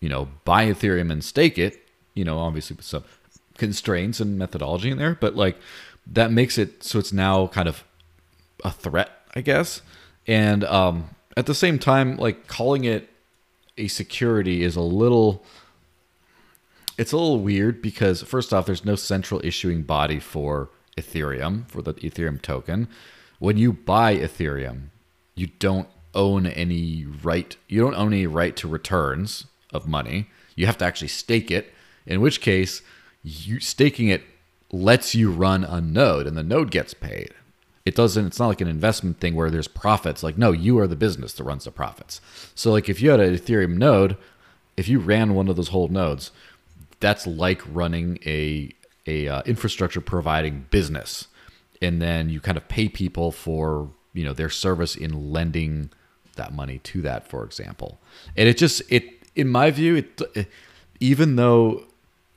you 0.00 0.08
know, 0.08 0.28
buy 0.44 0.66
Ethereum 0.66 1.10
and 1.10 1.22
stake 1.22 1.58
it 1.58 1.86
you 2.20 2.24
know, 2.26 2.38
obviously 2.38 2.76
with 2.76 2.84
some 2.84 3.04
constraints 3.56 4.20
and 4.20 4.38
methodology 4.38 4.90
in 4.90 4.98
there, 4.98 5.16
but 5.18 5.34
like 5.34 5.56
that 6.06 6.30
makes 6.30 6.58
it 6.58 6.84
so 6.84 6.98
it's 6.98 7.14
now 7.14 7.46
kind 7.46 7.66
of 7.66 7.82
a 8.62 8.70
threat, 8.70 9.10
I 9.34 9.40
guess. 9.40 9.80
And 10.26 10.64
um, 10.64 11.08
at 11.34 11.46
the 11.46 11.54
same 11.54 11.78
time, 11.78 12.18
like 12.18 12.46
calling 12.46 12.84
it 12.84 13.08
a 13.78 13.88
security 13.88 14.62
is 14.62 14.76
a 14.76 14.82
little 14.82 15.42
it's 16.98 17.12
a 17.12 17.16
little 17.16 17.40
weird 17.40 17.80
because 17.80 18.22
first 18.22 18.52
off, 18.52 18.66
there's 18.66 18.84
no 18.84 18.96
central 18.96 19.40
issuing 19.42 19.82
body 19.82 20.20
for 20.20 20.68
Ethereum 20.98 21.66
for 21.70 21.80
the 21.80 21.94
Ethereum 21.94 22.42
token. 22.42 22.88
When 23.38 23.56
you 23.56 23.72
buy 23.72 24.18
Ethereum, 24.18 24.90
you 25.34 25.46
don't 25.46 25.88
own 26.14 26.46
any 26.46 27.06
right. 27.22 27.56
You 27.68 27.80
don't 27.80 27.94
own 27.94 28.12
any 28.12 28.26
right 28.26 28.54
to 28.56 28.68
returns 28.68 29.46
of 29.72 29.88
money. 29.88 30.28
You 30.56 30.66
have 30.66 30.76
to 30.78 30.84
actually 30.84 31.08
stake 31.08 31.50
it, 31.50 31.72
in 32.06 32.20
which 32.20 32.40
case 32.40 32.82
you 33.22 33.60
staking 33.60 34.08
it 34.08 34.22
lets 34.72 35.14
you 35.14 35.30
run 35.30 35.64
a 35.64 35.80
node 35.80 36.26
and 36.26 36.36
the 36.36 36.42
node 36.42 36.70
gets 36.70 36.94
paid. 36.94 37.34
It 37.84 37.94
doesn't 37.94 38.26
it's 38.26 38.38
not 38.38 38.48
like 38.48 38.60
an 38.60 38.68
investment 38.68 39.20
thing 39.20 39.34
where 39.34 39.50
there's 39.50 39.68
profits. 39.68 40.22
Like 40.22 40.38
no, 40.38 40.52
you 40.52 40.78
are 40.78 40.86
the 40.86 40.96
business 40.96 41.32
that 41.34 41.44
runs 41.44 41.64
the 41.64 41.70
profits. 41.70 42.20
So 42.54 42.70
like 42.70 42.88
if 42.88 43.00
you 43.00 43.10
had 43.10 43.20
an 43.20 43.34
Ethereum 43.34 43.76
node, 43.76 44.16
if 44.76 44.88
you 44.88 44.98
ran 44.98 45.34
one 45.34 45.48
of 45.48 45.56
those 45.56 45.68
whole 45.68 45.88
nodes, 45.88 46.30
that's 47.00 47.26
like 47.26 47.62
running 47.70 48.18
a 48.24 48.74
a 49.06 49.28
uh, 49.28 49.42
infrastructure 49.46 50.00
providing 50.00 50.66
business. 50.70 51.26
And 51.82 52.00
then 52.00 52.28
you 52.28 52.40
kind 52.40 52.58
of 52.58 52.68
pay 52.68 52.88
people 52.88 53.32
for, 53.32 53.90
you 54.12 54.22
know, 54.22 54.34
their 54.34 54.50
service 54.50 54.94
in 54.94 55.32
lending 55.32 55.90
that 56.36 56.52
money 56.52 56.78
to 56.78 57.00
that, 57.02 57.26
for 57.26 57.44
example. 57.44 57.98
And 58.36 58.48
it 58.48 58.58
just 58.58 58.82
it 58.90 59.04
in 59.34 59.48
my 59.48 59.70
view, 59.70 59.96
it, 59.96 60.20
it 60.34 60.48
even 61.00 61.36
though 61.36 61.84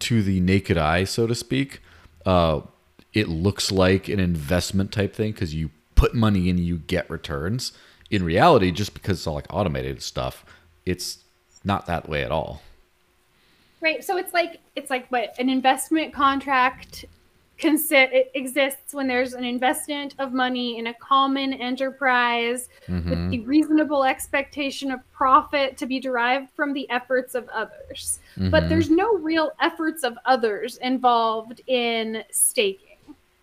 to 0.04 0.22
the 0.22 0.40
naked 0.40 0.78
eye, 0.78 1.04
so 1.04 1.28
to 1.28 1.36
speak, 1.36 1.82
uh, 2.26 2.62
it 3.14 3.28
looks 3.30 3.72
like 3.72 4.10
an 4.10 4.20
investment 4.20 4.92
type 4.92 5.16
thing 5.16 5.32
because 5.32 5.54
you 5.54 5.70
put 5.96 6.14
money 6.14 6.50
in, 6.50 6.58
you 6.58 6.78
get 6.78 7.10
returns. 7.10 7.72
In 8.10 8.24
reality, 8.24 8.72
just 8.72 8.94
because 8.94 9.20
it's 9.20 9.28
all 9.28 9.36
like 9.36 9.46
automated 9.50 10.02
stuff, 10.02 10.46
it's 10.86 11.20
not 11.64 11.86
that 11.88 12.10
way 12.10 12.24
at 12.24 12.32
all. 12.32 12.62
Right. 13.82 14.04
So 14.04 14.18
it's 14.18 14.34
like 14.34 14.60
it's 14.76 14.90
like 14.90 15.08
what 15.10 15.36
an 15.40 15.50
investment 15.50 16.14
contract 16.14 17.06
it 17.60 18.32
exists 18.34 18.94
when 18.94 19.08
there's 19.08 19.34
an 19.34 19.44
investment 19.44 20.16
of 20.20 20.34
money 20.34 20.78
in 20.78 20.88
a 20.88 20.94
common 20.96 21.54
enterprise 21.54 22.70
mm-hmm. 22.88 23.10
with 23.10 23.30
the 23.32 23.40
reasonable 23.42 24.04
expectation 24.04 24.92
of 24.92 25.00
profit 25.12 25.78
to 25.78 25.86
be 25.86 26.00
derived 26.00 26.50
from 26.56 26.74
the 26.74 26.90
efforts 26.90 27.36
of 27.36 27.48
others. 27.50 28.20
Mm-hmm. 28.38 28.50
But 28.50 28.70
there's 28.70 28.90
no 28.90 29.18
real 29.18 29.52
efforts 29.62 30.04
of 30.04 30.18
others 30.26 30.78
involved 30.78 31.62
in 31.68 32.24
staking. 32.32 32.90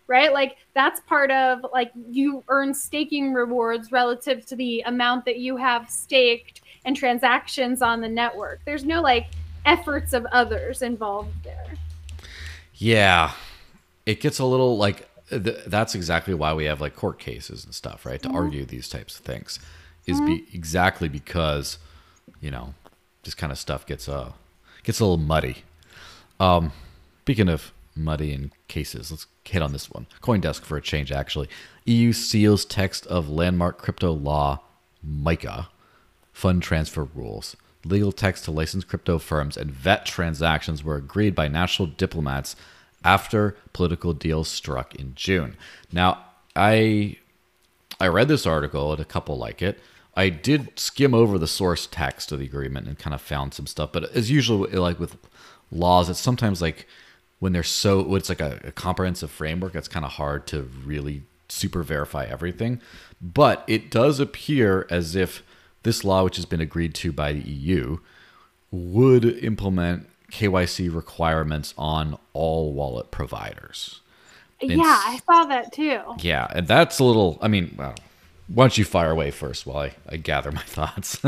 Right? 0.07 0.33
Like 0.33 0.57
that's 0.73 0.99
part 1.01 1.31
of 1.31 1.65
like 1.71 1.91
you 2.09 2.43
earn 2.49 2.73
staking 2.73 3.31
rewards 3.31 3.93
relative 3.93 4.45
to 4.47 4.57
the 4.57 4.81
amount 4.81 5.23
that 5.23 5.37
you 5.37 5.55
have 5.55 5.89
staked 5.89 6.61
and 6.83 6.97
transactions 6.97 7.81
on 7.81 8.01
the 8.01 8.09
network. 8.09 8.59
There's 8.65 8.83
no 8.83 9.01
like 9.01 9.27
efforts 9.65 10.11
of 10.13 10.25
others 10.31 10.81
involved 10.81 11.43
there. 11.43 11.75
Yeah, 12.75 13.31
it 14.05 14.21
gets 14.21 14.39
a 14.39 14.45
little 14.45 14.77
like 14.77 15.07
th- 15.29 15.65
that's 15.67 15.95
exactly 15.95 16.33
why 16.33 16.53
we 16.53 16.65
have 16.65 16.81
like 16.81 16.95
court 16.95 17.19
cases 17.19 17.65
and 17.65 17.73
stuff, 17.73 18.05
right? 18.05 18.21
To 18.21 18.29
mm-hmm. 18.29 18.37
argue 18.37 18.65
these 18.65 18.89
types 18.89 19.19
of 19.19 19.25
things 19.25 19.59
is 20.05 20.17
mm-hmm. 20.17 20.27
be 20.27 20.47
exactly 20.53 21.07
because 21.07 21.77
you 22.39 22.51
know 22.51 22.73
this 23.23 23.33
kind 23.35 23.51
of 23.51 23.57
stuff 23.57 23.85
gets 23.85 24.09
uh 24.09 24.31
gets 24.83 24.99
a 24.99 25.05
little 25.05 25.17
muddy. 25.17 25.63
Um, 26.39 26.71
speaking 27.21 27.49
of 27.49 27.71
muddy 27.95 28.33
in 28.33 28.51
cases, 28.67 29.11
let's 29.11 29.27
hit 29.45 29.61
on 29.61 29.73
this 29.73 29.89
one. 29.89 30.07
CoinDesk 30.21 30.61
for 30.61 30.77
a 30.77 30.81
change, 30.81 31.11
actually. 31.11 31.49
EU 31.85 32.13
seals 32.13 32.65
text 32.65 33.05
of 33.07 33.29
landmark 33.29 33.77
crypto 33.77 34.11
law 34.11 34.61
MiCA 35.05 35.67
fund 36.31 36.63
transfer 36.63 37.03
rules. 37.03 37.55
Legal 37.83 38.11
text 38.11 38.45
to 38.45 38.51
licensed 38.51 38.87
crypto 38.87 39.17
firms 39.17 39.57
and 39.57 39.71
vet 39.71 40.05
transactions 40.05 40.83
were 40.83 40.95
agreed 40.95 41.35
by 41.35 41.47
national 41.47 41.87
diplomats 41.87 42.55
after 43.03 43.55
political 43.73 44.13
deals 44.13 44.47
struck 44.47 44.95
in 44.95 45.13
June. 45.15 45.57
Now, 45.91 46.23
I 46.55 47.17
I 47.99 48.07
read 48.07 48.27
this 48.27 48.45
article 48.45 48.91
and 48.91 49.01
a 49.01 49.05
couple 49.05 49.37
like 49.37 49.61
it. 49.61 49.79
I 50.15 50.29
did 50.29 50.77
skim 50.77 51.13
over 51.13 51.37
the 51.37 51.47
source 51.47 51.87
text 51.89 52.31
of 52.31 52.39
the 52.39 52.45
agreement 52.45 52.87
and 52.87 52.99
kind 52.99 53.13
of 53.13 53.21
found 53.21 53.53
some 53.53 53.67
stuff, 53.67 53.91
but 53.91 54.11
as 54.15 54.29
usual, 54.29 54.67
like 54.71 54.99
with 54.99 55.17
laws, 55.71 56.09
it's 56.09 56.19
sometimes 56.19 56.61
like 56.61 56.87
when 57.39 57.53
they're 57.53 57.63
so 57.63 58.15
it's 58.15 58.29
like 58.29 58.41
a, 58.41 58.59
a 58.63 58.71
comprehensive 58.71 59.31
framework, 59.31 59.75
it's 59.75 59.87
kind 59.87 60.05
of 60.05 60.13
hard 60.13 60.45
to 60.47 60.69
really 60.85 61.23
super 61.47 61.83
verify 61.83 62.25
everything. 62.25 62.81
But 63.21 63.63
it 63.67 63.89
does 63.89 64.19
appear 64.19 64.85
as 64.89 65.15
if 65.15 65.43
this 65.83 66.03
law, 66.03 66.23
which 66.23 66.35
has 66.35 66.45
been 66.45 66.61
agreed 66.61 66.93
to 66.95 67.11
by 67.11 67.33
the 67.33 67.41
EU, 67.41 67.97
would 68.71 69.25
implement 69.25 70.07
KYC 70.31 70.93
requirements 70.93 71.73
on 71.77 72.17
all 72.33 72.73
wallet 72.73 73.11
providers. 73.11 74.01
And 74.61 74.71
yeah, 74.71 75.01
I 75.05 75.19
saw 75.25 75.45
that 75.45 75.73
too. 75.73 76.01
Yeah, 76.19 76.47
and 76.53 76.67
that's 76.67 76.99
a 76.99 77.03
little. 77.03 77.39
I 77.41 77.47
mean, 77.47 77.75
well, 77.77 77.95
why 78.47 78.63
don't 78.63 78.77
you 78.77 78.85
fire 78.85 79.11
away 79.11 79.31
first 79.31 79.65
while 79.65 79.77
I, 79.77 79.93
I 80.07 80.17
gather 80.17 80.51
my 80.51 80.61
thoughts? 80.65 81.19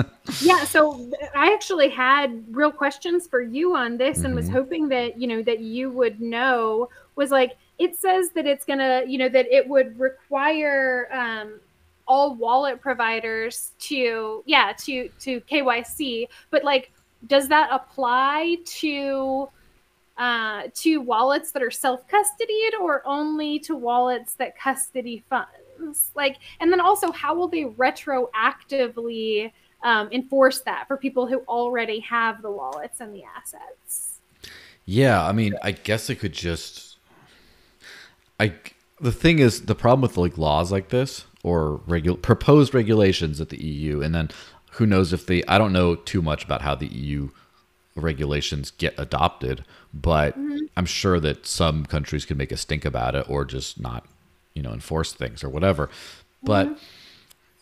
yeah, 0.42 0.64
so 0.66 1.10
I 1.36 1.54
actually 1.54 1.90
had 1.90 2.44
real 2.52 2.72
questions 2.72 3.28
for 3.28 3.42
you 3.42 3.76
on 3.76 3.98
this, 3.98 4.18
mm-hmm. 4.18 4.28
and 4.28 4.36
was 4.36 4.46
mm-hmm. 4.46 4.56
hoping 4.56 4.88
that 4.90 5.20
you 5.20 5.28
know 5.28 5.42
that 5.44 5.60
you 5.60 5.90
would 5.92 6.22
know. 6.22 6.90
Was 7.16 7.32
like 7.32 7.58
it 7.80 7.96
says 7.96 8.30
that 8.32 8.46
it's 8.46 8.66
gonna, 8.66 9.04
you 9.08 9.18
know, 9.18 9.30
that 9.30 9.48
it 9.48 9.68
would 9.68 10.00
require 10.00 11.10
um, 11.12 11.60
all 12.08 12.36
wallet 12.36 12.82
providers 12.82 13.72
to 13.80 14.44
yeah 14.46 14.74
to 14.80 15.10
to 15.20 15.42
KYC, 15.42 16.28
but 16.52 16.64
like 16.64 16.92
does 17.28 17.48
that 17.50 17.70
apply 17.72 18.58
to 18.66 19.50
uh, 20.18 20.64
to 20.76 21.00
wallets 21.00 21.52
that 21.52 21.64
are 21.64 21.72
self-custodied 21.72 22.80
or 22.80 23.02
only 23.06 23.58
to 23.60 23.76
wallets 23.76 24.36
that 24.36 24.58
custody 24.58 25.24
funds? 25.30 26.12
Like, 26.16 26.38
and 26.60 26.72
then 26.72 26.80
also, 26.80 27.12
how 27.12 27.34
will 27.34 27.48
they 27.48 27.64
retroactively 27.64 29.52
um, 29.84 30.10
enforce 30.12 30.62
that 30.62 30.88
for 30.88 30.98
people 30.98 31.28
who 31.28 31.40
already 31.48 32.00
have 32.02 32.42
the 32.42 32.52
wallets 32.52 33.00
and 33.02 33.14
the 33.14 33.24
assets? 33.24 34.20
Yeah, 34.86 35.26
I 35.26 35.32
mean, 35.32 35.56
I 35.64 35.72
guess 35.72 36.10
it 36.10 36.16
could 36.16 36.34
just. 36.34 36.98
I 38.40 38.54
the 39.00 39.12
thing 39.12 39.40
is 39.40 39.66
the 39.66 39.76
problem 39.76 40.02
with 40.02 40.18
like 40.18 40.38
laws 40.38 40.72
like 40.72 40.90
this 40.90 41.26
or 41.44 41.82
regu- 41.88 42.22
proposed 42.22 42.74
regulations 42.74 43.42
at 43.42 43.50
the 43.50 43.64
EU, 43.64 44.02
and 44.02 44.14
then 44.14 44.30
who 44.74 44.86
knows 44.86 45.14
if 45.14 45.26
they? 45.26 45.44
I 45.46 45.58
don't 45.58 45.74
know 45.74 45.96
too 45.96 46.22
much 46.22 46.44
about 46.44 46.62
how 46.62 46.76
the 46.76 46.88
EU 46.88 47.30
regulations 47.96 48.72
get 48.72 48.96
adopted, 48.98 49.64
but 49.94 50.38
mm-hmm. 50.38 50.66
I'm 50.76 50.86
sure 50.86 51.20
that 51.20 51.46
some 51.46 51.86
countries 51.86 52.26
can 52.26 52.38
make 52.38 52.52
a 52.52 52.58
stink 52.58 52.86
about 52.86 53.16
it 53.16 53.30
or 53.30 53.46
just 53.46 53.80
not, 53.80 54.06
you 54.54 54.62
know, 54.62 54.74
enforce 54.74 55.14
things 55.14 55.44
or 55.44 55.50
whatever. 55.50 55.90
But 56.42 56.68
mm-hmm. 56.68 56.78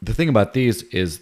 the 0.01 0.13
thing 0.13 0.29
about 0.29 0.53
these 0.53 0.83
is 0.83 1.21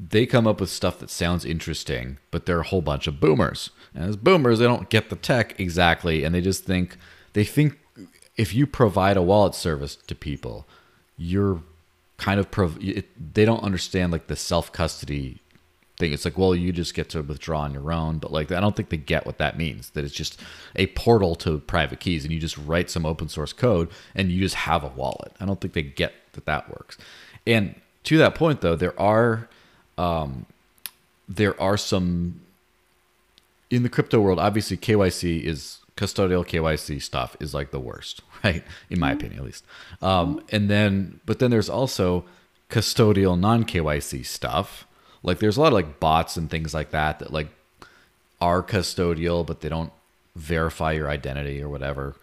they 0.00 0.26
come 0.26 0.46
up 0.46 0.60
with 0.60 0.70
stuff 0.70 0.98
that 0.98 1.10
sounds 1.10 1.44
interesting, 1.44 2.18
but 2.32 2.46
they're 2.46 2.60
a 2.60 2.66
whole 2.66 2.82
bunch 2.82 3.06
of 3.06 3.20
boomers. 3.20 3.70
And 3.94 4.04
as 4.04 4.16
boomers, 4.16 4.58
they 4.58 4.64
don't 4.64 4.90
get 4.90 5.10
the 5.10 5.16
tech 5.16 5.58
exactly, 5.60 6.24
and 6.24 6.34
they 6.34 6.40
just 6.40 6.64
think 6.64 6.96
they 7.32 7.44
think 7.44 7.78
if 8.36 8.54
you 8.54 8.66
provide 8.66 9.16
a 9.16 9.22
wallet 9.22 9.54
service 9.54 9.94
to 9.94 10.14
people, 10.14 10.66
you're 11.16 11.62
kind 12.18 12.40
of 12.40 12.50
prov- 12.50 12.82
it, 12.82 13.34
they 13.34 13.44
don't 13.44 13.62
understand 13.62 14.12
like 14.12 14.26
the 14.26 14.36
self 14.36 14.72
custody 14.72 15.40
thing. 15.98 16.12
It's 16.12 16.24
like, 16.24 16.38
well, 16.38 16.54
you 16.54 16.72
just 16.72 16.94
get 16.94 17.08
to 17.10 17.22
withdraw 17.22 17.60
on 17.60 17.72
your 17.72 17.92
own, 17.92 18.18
but 18.18 18.32
like 18.32 18.52
I 18.52 18.60
don't 18.60 18.76
think 18.76 18.90
they 18.90 18.96
get 18.96 19.26
what 19.26 19.38
that 19.38 19.56
means. 19.58 19.90
That 19.90 20.04
it's 20.04 20.14
just 20.14 20.40
a 20.74 20.86
portal 20.88 21.34
to 21.36 21.58
private 21.58 22.00
keys, 22.00 22.24
and 22.24 22.32
you 22.32 22.40
just 22.40 22.58
write 22.58 22.90
some 22.90 23.06
open 23.06 23.28
source 23.28 23.52
code, 23.52 23.90
and 24.14 24.30
you 24.30 24.40
just 24.40 24.54
have 24.54 24.84
a 24.84 24.88
wallet. 24.88 25.32
I 25.40 25.46
don't 25.46 25.60
think 25.60 25.74
they 25.74 25.82
get 25.82 26.12
that 26.32 26.46
that 26.46 26.68
works. 26.68 26.98
And 27.46 27.74
to 28.04 28.18
that 28.18 28.34
point, 28.34 28.60
though, 28.60 28.76
there 28.76 28.98
are 29.00 29.48
um, 29.98 30.46
there 31.28 31.60
are 31.60 31.76
some 31.76 32.40
in 33.70 33.82
the 33.82 33.88
crypto 33.88 34.20
world. 34.20 34.38
Obviously, 34.38 34.76
KYC 34.76 35.42
is 35.42 35.78
custodial 35.96 36.46
KYC 36.46 37.00
stuff 37.00 37.36
is 37.40 37.54
like 37.54 37.70
the 37.70 37.80
worst, 37.80 38.22
right? 38.44 38.62
In 38.90 39.00
my 39.00 39.10
mm-hmm. 39.10 39.18
opinion, 39.18 39.38
at 39.40 39.44
least. 39.44 39.64
Um, 40.02 40.42
and 40.50 40.68
then, 40.68 41.20
but 41.26 41.38
then 41.38 41.50
there's 41.50 41.70
also 41.70 42.24
custodial 42.70 43.38
non 43.38 43.64
KYC 43.64 44.24
stuff 44.26 44.86
like 45.26 45.40
there's 45.40 45.56
a 45.56 45.60
lot 45.60 45.68
of 45.68 45.72
like 45.72 46.00
bots 46.00 46.36
and 46.36 46.48
things 46.48 46.72
like 46.72 46.92
that 46.92 47.18
that 47.18 47.32
like 47.32 47.48
are 48.40 48.62
custodial, 48.62 49.44
but 49.44 49.60
they 49.60 49.68
don't 49.68 49.92
verify 50.36 50.92
your 50.92 51.10
identity 51.10 51.60
or 51.60 51.68
whatever. 51.68 52.14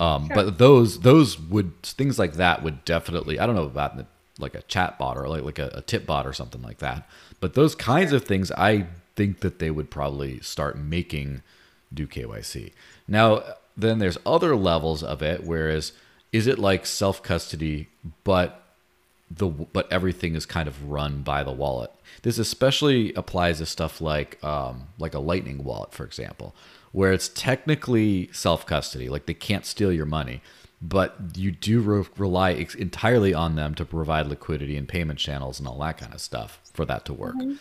Um, 0.00 0.26
sure. 0.26 0.36
But 0.36 0.58
those 0.58 1.00
those 1.00 1.38
would 1.38 1.80
things 1.82 2.18
like 2.18 2.34
that 2.34 2.62
would 2.62 2.84
definitely 2.84 3.38
I 3.38 3.46
don't 3.46 3.54
know 3.54 3.64
about 3.64 3.98
the, 3.98 4.06
like 4.38 4.54
a 4.54 4.62
chat 4.62 4.98
bot 4.98 5.18
or 5.18 5.28
like 5.28 5.42
like 5.42 5.58
a, 5.58 5.70
a 5.74 5.82
tip 5.82 6.06
bot 6.06 6.26
or 6.26 6.32
something 6.32 6.62
like 6.62 6.78
that. 6.78 7.06
But 7.40 7.54
those 7.54 7.74
kinds 7.74 8.10
sure. 8.10 8.16
of 8.16 8.24
things 8.24 8.50
I 8.52 8.86
think 9.16 9.40
that 9.40 9.58
they 9.58 9.70
would 9.70 9.90
probably 9.90 10.40
start 10.40 10.78
making 10.78 11.42
do 11.92 12.06
KYC. 12.06 12.72
Now 13.08 13.42
then 13.76 13.98
there's 13.98 14.18
other 14.24 14.56
levels 14.56 15.02
of 15.02 15.22
it, 15.22 15.44
whereas 15.44 15.92
is 16.32 16.46
it 16.46 16.58
like 16.58 16.86
self 16.86 17.22
custody, 17.22 17.88
but 18.24 18.62
the 19.30 19.46
but 19.46 19.90
everything 19.92 20.34
is 20.34 20.46
kind 20.46 20.68
of 20.68 20.90
run 20.90 21.22
by 21.22 21.42
the 21.42 21.52
wallet. 21.52 21.90
This 22.22 22.38
especially 22.38 23.12
applies 23.14 23.58
to 23.58 23.66
stuff 23.66 24.00
like 24.00 24.42
um, 24.42 24.88
like 24.98 25.14
a 25.14 25.18
Lightning 25.18 25.64
wallet, 25.64 25.92
for 25.92 26.04
example, 26.04 26.54
where 26.92 27.12
it's 27.12 27.28
technically 27.28 28.30
self 28.32 28.66
custody, 28.66 29.08
like 29.08 29.26
they 29.26 29.34
can't 29.34 29.66
steal 29.66 29.92
your 29.92 30.06
money, 30.06 30.40
but 30.80 31.16
you 31.34 31.50
do 31.50 31.80
re- 31.80 32.08
rely 32.16 32.52
ex- 32.52 32.74
entirely 32.74 33.34
on 33.34 33.56
them 33.56 33.74
to 33.74 33.84
provide 33.84 34.26
liquidity 34.26 34.76
and 34.76 34.88
payment 34.88 35.18
channels 35.18 35.58
and 35.58 35.68
all 35.68 35.78
that 35.80 35.98
kind 35.98 36.14
of 36.14 36.20
stuff 36.20 36.60
for 36.72 36.84
that 36.84 37.04
to 37.06 37.12
work. 37.12 37.34
Mm-hmm. 37.34 37.54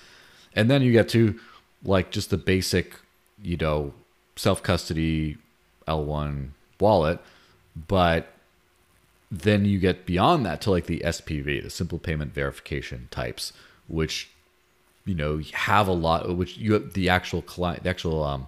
And 0.54 0.70
then 0.70 0.82
you 0.82 0.92
get 0.92 1.10
to 1.10 1.40
like 1.84 2.12
just 2.12 2.30
the 2.30 2.38
basic, 2.38 2.96
you 3.42 3.58
know, 3.58 3.94
self 4.36 4.62
custody 4.64 5.38
L1 5.88 6.50
wallet, 6.80 7.20
but 7.88 8.34
then 9.32 9.66
you 9.66 9.80
get 9.80 10.06
beyond 10.06 10.46
that 10.46 10.62
to 10.62 10.72
like 10.72 10.86
the 10.86 11.00
SPV, 11.00 11.64
the 11.64 11.70
simple 11.70 12.00
payment 12.00 12.34
verification 12.34 13.08
types, 13.12 13.54
which 13.88 14.30
you 15.06 15.16
know 15.16 15.42
have 15.54 15.88
a 15.88 15.94
lot, 15.94 16.36
which 16.36 16.58
you 16.58 16.74
have 16.74 16.94
the 16.94 17.10
actual 17.10 17.42
client, 17.42 17.84
the 17.84 17.90
actual 17.90 18.24
um, 18.24 18.48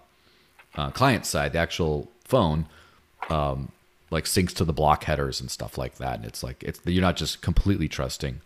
uh, 0.75 0.89
client 0.91 1.25
side, 1.25 1.53
the 1.53 1.59
actual 1.59 2.09
phone, 2.23 2.67
um, 3.29 3.71
like 4.11 4.25
syncs 4.25 4.53
to 4.53 4.65
the 4.65 4.73
block 4.73 5.03
headers 5.03 5.41
and 5.41 5.51
stuff 5.51 5.77
like 5.77 5.95
that, 5.95 6.17
and 6.17 6.25
it's 6.25 6.43
like 6.43 6.63
it's 6.63 6.79
you're 6.85 7.01
not 7.01 7.17
just 7.17 7.41
completely 7.41 7.87
trusting, 7.87 8.41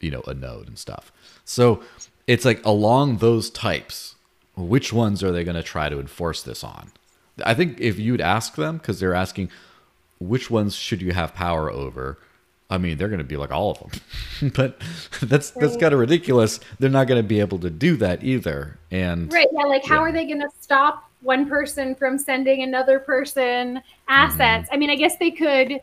you 0.00 0.10
know, 0.10 0.22
a 0.26 0.34
node 0.34 0.68
and 0.68 0.78
stuff. 0.78 1.12
So 1.44 1.82
it's 2.26 2.44
like 2.44 2.64
along 2.64 3.18
those 3.18 3.50
types, 3.50 4.15
which 4.56 4.92
ones 4.92 5.22
are 5.22 5.32
they 5.32 5.44
going 5.44 5.56
to 5.56 5.62
try 5.62 5.88
to 5.88 6.00
enforce 6.00 6.42
this 6.42 6.64
on? 6.64 6.90
I 7.44 7.54
think 7.54 7.80
if 7.80 7.98
you'd 7.98 8.20
ask 8.20 8.54
them, 8.56 8.78
because 8.78 8.98
they're 8.98 9.14
asking, 9.14 9.50
which 10.18 10.50
ones 10.50 10.74
should 10.74 11.02
you 11.02 11.12
have 11.12 11.34
power 11.34 11.70
over? 11.70 12.18
I 12.68 12.78
mean, 12.78 12.96
they're 12.96 13.08
going 13.08 13.18
to 13.18 13.24
be 13.24 13.36
like 13.36 13.52
all 13.52 13.70
of 13.70 13.78
them, 13.78 14.52
but 14.56 14.80
that's 15.22 15.54
right. 15.54 15.62
that's 15.62 15.76
kind 15.76 15.92
of 15.92 16.00
ridiculous. 16.00 16.58
They're 16.78 16.90
not 16.90 17.06
going 17.06 17.22
to 17.22 17.26
be 17.26 17.38
able 17.38 17.58
to 17.60 17.70
do 17.70 17.96
that 17.98 18.24
either. 18.24 18.78
And 18.90 19.32
right, 19.32 19.46
yeah, 19.52 19.64
like 19.64 19.84
how 19.84 19.96
yeah. 19.96 20.00
are 20.00 20.12
they 20.12 20.26
going 20.26 20.40
to 20.40 20.48
stop 20.60 21.08
one 21.22 21.48
person 21.48 21.94
from 21.94 22.18
sending 22.18 22.62
another 22.62 22.98
person 22.98 23.82
assets? 24.08 24.66
Mm-hmm. 24.66 24.74
I 24.74 24.76
mean, 24.78 24.90
I 24.90 24.96
guess 24.96 25.16
they 25.18 25.30
could, 25.30 25.80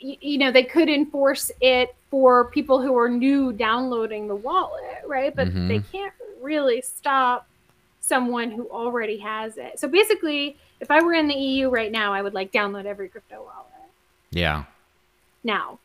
you 0.00 0.38
know, 0.38 0.50
they 0.50 0.64
could 0.64 0.88
enforce 0.88 1.52
it 1.60 1.94
for 2.10 2.46
people 2.46 2.82
who 2.82 2.96
are 2.98 3.08
new 3.08 3.52
downloading 3.52 4.26
the 4.26 4.34
wallet, 4.34 5.02
right? 5.06 5.34
But 5.34 5.48
mm-hmm. 5.48 5.68
they 5.68 5.80
can't 5.92 6.12
really 6.40 6.80
stop 6.80 7.46
someone 8.02 8.50
who 8.50 8.68
already 8.68 9.16
has 9.18 9.56
it. 9.56 9.80
So 9.80 9.88
basically, 9.88 10.58
if 10.80 10.90
I 10.90 11.02
were 11.02 11.14
in 11.14 11.28
the 11.28 11.34
EU 11.34 11.70
right 11.70 11.90
now, 11.90 12.12
I 12.12 12.20
would 12.20 12.34
like 12.34 12.52
download 12.52 12.84
every 12.84 13.08
crypto 13.08 13.36
wallet. 13.36 13.90
Yeah. 14.30 14.64
Now. 15.42 15.78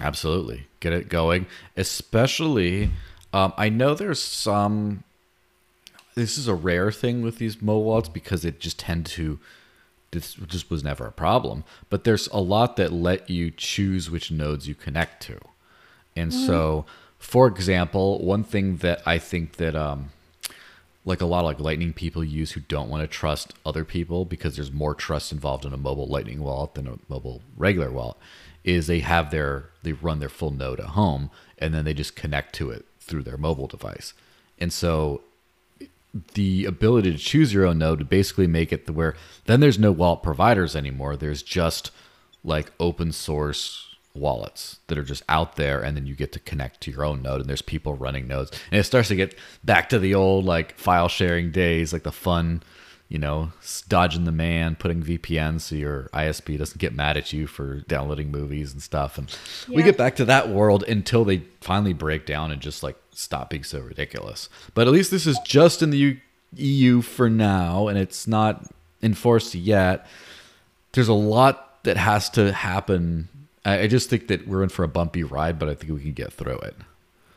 Absolutely. 0.00 0.66
Get 0.80 0.92
it 0.92 1.08
going. 1.08 1.46
Especially, 1.76 2.90
um, 3.32 3.54
I 3.56 3.68
know 3.68 3.94
there's 3.94 4.20
some. 4.20 5.04
This 6.16 6.36
is 6.36 6.48
a 6.48 6.54
rare 6.54 6.90
thing 6.90 7.22
with 7.22 7.38
these 7.38 7.62
mobile 7.62 7.84
wallets 7.84 8.08
because 8.08 8.44
it 8.44 8.60
just 8.60 8.78
tend 8.78 9.06
to. 9.06 9.38
This 10.10 10.34
just 10.34 10.70
was 10.70 10.82
never 10.82 11.06
a 11.06 11.12
problem. 11.12 11.62
But 11.88 12.02
there's 12.02 12.26
a 12.28 12.40
lot 12.40 12.76
that 12.76 12.92
let 12.92 13.30
you 13.30 13.52
choose 13.52 14.10
which 14.10 14.32
nodes 14.32 14.66
you 14.66 14.74
connect 14.74 15.22
to. 15.24 15.38
And 16.16 16.32
mm-hmm. 16.32 16.46
so, 16.46 16.84
for 17.18 17.46
example, 17.46 18.18
one 18.24 18.42
thing 18.42 18.78
that 18.78 19.02
I 19.06 19.18
think 19.18 19.56
that 19.58 19.76
um, 19.76 20.10
like 21.04 21.20
a 21.20 21.26
lot 21.26 21.40
of 21.40 21.46
like 21.46 21.60
lightning 21.60 21.92
people 21.92 22.22
use 22.22 22.52
who 22.52 22.60
don't 22.60 22.90
want 22.90 23.02
to 23.02 23.06
trust 23.06 23.54
other 23.64 23.84
people 23.84 24.24
because 24.24 24.56
there's 24.56 24.72
more 24.72 24.94
trust 24.94 25.32
involved 25.32 25.64
in 25.64 25.72
a 25.72 25.78
mobile 25.78 26.06
lightning 26.06 26.42
wallet 26.42 26.74
than 26.74 26.86
a 26.86 26.98
mobile 27.08 27.42
regular 27.56 27.90
wallet 27.90 28.16
is 28.64 28.86
they 28.86 29.00
have 29.00 29.30
their 29.30 29.70
they 29.82 29.92
run 29.92 30.20
their 30.20 30.28
full 30.28 30.50
node 30.50 30.80
at 30.80 30.86
home 30.86 31.30
and 31.58 31.72
then 31.72 31.84
they 31.84 31.94
just 31.94 32.16
connect 32.16 32.54
to 32.54 32.70
it 32.70 32.84
through 33.00 33.22
their 33.22 33.36
mobile 33.38 33.66
device. 33.66 34.12
And 34.58 34.72
so 34.72 35.22
the 36.34 36.64
ability 36.64 37.12
to 37.12 37.18
choose 37.18 37.54
your 37.54 37.66
own 37.66 37.78
node 37.78 38.00
to 38.00 38.04
basically 38.04 38.46
make 38.46 38.72
it 38.72 38.86
to 38.86 38.92
where 38.92 39.14
then 39.46 39.60
there's 39.60 39.78
no 39.78 39.92
wallet 39.92 40.22
providers 40.22 40.76
anymore. 40.76 41.16
There's 41.16 41.42
just 41.42 41.90
like 42.44 42.72
open 42.78 43.12
source 43.12 43.89
wallets 44.14 44.80
that 44.88 44.98
are 44.98 45.04
just 45.04 45.22
out 45.28 45.56
there 45.56 45.80
and 45.80 45.96
then 45.96 46.06
you 46.06 46.14
get 46.14 46.32
to 46.32 46.40
connect 46.40 46.80
to 46.80 46.90
your 46.90 47.04
own 47.04 47.22
node 47.22 47.40
and 47.40 47.48
there's 47.48 47.62
people 47.62 47.94
running 47.94 48.26
nodes. 48.26 48.50
And 48.70 48.80
it 48.80 48.84
starts 48.84 49.08
to 49.08 49.16
get 49.16 49.36
back 49.64 49.88
to 49.90 49.98
the 49.98 50.14
old 50.14 50.44
like 50.44 50.76
file 50.78 51.08
sharing 51.08 51.50
days 51.50 51.92
like 51.92 52.02
the 52.02 52.12
fun 52.12 52.62
you 53.08 53.18
know 53.18 53.50
dodging 53.88 54.24
the 54.24 54.32
man 54.32 54.76
putting 54.76 55.02
vpns 55.02 55.62
so 55.62 55.74
your 55.74 56.08
isp 56.14 56.56
doesn't 56.56 56.78
get 56.78 56.94
mad 56.94 57.16
at 57.16 57.32
you 57.32 57.46
for 57.48 57.80
downloading 57.82 58.30
movies 58.30 58.72
and 58.72 58.82
stuff. 58.82 59.18
And 59.18 59.34
yeah. 59.68 59.76
we 59.76 59.82
get 59.82 59.96
back 59.96 60.16
to 60.16 60.24
that 60.26 60.48
world 60.48 60.84
until 60.84 61.24
they 61.24 61.42
finally 61.60 61.92
break 61.92 62.26
down 62.26 62.50
and 62.50 62.60
just 62.60 62.82
like 62.82 62.96
stop 63.12 63.50
being 63.50 63.64
so 63.64 63.80
ridiculous. 63.80 64.48
But 64.74 64.86
at 64.86 64.92
least 64.92 65.10
this 65.10 65.26
is 65.26 65.38
just 65.44 65.82
in 65.82 65.90
the 65.90 66.18
eu 66.56 67.00
for 67.00 67.30
now 67.30 67.88
and 67.88 67.96
it's 67.98 68.26
not 68.26 68.66
enforced 69.02 69.54
yet. 69.54 70.06
There's 70.92 71.08
a 71.08 71.14
lot 71.14 71.82
that 71.84 71.96
has 71.96 72.28
to 72.30 72.52
happen 72.52 73.28
I, 73.64 73.80
I 73.80 73.86
just 73.86 74.10
think 74.10 74.28
that 74.28 74.46
we're 74.46 74.62
in 74.62 74.68
for 74.68 74.84
a 74.84 74.88
bumpy 74.88 75.22
ride, 75.22 75.58
but 75.58 75.68
I 75.68 75.74
think 75.74 75.92
we 75.92 76.00
can 76.00 76.12
get 76.12 76.32
through 76.32 76.58
it. 76.58 76.76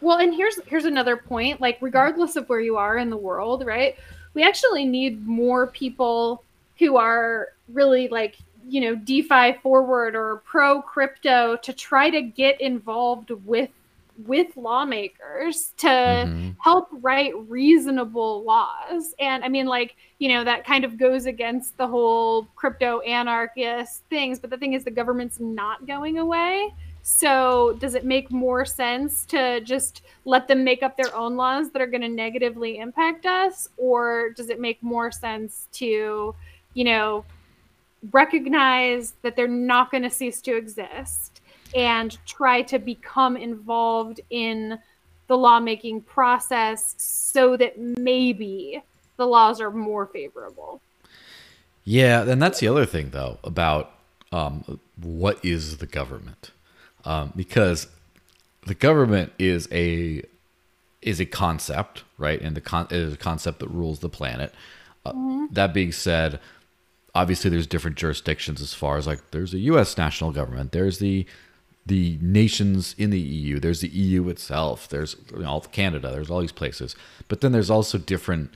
Well, 0.01 0.17
and 0.17 0.33
here's 0.33 0.59
here's 0.65 0.85
another 0.85 1.17
point. 1.17 1.61
Like, 1.61 1.77
regardless 1.81 2.35
of 2.35 2.49
where 2.49 2.59
you 2.59 2.77
are 2.77 2.97
in 2.97 3.09
the 3.09 3.17
world, 3.17 3.65
right? 3.65 3.95
We 4.33 4.43
actually 4.43 4.85
need 4.85 5.25
more 5.25 5.67
people 5.67 6.43
who 6.79 6.97
are 6.97 7.49
really 7.69 8.07
like 8.07 8.37
you 8.67 8.81
know, 8.81 8.95
DeFi 8.95 9.53
forward 9.61 10.15
or 10.15 10.37
pro 10.45 10.81
crypto 10.81 11.57
to 11.57 11.73
try 11.73 12.09
to 12.09 12.21
get 12.21 12.59
involved 12.61 13.31
with 13.45 13.69
with 14.17 14.55
lawmakers 14.55 15.73
to 15.77 15.87
mm-hmm. 15.87 16.49
help 16.59 16.87
write 16.91 17.33
reasonable 17.49 18.43
laws. 18.43 19.13
And 19.19 19.43
I 19.43 19.49
mean, 19.49 19.65
like, 19.65 19.95
you 20.19 20.29
know, 20.29 20.43
that 20.43 20.65
kind 20.65 20.85
of 20.85 20.97
goes 20.97 21.25
against 21.25 21.77
the 21.77 21.87
whole 21.87 22.47
crypto 22.55 22.99
anarchist 23.01 24.03
things. 24.09 24.39
But 24.39 24.49
the 24.49 24.57
thing 24.57 24.73
is, 24.73 24.83
the 24.83 24.91
government's 24.91 25.39
not 25.39 25.87
going 25.87 26.19
away. 26.19 26.73
So, 27.05 27.75
does 27.79 27.95
it 27.95 28.05
make 28.05 28.31
more 28.31 28.63
sense 28.63 29.25
to 29.25 29.59
just 29.59 30.03
let 30.23 30.47
them 30.47 30.63
make 30.63 30.83
up 30.83 30.95
their 30.95 31.13
own 31.13 31.35
laws 31.35 31.69
that 31.71 31.81
are 31.81 31.87
going 31.87 32.01
to 32.01 32.07
negatively 32.07 32.77
impact 32.77 33.25
us? 33.25 33.67
Or 33.75 34.29
does 34.29 34.49
it 34.49 34.59
make 34.59 34.81
more 34.81 35.11
sense 35.11 35.67
to, 35.73 36.33
you 36.73 36.83
know, 36.83 37.25
recognize 38.11 39.15
that 39.21 39.35
they're 39.35 39.47
not 39.49 39.91
going 39.91 40.03
to 40.03 40.09
cease 40.09 40.39
to 40.41 40.55
exist 40.55 41.32
and 41.75 42.17
try 42.25 42.61
to 42.63 42.79
become 42.79 43.37
involved 43.37 44.21
in 44.29 44.79
the 45.27 45.37
lawmaking 45.37 46.01
process 46.01 46.95
so 46.97 47.55
that 47.57 47.79
maybe 47.79 48.81
the 49.17 49.25
laws 49.25 49.61
are 49.61 49.71
more 49.71 50.05
favorable? 50.07 50.81
Yeah, 51.85 52.23
and 52.23 52.41
that's 52.41 52.59
the 52.59 52.67
other 52.67 52.85
thing, 52.85 53.09
though, 53.09 53.39
about 53.43 53.91
um, 54.31 54.79
what 54.97 55.43
is 55.43 55.77
the 55.77 55.85
government 55.85 56.51
um, 57.05 57.33
because 57.35 57.87
the 58.65 58.73
government 58.73 59.33
is 59.37 59.67
a 59.71 60.23
is 61.01 61.19
a 61.19 61.25
concept, 61.25 62.03
right? 62.17 62.41
And 62.41 62.55
the 62.55 62.61
con- 62.61 62.87
is 62.89 63.13
a 63.13 63.17
concept 63.17 63.59
that 63.59 63.67
rules 63.67 63.99
the 63.99 64.09
planet. 64.09 64.53
Uh, 65.05 65.11
mm-hmm. 65.11 65.53
That 65.53 65.73
being 65.73 65.91
said, 65.91 66.39
obviously 67.13 67.49
there's 67.49 67.67
different 67.67 67.97
jurisdictions 67.97 68.61
as 68.61 68.73
far 68.73 68.97
as 68.97 69.05
like 69.05 69.31
there's 69.31 69.53
a 69.53 69.59
U.S. 69.59 69.97
national 69.97 70.31
government, 70.31 70.71
there's 70.71 70.99
the 70.99 71.25
the 71.85 72.17
nations 72.21 72.95
in 72.97 73.09
the 73.09 73.19
EU, 73.19 73.59
there's 73.59 73.81
the 73.81 73.89
EU 73.89 74.29
itself, 74.29 74.87
there's 74.87 75.15
you 75.31 75.43
know, 75.43 75.59
Canada, 75.71 76.11
there's 76.11 76.29
all 76.29 76.39
these 76.39 76.51
places, 76.51 76.95
but 77.27 77.41
then 77.41 77.51
there's 77.51 77.69
also 77.69 77.97
different 77.97 78.53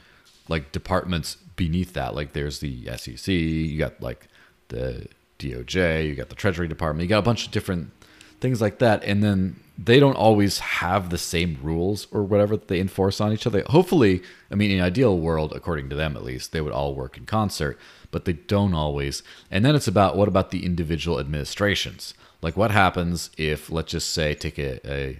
like 0.47 0.71
departments 0.71 1.35
beneath 1.55 1.93
that. 1.93 2.15
Like 2.15 2.33
there's 2.33 2.59
the 2.59 2.87
SEC, 2.97 3.27
you 3.27 3.77
got 3.77 4.01
like 4.01 4.27
the 4.69 5.07
DOJ, 5.39 6.07
you 6.07 6.15
got 6.15 6.29
the 6.29 6.35
Treasury 6.35 6.67
Department, 6.67 7.03
you 7.03 7.09
got 7.09 7.19
a 7.19 7.23
bunch 7.23 7.45
of 7.45 7.51
different 7.51 7.91
things 8.39 8.61
like 8.61 8.79
that. 8.79 9.03
And 9.03 9.23
then 9.23 9.59
they 9.77 9.99
don't 9.99 10.15
always 10.15 10.59
have 10.59 11.09
the 11.09 11.17
same 11.17 11.59
rules 11.61 12.07
or 12.11 12.23
whatever 12.23 12.55
that 12.55 12.67
they 12.67 12.79
enforce 12.79 13.19
on 13.21 13.33
each 13.33 13.45
other. 13.45 13.63
Hopefully, 13.67 14.21
I 14.49 14.55
mean, 14.55 14.71
in 14.71 14.81
ideal 14.81 15.17
world, 15.17 15.53
according 15.55 15.89
to 15.89 15.95
them 15.95 16.15
at 16.15 16.23
least, 16.23 16.51
they 16.51 16.61
would 16.61 16.73
all 16.73 16.95
work 16.95 17.17
in 17.17 17.25
concert, 17.25 17.77
but 18.09 18.25
they 18.25 18.33
don't 18.33 18.73
always. 18.73 19.21
And 19.51 19.65
then 19.65 19.75
it's 19.75 19.87
about 19.87 20.15
what 20.15 20.27
about 20.27 20.51
the 20.51 20.65
individual 20.65 21.19
administrations? 21.19 22.13
Like, 22.41 22.55
what 22.55 22.71
happens 22.71 23.29
if, 23.37 23.71
let's 23.71 23.91
just 23.91 24.13
say, 24.13 24.33
take 24.33 24.59
a, 24.59 24.79
a 24.89 25.19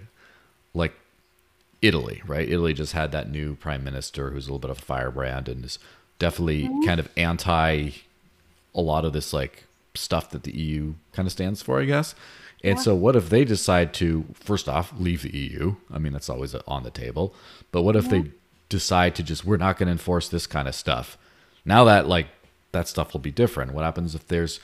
like 0.74 0.94
Italy, 1.82 2.22
right? 2.26 2.48
Italy 2.48 2.72
just 2.72 2.92
had 2.92 3.12
that 3.12 3.30
new 3.30 3.56
prime 3.56 3.84
minister 3.84 4.30
who's 4.30 4.46
a 4.46 4.50
little 4.50 4.58
bit 4.58 4.70
of 4.70 4.78
a 4.78 4.82
firebrand 4.82 5.48
and 5.48 5.64
is 5.64 5.78
definitely 6.18 6.64
mm-hmm. 6.64 6.84
kind 6.84 7.00
of 7.00 7.08
anti 7.16 7.90
a 8.74 8.80
lot 8.80 9.04
of 9.04 9.12
this 9.12 9.32
like 9.32 9.64
stuff 9.94 10.30
that 10.30 10.44
the 10.44 10.56
EU 10.56 10.94
kind 11.12 11.26
of 11.26 11.32
stands 11.32 11.62
for, 11.62 11.80
I 11.80 11.84
guess. 11.84 12.14
And 12.64 12.80
so, 12.80 12.94
what 12.94 13.14
if 13.14 13.30
they 13.30 13.44
decide 13.44 13.94
to, 13.94 14.24
first 14.34 14.68
off, 14.68 14.92
leave 14.98 15.22
the 15.22 15.36
EU? 15.36 15.76
I 15.92 15.98
mean, 15.98 16.12
that's 16.12 16.28
always 16.28 16.54
on 16.54 16.82
the 16.82 16.90
table. 16.90 17.34
But 17.70 17.82
what 17.82 17.94
if 17.94 18.04
yeah. 18.04 18.10
they 18.10 18.30
decide 18.68 19.14
to 19.16 19.22
just, 19.22 19.44
we're 19.44 19.58
not 19.58 19.78
going 19.78 19.86
to 19.86 19.92
enforce 19.92 20.28
this 20.28 20.46
kind 20.46 20.66
of 20.66 20.74
stuff? 20.74 21.16
Now 21.64 21.84
that, 21.84 22.08
like, 22.08 22.26
that 22.72 22.88
stuff 22.88 23.12
will 23.12 23.20
be 23.20 23.30
different. 23.30 23.72
What 23.72 23.84
happens 23.84 24.14
if 24.14 24.26
there's, 24.26 24.58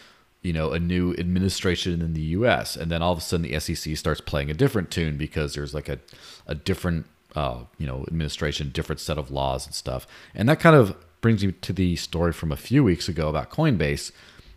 you 0.45 0.53
know, 0.53 0.73
a 0.73 0.79
new 0.79 1.13
administration 1.15 2.01
in 2.01 2.13
the 2.15 2.21
US 2.21 2.77
and 2.77 2.93
then 2.93 3.03
all 3.03 3.13
of 3.13 3.19
a 3.19 3.23
sudden 3.23 3.51
the 3.51 3.59
SEC 3.59 3.97
starts 3.97 4.21
playing 4.21 4.51
a 4.51 4.55
different 4.55 4.91
tune 4.91 5.17
because 5.17 5.55
there's 5.55 5.75
like 5.75 5.89
a, 5.89 5.99
a 6.47 6.55
different, 6.55 7.07
uh, 7.35 7.65
you 7.79 7.87
know, 7.87 8.05
administration, 8.07 8.71
different 8.71 9.01
set 9.01 9.19
of 9.19 9.31
laws 9.31 9.67
and 9.67 9.75
stuff. 9.75 10.07
And 10.35 10.49
that 10.49 10.61
kind 10.61 10.77
of 10.77 10.97
brings 11.21 11.45
me 11.45 11.53
to 11.53 11.73
the 11.73 11.97
story 11.97 12.33
from 12.33 12.53
a 12.53 12.57
few 12.57 12.85
weeks 12.85 13.09
ago 13.09 13.29
about 13.29 13.51
Coinbase 13.51 14.13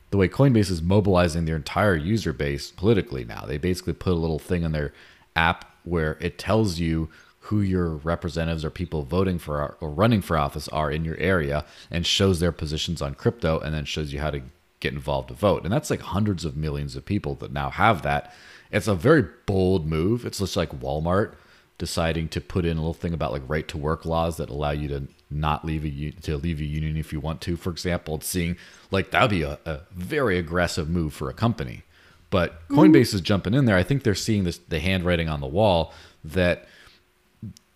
the 0.09 0.17
way 0.17 0.27
Coinbase 0.27 0.71
is 0.71 0.81
mobilizing 0.81 1.45
their 1.45 1.55
entire 1.55 1.95
user 1.95 2.31
base 2.31 2.71
politically 2.71 3.25
now. 3.25 3.45
They 3.45 3.57
basically 3.57 3.93
put 3.93 4.13
a 4.13 4.15
little 4.15 4.39
thing 4.39 4.63
on 4.63 4.71
their 4.71 4.93
app 5.35 5.65
where 5.83 6.17
it 6.21 6.37
tells 6.37 6.79
you 6.79 7.09
who 7.39 7.61
your 7.61 7.89
representatives 7.89 8.65
or 8.65 8.69
people 8.69 9.03
voting 9.03 9.39
for 9.39 9.77
or 9.79 9.89
running 9.89 10.21
for 10.21 10.37
office 10.37 10.67
are 10.69 10.91
in 10.91 11.05
your 11.05 11.17
area 11.17 11.65
and 11.89 12.05
shows 12.05 12.39
their 12.39 12.51
positions 12.51 13.01
on 13.01 13.15
crypto 13.15 13.59
and 13.59 13.73
then 13.73 13.85
shows 13.85 14.11
you 14.11 14.19
how 14.19 14.29
to 14.29 14.41
get 14.79 14.93
involved 14.93 15.29
to 15.29 15.33
vote. 15.33 15.63
And 15.63 15.71
that's 15.71 15.89
like 15.89 16.01
hundreds 16.01 16.45
of 16.45 16.55
millions 16.55 16.95
of 16.95 17.05
people 17.05 17.35
that 17.35 17.51
now 17.51 17.69
have 17.69 18.01
that. 18.03 18.33
It's 18.71 18.87
a 18.87 18.95
very 18.95 19.25
bold 19.45 19.87
move. 19.87 20.25
It's 20.25 20.39
just 20.39 20.57
like 20.57 20.79
Walmart 20.79 21.33
deciding 21.77 22.27
to 22.29 22.41
put 22.41 22.65
in 22.65 22.77
a 22.77 22.81
little 22.81 22.93
thing 22.93 23.13
about 23.13 23.31
like 23.31 23.43
right 23.47 23.67
to 23.67 23.77
work 23.77 24.05
laws 24.05 24.37
that 24.37 24.49
allow 24.49 24.71
you 24.71 24.87
to 24.87 25.07
not 25.29 25.63
leave 25.63 25.85
a 25.85 26.11
to 26.21 26.37
leave 26.37 26.59
a 26.59 26.65
union 26.65 26.97
if 26.97 27.13
you 27.13 27.19
want 27.19 27.41
to, 27.41 27.55
for 27.55 27.69
example. 27.69 28.15
It's 28.15 28.27
seeing 28.27 28.57
like 28.91 29.11
that 29.11 29.21
would 29.21 29.31
be 29.31 29.43
a, 29.43 29.59
a 29.65 29.81
very 29.91 30.37
aggressive 30.37 30.89
move 30.89 31.13
for 31.13 31.29
a 31.29 31.33
company. 31.33 31.83
But 32.29 32.53
mm-hmm. 32.63 32.79
Coinbase 32.79 32.91
mm-hmm. 32.91 33.15
is 33.15 33.21
jumping 33.21 33.53
in 33.53 33.65
there. 33.65 33.77
I 33.77 33.83
think 33.83 34.03
they're 34.03 34.15
seeing 34.15 34.43
this 34.43 34.57
the 34.57 34.79
handwriting 34.79 35.29
on 35.29 35.39
the 35.39 35.47
wall 35.47 35.93
that 36.23 36.67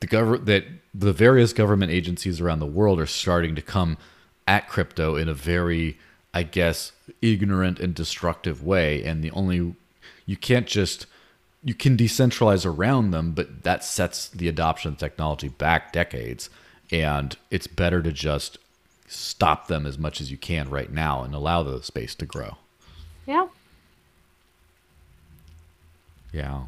the 0.01 0.07
government 0.07 0.45
that 0.47 0.65
the 0.93 1.13
various 1.13 1.53
government 1.53 1.91
agencies 1.91 2.41
around 2.41 2.59
the 2.59 2.65
world 2.65 2.99
are 2.99 3.05
starting 3.05 3.55
to 3.55 3.61
come 3.61 3.97
at 4.47 4.67
crypto 4.67 5.15
in 5.15 5.29
a 5.29 5.33
very, 5.33 5.97
I 6.33 6.43
guess, 6.43 6.91
ignorant 7.21 7.79
and 7.79 7.93
destructive 7.93 8.63
way. 8.63 9.03
And 9.03 9.23
the 9.23 9.31
only 9.31 9.75
you 10.25 10.37
can't 10.37 10.67
just 10.67 11.05
you 11.63 11.73
can 11.73 11.95
decentralize 11.95 12.65
around 12.65 13.11
them, 13.11 13.31
but 13.31 13.63
that 13.63 13.83
sets 13.83 14.29
the 14.29 14.47
adoption 14.47 14.93
of 14.93 14.97
technology 14.97 15.49
back 15.49 15.93
decades. 15.93 16.49
And 16.91 17.35
it's 17.49 17.67
better 17.67 18.01
to 18.01 18.11
just 18.11 18.57
stop 19.07 19.67
them 19.67 19.85
as 19.85 19.97
much 19.97 20.21
as 20.21 20.31
you 20.31 20.37
can 20.37 20.69
right 20.69 20.91
now 20.91 21.21
and 21.23 21.35
allow 21.35 21.63
the 21.63 21.83
space 21.83 22.15
to 22.15 22.25
grow. 22.25 22.57
Yeah. 23.27 23.47
Yeah. 26.31 26.63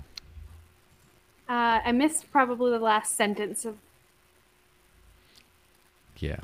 Uh, 1.47 1.79
I 1.85 1.91
missed 1.91 2.31
probably 2.31 2.71
the 2.71 2.79
last 2.79 3.15
sentence 3.15 3.65
of. 3.65 3.77
Yeah. 6.17 6.39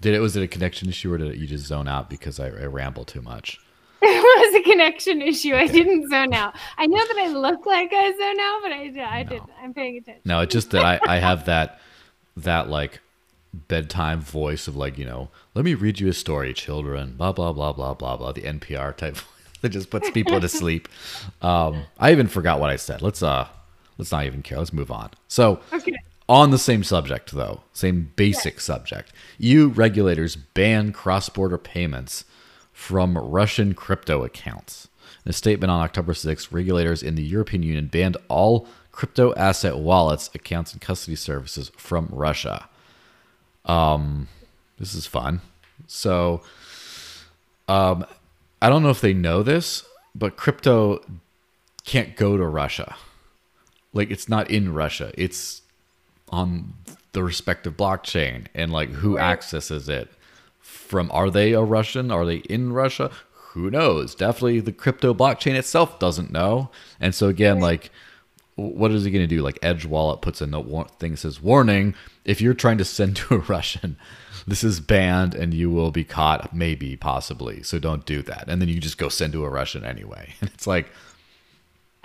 Did 0.00 0.14
it 0.14 0.20
was 0.20 0.36
it 0.36 0.42
a 0.42 0.48
connection 0.48 0.88
issue 0.88 1.12
or 1.12 1.18
did 1.18 1.36
you 1.36 1.46
just 1.46 1.66
zone 1.66 1.88
out 1.88 2.10
because 2.10 2.38
I, 2.38 2.48
I 2.48 2.64
ramble 2.66 3.04
too 3.04 3.22
much? 3.22 3.60
it 4.02 4.06
was 4.06 4.54
a 4.54 4.62
connection 4.62 5.22
issue. 5.22 5.54
I 5.54 5.66
didn't 5.66 6.10
zone 6.10 6.34
out. 6.34 6.54
I 6.76 6.86
know 6.86 6.98
that 6.98 7.16
I 7.18 7.28
look 7.28 7.64
like 7.64 7.90
I 7.92 8.12
zone 8.12 8.40
out, 8.40 8.60
but 8.62 8.72
I, 8.72 9.18
I 9.18 9.22
no. 9.22 9.28
didn't. 9.30 9.50
I'm 9.62 9.74
paying 9.74 9.96
attention. 9.98 10.22
No, 10.24 10.40
it's 10.40 10.52
just 10.52 10.70
that 10.72 10.84
I, 10.84 11.00
I 11.06 11.18
have 11.18 11.46
that 11.46 11.80
that 12.36 12.68
like 12.68 13.00
bedtime 13.68 14.20
voice 14.20 14.68
of 14.68 14.76
like 14.76 14.98
you 14.98 15.04
know 15.04 15.30
let 15.54 15.64
me 15.64 15.74
read 15.74 15.98
you 15.98 16.08
a 16.08 16.12
story 16.12 16.52
children 16.52 17.14
blah 17.16 17.32
blah 17.32 17.52
blah 17.52 17.72
blah 17.72 17.94
blah 17.94 18.16
blah 18.16 18.32
the 18.32 18.42
npr 18.42 18.94
type 18.94 19.16
that 19.62 19.70
just 19.70 19.88
puts 19.88 20.10
people 20.10 20.38
to 20.40 20.48
sleep 20.48 20.88
um 21.40 21.84
i 21.98 22.12
even 22.12 22.28
forgot 22.28 22.60
what 22.60 22.68
i 22.68 22.76
said 22.76 23.00
let's 23.00 23.22
uh 23.22 23.48
let's 23.96 24.12
not 24.12 24.26
even 24.26 24.42
care 24.42 24.58
let's 24.58 24.72
move 24.72 24.90
on 24.90 25.10
so 25.28 25.58
okay. 25.72 25.96
On 26.28 26.50
the 26.50 26.58
same 26.58 26.82
subject 26.82 27.32
though 27.32 27.60
same 27.72 28.12
basic 28.16 28.60
subject 28.60 29.12
eu 29.38 29.68
regulators 29.68 30.36
ban 30.36 30.92
cross-border 30.92 31.58
payments 31.58 32.24
from 32.72 33.16
russian 33.16 33.74
crypto 33.74 34.24
accounts 34.24 34.88
in 35.24 35.30
a 35.30 35.32
statement 35.32 35.70
on 35.70 35.80
october 35.80 36.12
6th 36.12 36.48
regulators 36.50 37.02
in 37.02 37.14
the 37.14 37.22
european 37.22 37.62
union 37.62 37.86
banned 37.86 38.16
all 38.28 38.66
crypto 38.92 39.34
asset 39.34 39.78
wallets 39.78 40.30
accounts 40.34 40.72
and 40.72 40.80
custody 40.80 41.16
services 41.16 41.70
from 41.76 42.08
russia 42.10 42.68
um, 43.66 44.28
this 44.78 44.94
is 44.94 45.06
fun. 45.06 45.40
So, 45.86 46.42
um, 47.68 48.06
I 48.62 48.68
don't 48.68 48.82
know 48.82 48.90
if 48.90 49.00
they 49.00 49.12
know 49.12 49.42
this, 49.42 49.84
but 50.14 50.36
crypto 50.36 51.04
can't 51.84 52.16
go 52.16 52.36
to 52.36 52.46
Russia. 52.46 52.96
Like 53.92 54.10
it's 54.10 54.28
not 54.28 54.50
in 54.50 54.72
Russia. 54.72 55.12
It's 55.16 55.62
on 56.30 56.74
the 57.12 57.22
respective 57.22 57.76
blockchain 57.76 58.46
and 58.54 58.72
like 58.72 58.90
who 58.90 59.16
right. 59.16 59.24
accesses 59.24 59.88
it 59.88 60.10
from 60.60 61.10
are 61.12 61.30
they 61.30 61.52
a 61.52 61.62
Russian? 61.62 62.10
Are 62.10 62.24
they 62.26 62.36
in 62.36 62.72
Russia? 62.72 63.10
Who 63.52 63.70
knows? 63.70 64.14
Definitely 64.14 64.60
the 64.60 64.72
crypto 64.72 65.14
blockchain 65.14 65.54
itself 65.54 65.98
doesn't 65.98 66.30
know. 66.30 66.70
And 67.00 67.14
so 67.14 67.28
again, 67.28 67.56
right. 67.56 67.62
like 67.62 67.90
what 68.56 68.90
is 68.90 69.04
he 69.04 69.10
going 69.10 69.22
to 69.22 69.26
do? 69.26 69.42
Like 69.42 69.58
Edge 69.62 69.84
Wallet 69.84 70.22
puts 70.22 70.40
a 70.40 70.46
note 70.46 70.98
thing 70.98 71.12
that 71.12 71.18
says, 71.18 71.42
"Warning: 71.42 71.94
If 72.24 72.40
you're 72.40 72.54
trying 72.54 72.78
to 72.78 72.84
send 72.84 73.16
to 73.16 73.34
a 73.34 73.38
Russian, 73.48 73.96
this 74.46 74.64
is 74.64 74.80
banned, 74.80 75.34
and 75.34 75.52
you 75.52 75.70
will 75.70 75.90
be 75.90 76.04
caught, 76.04 76.54
maybe, 76.54 76.96
possibly. 76.96 77.62
So 77.62 77.78
don't 77.78 78.06
do 78.06 78.22
that." 78.22 78.48
And 78.48 78.60
then 78.60 78.68
you 78.68 78.80
just 78.80 78.98
go 78.98 79.08
send 79.10 79.34
to 79.34 79.44
a 79.44 79.50
Russian 79.50 79.84
anyway. 79.84 80.34
And 80.40 80.50
it's 80.54 80.66
like, 80.66 80.90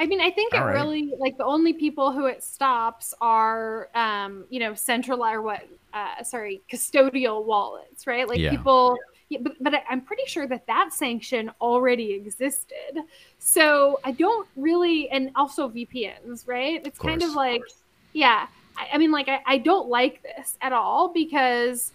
I 0.02 0.08
mean, 0.08 0.20
I 0.20 0.32
think 0.32 0.56
it 0.56 0.58
right. 0.58 0.74
really 0.74 1.14
like 1.20 1.38
the 1.38 1.46
only 1.46 1.74
people 1.74 2.12
who 2.12 2.26
it 2.26 2.44
stops 2.44 3.14
are, 3.22 3.88
um, 3.94 4.46
you 4.50 4.60
know, 4.60 4.74
central 4.74 5.24
or 5.24 5.44
what? 5.44 5.68
Uh, 5.94 6.24
sorry, 6.24 6.60
custodial 6.72 7.46
wallets, 7.46 8.08
right? 8.08 8.28
Like 8.28 8.40
yeah. 8.40 8.50
people 8.50 8.98
Yeah, 9.30 9.38
but, 9.44 9.54
but 9.62 9.76
I- 9.76 9.84
I'm 9.92 10.02
pretty 10.02 10.26
sure 10.26 10.48
that 10.48 10.66
that 10.66 10.92
sanction 10.92 11.52
already 11.62 12.14
existed. 12.14 13.04
So 13.38 14.00
I 14.04 14.14
don't 14.14 14.48
really, 14.56 15.08
and 15.12 15.30
also 15.36 15.70
VPNs, 15.70 16.48
right? 16.48 16.82
It's 16.84 16.98
kind 16.98 17.22
of 17.22 17.34
course. 17.34 17.36
like, 17.36 17.62
yeah. 18.14 18.48
I, 18.78 18.90
I 18.94 18.98
mean, 18.98 19.12
like, 19.12 19.30
I, 19.30 19.42
I 19.46 19.58
don't 19.60 19.88
like 19.88 20.24
this 20.24 20.58
at 20.62 20.74
all 20.74 21.14
because 21.14 21.92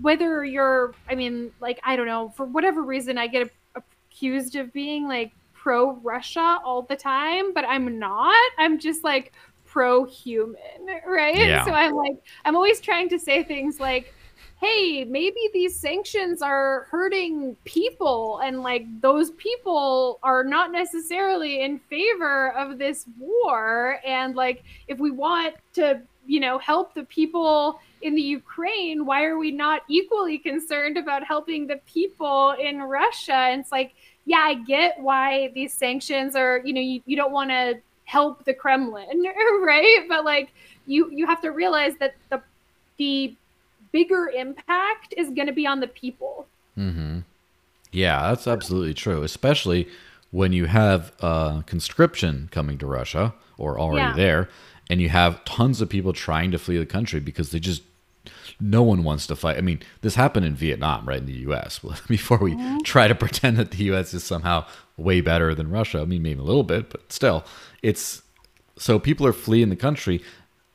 whether 0.00 0.44
you're, 0.44 0.94
I 1.10 1.16
mean, 1.16 1.50
like, 1.60 1.80
I 1.82 1.96
don't 1.96 2.06
know, 2.06 2.32
for 2.36 2.46
whatever 2.46 2.82
reason, 2.82 3.18
I 3.18 3.26
get 3.26 3.50
accused 3.74 4.54
of 4.54 4.72
being 4.72 5.08
like 5.08 5.32
pro 5.68 5.96
Russia 5.96 6.58
all 6.64 6.80
the 6.80 6.96
time, 6.96 7.52
but 7.52 7.62
I'm 7.68 7.98
not. 7.98 8.50
I'm 8.56 8.78
just 8.78 9.04
like 9.04 9.34
pro 9.66 10.06
human, 10.06 10.56
right? 11.06 11.36
Yeah. 11.36 11.62
So 11.66 11.72
I'm 11.72 11.94
like, 11.94 12.16
I'm 12.46 12.56
always 12.56 12.80
trying 12.80 13.10
to 13.10 13.18
say 13.18 13.42
things 13.42 13.78
like, 13.78 14.14
hey, 14.62 15.04
maybe 15.04 15.36
these 15.52 15.78
sanctions 15.78 16.40
are 16.40 16.86
hurting 16.90 17.54
people, 17.66 18.40
and 18.42 18.62
like 18.62 18.86
those 19.02 19.32
people 19.32 20.18
are 20.22 20.42
not 20.42 20.72
necessarily 20.72 21.60
in 21.60 21.78
favor 21.80 22.52
of 22.56 22.78
this 22.78 23.04
war. 23.18 24.00
And 24.06 24.34
like, 24.34 24.64
if 24.86 24.98
we 24.98 25.10
want 25.10 25.54
to, 25.74 26.00
you 26.26 26.40
know, 26.40 26.56
help 26.58 26.94
the 26.94 27.04
people 27.04 27.78
in 28.00 28.14
the 28.14 28.22
Ukraine, 28.22 29.04
why 29.04 29.24
are 29.24 29.36
we 29.36 29.50
not 29.50 29.82
equally 29.90 30.38
concerned 30.38 30.96
about 30.96 31.24
helping 31.24 31.66
the 31.66 31.78
people 31.84 32.52
in 32.58 32.80
Russia? 32.80 33.34
And 33.34 33.60
it's 33.60 33.70
like, 33.70 33.92
yeah, 34.28 34.44
I 34.44 34.54
get 34.54 35.00
why 35.00 35.50
these 35.54 35.72
sanctions 35.72 36.36
are, 36.36 36.60
you 36.62 36.74
know, 36.74 36.82
you, 36.82 37.00
you 37.06 37.16
don't 37.16 37.32
want 37.32 37.48
to 37.48 37.80
help 38.04 38.44
the 38.44 38.52
Kremlin, 38.52 39.22
right? 39.62 40.04
But 40.08 40.24
like 40.24 40.50
you 40.86 41.10
you 41.10 41.26
have 41.26 41.40
to 41.40 41.50
realize 41.50 41.94
that 42.00 42.14
the 42.28 42.42
the 42.98 43.34
bigger 43.90 44.28
impact 44.36 45.14
is 45.16 45.30
going 45.30 45.46
to 45.46 45.52
be 45.52 45.66
on 45.66 45.80
the 45.80 45.86
people. 45.88 46.46
Mm-hmm. 46.76 47.20
Yeah, 47.90 48.28
that's 48.28 48.46
absolutely 48.46 48.92
true. 48.94 49.22
Especially 49.22 49.88
when 50.30 50.52
you 50.52 50.66
have 50.66 51.12
uh, 51.22 51.62
conscription 51.62 52.48
coming 52.52 52.76
to 52.78 52.86
Russia 52.86 53.32
or 53.56 53.78
already 53.80 54.08
Yeah. 54.08 54.14
there, 54.24 54.48
and 54.90 55.00
you 55.00 55.08
have 55.08 55.42
tons 55.46 55.80
of 55.80 55.88
people 55.88 56.12
trying 56.12 56.50
to 56.50 56.58
flee 56.58 56.76
the 56.76 56.84
country 56.84 57.18
because 57.18 57.50
they 57.50 57.58
just 57.60 57.82
no 58.60 58.82
one 58.82 59.04
wants 59.04 59.26
to 59.28 59.36
fight. 59.36 59.56
I 59.56 59.60
mean, 59.60 59.80
this 60.02 60.14
happened 60.14 60.46
in 60.46 60.54
Vietnam, 60.54 61.06
right 61.06 61.18
in 61.18 61.26
the 61.26 61.32
U.S. 61.32 61.78
Before 62.08 62.38
we 62.38 62.54
mm-hmm. 62.54 62.78
try 62.78 63.08
to 63.08 63.14
pretend 63.14 63.56
that 63.56 63.72
the 63.72 63.84
U.S. 63.84 64.14
is 64.14 64.24
somehow 64.24 64.66
way 64.96 65.20
better 65.20 65.54
than 65.54 65.70
Russia. 65.70 66.00
I 66.00 66.04
mean, 66.04 66.22
maybe 66.22 66.40
a 66.40 66.44
little 66.44 66.64
bit, 66.64 66.90
but 66.90 67.12
still, 67.12 67.44
it's 67.82 68.22
so 68.76 68.98
people 68.98 69.26
are 69.26 69.32
fleeing 69.32 69.70
the 69.70 69.76
country. 69.76 70.22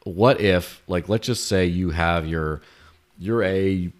What 0.03 0.41
if, 0.41 0.81
like, 0.87 1.07
let's 1.09 1.27
just 1.27 1.47
say 1.47 1.65
you 1.65 1.91
have 1.91 2.27
your 2.27 2.61
you're 3.17 3.43
a 3.43 3.91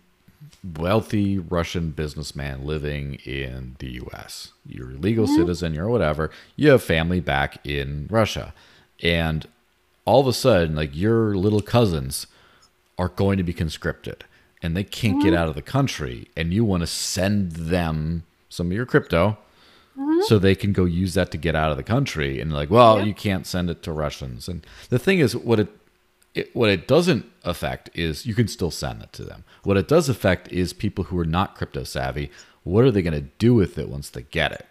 wealthy 0.78 1.38
Russian 1.38 1.92
businessman 1.92 2.66
living 2.66 3.16
in 3.26 3.76
the 3.80 4.02
US. 4.04 4.52
You're 4.66 4.92
a 4.92 4.96
legal 4.96 5.26
mm-hmm. 5.26 5.36
citizen, 5.36 5.74
you're 5.74 5.90
whatever. 5.90 6.32
You 6.56 6.70
have 6.70 6.84
family 6.84 7.20
back 7.20 7.66
in 7.66 8.08
Russia. 8.10 8.54
And 9.02 9.46
all 10.06 10.22
of 10.22 10.28
a 10.28 10.34
sudden, 10.34 10.76
like 10.76 10.96
your 10.96 11.36
little 11.36 11.62
cousins 11.62 12.28
are 12.98 13.10
going 13.10 13.38
to 13.38 13.44
be 13.44 13.54
conscripted 13.54 14.26
and 14.64 14.78
they 14.78 14.84
can't 14.84 15.22
get 15.22 15.34
mm-hmm. 15.34 15.38
out 15.38 15.50
of 15.50 15.56
the 15.56 15.62
country. 15.62 16.30
And 16.38 16.54
you 16.54 16.64
want 16.64 16.82
to 16.82 16.88
send 16.88 17.52
them 17.52 18.24
some 18.50 18.68
of 18.68 18.74
your 18.74 18.86
crypto 18.86 19.38
mm-hmm. 19.98 20.22
so 20.22 20.40
they 20.40 20.56
can 20.56 20.72
go 20.72 20.86
use 20.86 21.14
that 21.16 21.32
to 21.32 21.38
get 21.38 21.56
out 21.56 21.70
of 21.70 21.78
the 21.78 21.84
country. 21.84 22.40
And 22.40 22.54
like, 22.54 22.70
well, 22.70 23.00
Yeah. 23.00 23.06
you 23.06 23.14
can't 23.14 23.46
send 23.46 23.70
it 23.70 23.84
to 23.84 23.92
Russians. 23.92 24.48
And 24.48 24.66
the 24.90 25.00
thing 25.00 25.20
is, 25.20 25.36
what 25.36 25.60
it 25.60 25.68
it, 26.34 26.56
what 26.56 26.70
it 26.70 26.88
doesn't 26.88 27.26
affect 27.44 27.92
is 27.94 28.26
you 28.26 28.34
can 28.34 28.48
still 28.48 28.72
send 28.72 29.04
it 29.04 29.14
to 29.14 29.24
them. 29.24 29.44
What 29.64 29.78
it 29.78 29.88
does 29.88 30.10
affect 30.10 30.52
is 30.52 30.74
people 30.74 31.04
who 31.06 31.20
are 31.20 31.26
not 31.26 31.56
crypto 31.56 31.84
savvy. 31.84 32.32
What 32.64 32.86
are 32.86 32.90
they 32.92 33.04
going 33.04 33.14
to 33.14 33.30
do 33.38 33.54
with 33.54 33.78
it 33.78 33.88
once 33.88 34.10
they 34.10 34.24
get 34.24 34.52
it? 34.52 34.66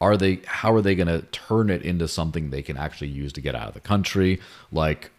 Are 0.00 0.16
they 0.16 0.40
how 0.44 0.74
are 0.74 0.82
they 0.82 0.96
going 0.96 1.06
to 1.08 1.22
turn 1.30 1.70
it 1.70 1.82
into 1.82 2.08
something 2.08 2.50
they 2.50 2.62
can 2.62 2.76
actually 2.76 3.08
use 3.08 3.32
to 3.34 3.40
get 3.40 3.54
out 3.54 3.68
of 3.68 3.74
the 3.74 3.80
country? 3.80 4.40
Like 4.72 5.12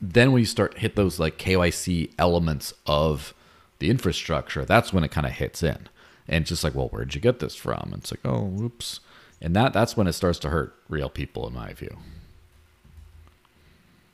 then 0.00 0.32
when 0.32 0.40
you 0.40 0.46
start 0.46 0.78
hit 0.78 0.96
those 0.96 1.18
like 1.18 1.38
KYC 1.38 2.12
elements 2.18 2.74
of 2.86 3.34
the 3.78 3.90
infrastructure, 3.90 4.64
that's 4.64 4.92
when 4.92 5.04
it 5.04 5.10
kind 5.10 5.26
of 5.26 5.32
hits 5.32 5.62
in. 5.62 5.88
And 6.28 6.44
just 6.44 6.64
like, 6.64 6.74
well, 6.74 6.88
where'd 6.88 7.14
you 7.14 7.20
get 7.20 7.38
this 7.38 7.54
from? 7.54 7.90
And 7.92 8.02
it's 8.02 8.10
like, 8.10 8.20
oh, 8.24 8.42
whoops. 8.42 9.00
And 9.40 9.54
that 9.54 9.72
that's 9.72 9.96
when 9.96 10.06
it 10.06 10.14
starts 10.14 10.38
to 10.40 10.50
hurt 10.50 10.74
real 10.88 11.08
people 11.08 11.46
in 11.46 11.54
my 11.54 11.72
view. 11.72 11.96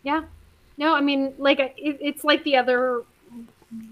Yeah. 0.03 0.25
No, 0.77 0.95
I 0.95 1.01
mean, 1.01 1.35
like 1.39 1.59
it, 1.61 1.73
it's 1.79 2.25
like 2.25 2.45
the 2.45 2.57
other 2.57 3.03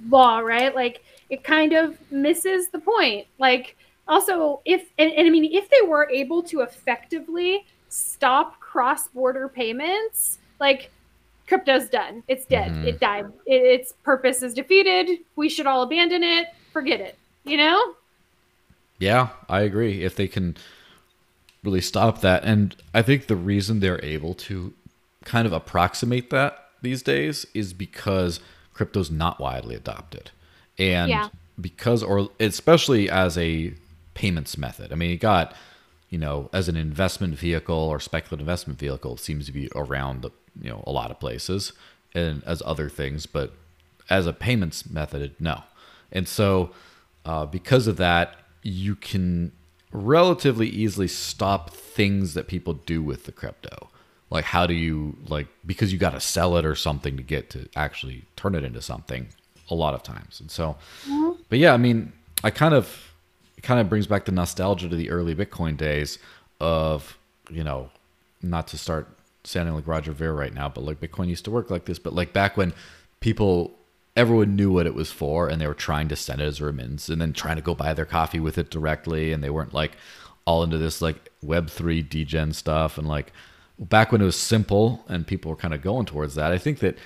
law, 0.08 0.38
right? 0.40 0.74
Like 0.74 1.02
it 1.28 1.44
kind 1.44 1.72
of 1.72 1.98
misses 2.10 2.68
the 2.68 2.80
point. 2.80 3.26
Like 3.38 3.76
also, 4.08 4.60
if 4.64 4.90
and, 4.98 5.12
and 5.12 5.26
I 5.26 5.30
mean, 5.30 5.44
if 5.44 5.70
they 5.70 5.86
were 5.86 6.08
able 6.10 6.42
to 6.44 6.60
effectively 6.60 7.64
stop 7.88 8.60
cross-border 8.60 9.48
payments, 9.48 10.38
like 10.58 10.90
crypto's 11.50 11.88
done, 11.88 12.22
it's 12.28 12.46
dead, 12.46 12.70
Mhm. 12.70 12.84
it 12.86 13.00
died, 13.00 13.26
it, 13.44 13.62
its 13.62 13.92
purpose 14.04 14.40
is 14.40 14.54
defeated. 14.54 15.18
We 15.34 15.48
should 15.48 15.66
all 15.66 15.82
abandon 15.82 16.22
it, 16.22 16.46
forget 16.72 17.00
it. 17.00 17.18
You 17.44 17.56
know? 17.56 17.94
Yeah, 19.00 19.30
I 19.48 19.62
agree. 19.62 20.04
If 20.04 20.14
they 20.14 20.28
can 20.28 20.56
really 21.64 21.80
stop 21.80 22.20
that. 22.20 22.44
And 22.44 22.76
I 22.94 23.02
think 23.02 23.26
the 23.26 23.34
reason 23.36 23.80
they're 23.80 24.02
able 24.04 24.34
to 24.34 24.72
kind 25.24 25.46
of 25.46 25.52
approximate 25.52 26.30
that 26.30 26.68
these 26.82 27.02
days 27.02 27.46
is 27.52 27.72
because 27.72 28.40
crypto's 28.72 29.10
not 29.10 29.40
widely 29.40 29.74
adopted. 29.74 30.30
And 30.78 31.10
Yeah. 31.10 31.28
because, 31.60 32.02
or 32.02 32.28
especially 32.38 33.10
as 33.10 33.36
a 33.36 33.74
payments 34.14 34.56
method. 34.56 34.92
I 34.92 34.94
mean, 34.94 35.10
you 35.10 35.18
got, 35.18 35.54
you 36.10 36.18
know, 36.18 36.50
as 36.52 36.68
an 36.68 36.76
investment 36.76 37.36
vehicle 37.36 37.74
or 37.74 38.00
speculative 38.00 38.40
investment 38.40 38.78
vehicle, 38.78 39.16
seems 39.16 39.46
to 39.46 39.52
be 39.52 39.70
around, 39.74 40.22
the, 40.22 40.30
you 40.60 40.68
know, 40.68 40.84
a 40.86 40.92
lot 40.92 41.10
of 41.10 41.18
places 41.18 41.72
and 42.14 42.42
as 42.44 42.60
other 42.66 42.88
things, 42.88 43.26
but 43.26 43.52
as 44.10 44.26
a 44.26 44.32
payments 44.32 44.90
method, 44.90 45.34
no. 45.38 45.62
And 46.10 46.26
so, 46.26 46.70
uh, 47.24 47.46
because 47.46 47.86
of 47.86 47.96
that, 47.98 48.36
you 48.62 48.96
can 48.96 49.52
relatively 49.92 50.68
easily 50.68 51.06
stop 51.08 51.70
things 51.70 52.34
that 52.34 52.48
people 52.48 52.74
do 52.74 53.02
with 53.02 53.24
the 53.24 53.32
crypto. 53.32 53.88
Like, 54.30 54.44
how 54.44 54.66
do 54.66 54.74
you, 54.74 55.16
like, 55.28 55.46
because 55.64 55.92
you 55.92 55.98
got 55.98 56.10
to 56.10 56.20
sell 56.20 56.56
it 56.56 56.64
or 56.64 56.74
something 56.74 57.16
to 57.16 57.22
get 57.22 57.50
to 57.50 57.68
actually 57.76 58.24
turn 58.36 58.54
it 58.54 58.64
into 58.64 58.82
something 58.82 59.28
a 59.68 59.74
lot 59.74 59.94
of 59.94 60.02
times. 60.02 60.40
And 60.40 60.50
so, 60.50 60.76
but 61.48 61.58
yeah, 61.58 61.72
I 61.72 61.76
mean, 61.76 62.12
I 62.42 62.50
kind 62.50 62.74
of, 62.74 63.09
it 63.60 63.62
kind 63.62 63.78
of 63.78 63.90
brings 63.90 64.06
back 64.06 64.24
the 64.24 64.32
nostalgia 64.32 64.88
to 64.88 64.96
the 64.96 65.10
early 65.10 65.34
Bitcoin 65.34 65.76
days 65.76 66.18
of, 66.60 67.18
you 67.50 67.62
know, 67.62 67.90
not 68.40 68.66
to 68.68 68.78
start 68.78 69.06
sounding 69.44 69.74
like 69.74 69.86
Roger 69.86 70.12
Ver 70.12 70.32
right 70.32 70.54
now, 70.54 70.66
but 70.66 70.82
like 70.82 70.98
Bitcoin 70.98 71.28
used 71.28 71.44
to 71.44 71.50
work 71.50 71.70
like 71.70 71.84
this. 71.84 71.98
But 71.98 72.14
like 72.14 72.32
back 72.32 72.56
when 72.56 72.72
people, 73.20 73.72
everyone 74.16 74.56
knew 74.56 74.72
what 74.72 74.86
it 74.86 74.94
was 74.94 75.12
for 75.12 75.46
and 75.46 75.60
they 75.60 75.66
were 75.66 75.74
trying 75.74 76.08
to 76.08 76.16
send 76.16 76.40
it 76.40 76.46
as 76.46 76.62
remittance 76.62 77.10
and 77.10 77.20
then 77.20 77.34
trying 77.34 77.56
to 77.56 77.62
go 77.62 77.74
buy 77.74 77.92
their 77.92 78.06
coffee 78.06 78.40
with 78.40 78.56
it 78.56 78.70
directly. 78.70 79.30
And 79.30 79.44
they 79.44 79.50
weren't 79.50 79.74
like 79.74 79.92
all 80.46 80.62
into 80.62 80.78
this 80.78 81.02
like 81.02 81.30
Web3 81.44 82.08
degen 82.08 82.54
stuff. 82.54 82.96
And 82.96 83.06
like 83.06 83.30
back 83.78 84.10
when 84.10 84.22
it 84.22 84.24
was 84.24 84.36
simple 84.36 85.04
and 85.06 85.26
people 85.26 85.50
were 85.50 85.56
kind 85.56 85.74
of 85.74 85.82
going 85.82 86.06
towards 86.06 86.34
that, 86.36 86.50
I 86.50 86.56
think 86.56 86.78
that 86.78 86.96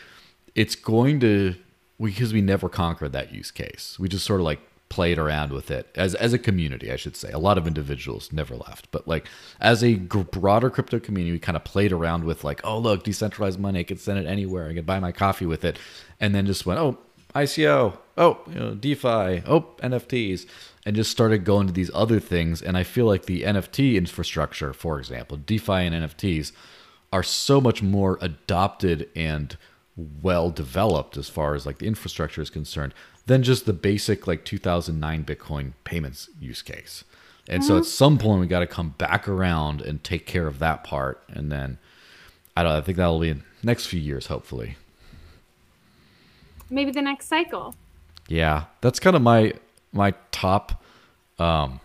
it's 0.55 0.77
going 0.77 1.19
to, 1.19 1.57
because 2.01 2.33
we 2.33 2.43
never 2.43 2.69
conquered 2.69 3.11
that 3.11 3.35
use 3.35 3.51
case. 3.51 3.99
We 3.99 4.09
just 4.09 4.25
sort 4.25 4.39
of 4.39 4.45
like 4.45 4.61
played 4.95 5.19
around 5.19 5.51
with 5.51 5.73
it. 5.73 5.89
As 5.97 6.15
as 6.15 6.33
a 6.33 6.39
community, 6.39 6.93
I 6.93 6.95
should 6.95 7.17
say. 7.17 7.33
A 7.33 7.39
lot 7.39 7.59
of 7.59 7.67
individuals 7.67 8.33
never 8.33 8.55
left, 8.55 8.89
but 8.93 9.09
like 9.09 9.27
as 9.61 9.83
a 9.83 9.97
broader 9.97 10.71
crypto 10.71 11.01
community, 11.01 11.33
we 11.33 11.41
kind 11.41 11.57
of 11.57 11.65
played 11.65 11.91
around 11.91 12.23
with 12.23 12.45
like, 12.45 12.61
oh 12.63 12.79
look, 12.79 13.03
decentralized 13.03 13.59
money, 13.59 13.81
I 13.81 13.83
could 13.83 13.99
send 13.99 14.21
it 14.21 14.27
anywhere, 14.27 14.69
I 14.69 14.75
could 14.75 14.87
buy 14.87 15.01
my 15.01 15.11
coffee 15.11 15.47
with 15.47 15.65
it, 15.65 15.81
and 16.21 16.33
then 16.33 16.47
just 16.47 16.65
went, 16.65 16.79
oh 16.79 16.99
ICO, 17.35 17.99
oh 18.17 18.39
you 18.47 18.55
know, 18.55 18.75
DeFi, 18.77 19.43
oh 19.49 19.75
NFTs, 19.83 20.47
and 20.87 20.95
just 20.95 21.11
started 21.11 21.45
going 21.45 21.67
to 21.67 21.73
these 21.73 21.91
other 21.93 22.21
things. 22.21 22.63
And 22.63 22.77
I 22.77 22.85
feel 22.85 23.07
like 23.07 23.27
the 23.27 23.43
NFT 23.43 23.97
infrastructure, 23.97 24.73
for 24.73 25.01
example, 25.01 25.39
DeFi 25.39 25.73
and 25.73 26.05
NFTs, 26.05 26.53
are 27.13 27.25
so 27.25 27.61
much 27.61 27.83
more 27.83 28.17
adopted 28.21 29.09
and 29.17 29.57
well 29.97 30.51
developed 30.51 31.17
as 31.17 31.29
far 31.29 31.57
as 31.57 31.67
like 31.67 31.79
the 31.79 31.87
infrastructure 31.87 32.41
is 32.41 32.51
concerned 32.51 32.95
than 33.27 33.43
just 33.43 33.67
the 33.67 33.73
basic 33.73 34.27
like 34.27 34.45
2009 34.45 35.25
Bitcoin 35.25 35.73
payments 35.85 36.29
use 36.41 36.63
case. 36.63 37.05
And 37.49 37.63
so 37.63 37.77
at 37.77 37.85
some 37.85 38.17
point 38.19 38.41
we 38.41 38.47
got 38.47 38.61
to 38.61 38.67
come 38.67 38.95
back 38.97 39.29
around 39.29 39.83
and 39.83 40.03
take 40.03 40.25
care 40.27 40.47
of 40.47 40.59
that 40.61 40.83
part, 40.83 41.23
and 41.29 41.53
then 41.53 41.77
I 42.57 42.63
don't. 42.63 42.73
I 42.73 42.81
think 42.81 42.97
that'll 42.97 43.21
be 43.21 43.29
in 43.29 43.43
next 43.63 43.87
few 43.87 44.01
years, 44.01 44.29
hopefully. 44.29 44.77
Maybe 46.71 46.91
the 46.91 47.03
next 47.03 47.29
cycle. 47.29 47.75
Yeah, 48.29 48.65
that's 48.81 48.99
kind 48.99 49.15
of 49.15 49.21
my 49.23 49.53
my 49.93 50.15
top. 50.31 50.83
Um, 51.39 51.81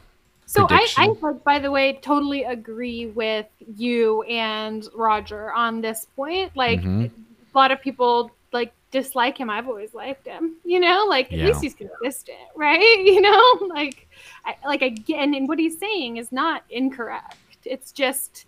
So 0.46 0.66
I, 0.70 0.88
I 0.98 1.10
by 1.44 1.60
the 1.60 1.72
way, 1.72 2.00
totally 2.02 2.44
agree 2.44 3.08
with 3.08 3.46
you 3.78 4.24
and 4.24 4.88
Roger 4.96 5.52
on 5.52 5.82
this 5.82 6.08
point. 6.16 6.56
Like 6.56 6.80
Mhm. 6.82 7.12
a 7.54 7.58
lot 7.58 7.72
of 7.72 7.82
people 7.82 8.32
like 8.54 8.72
dislike 8.92 9.38
him. 9.38 9.50
I've 9.50 9.68
always 9.68 9.94
liked 9.94 10.26
him. 10.28 10.56
You 10.66 10.80
know, 10.80 11.06
like 11.08 11.32
Yeah. 11.32 11.44
at 11.44 11.48
least 11.48 11.62
he's 11.62 11.76
consistent, 11.76 12.38
right? 12.56 12.80
You 13.06 13.22
know, 13.22 13.68
like 13.68 14.08
I 14.46 14.56
like 14.66 14.82
again, 14.82 15.34
and 15.36 15.48
what 15.48 15.60
he's 15.60 15.78
saying 15.80 16.18
is 16.18 16.32
not 16.32 16.64
incorrect. 16.70 17.36
It's 17.66 17.92
just 17.92 18.46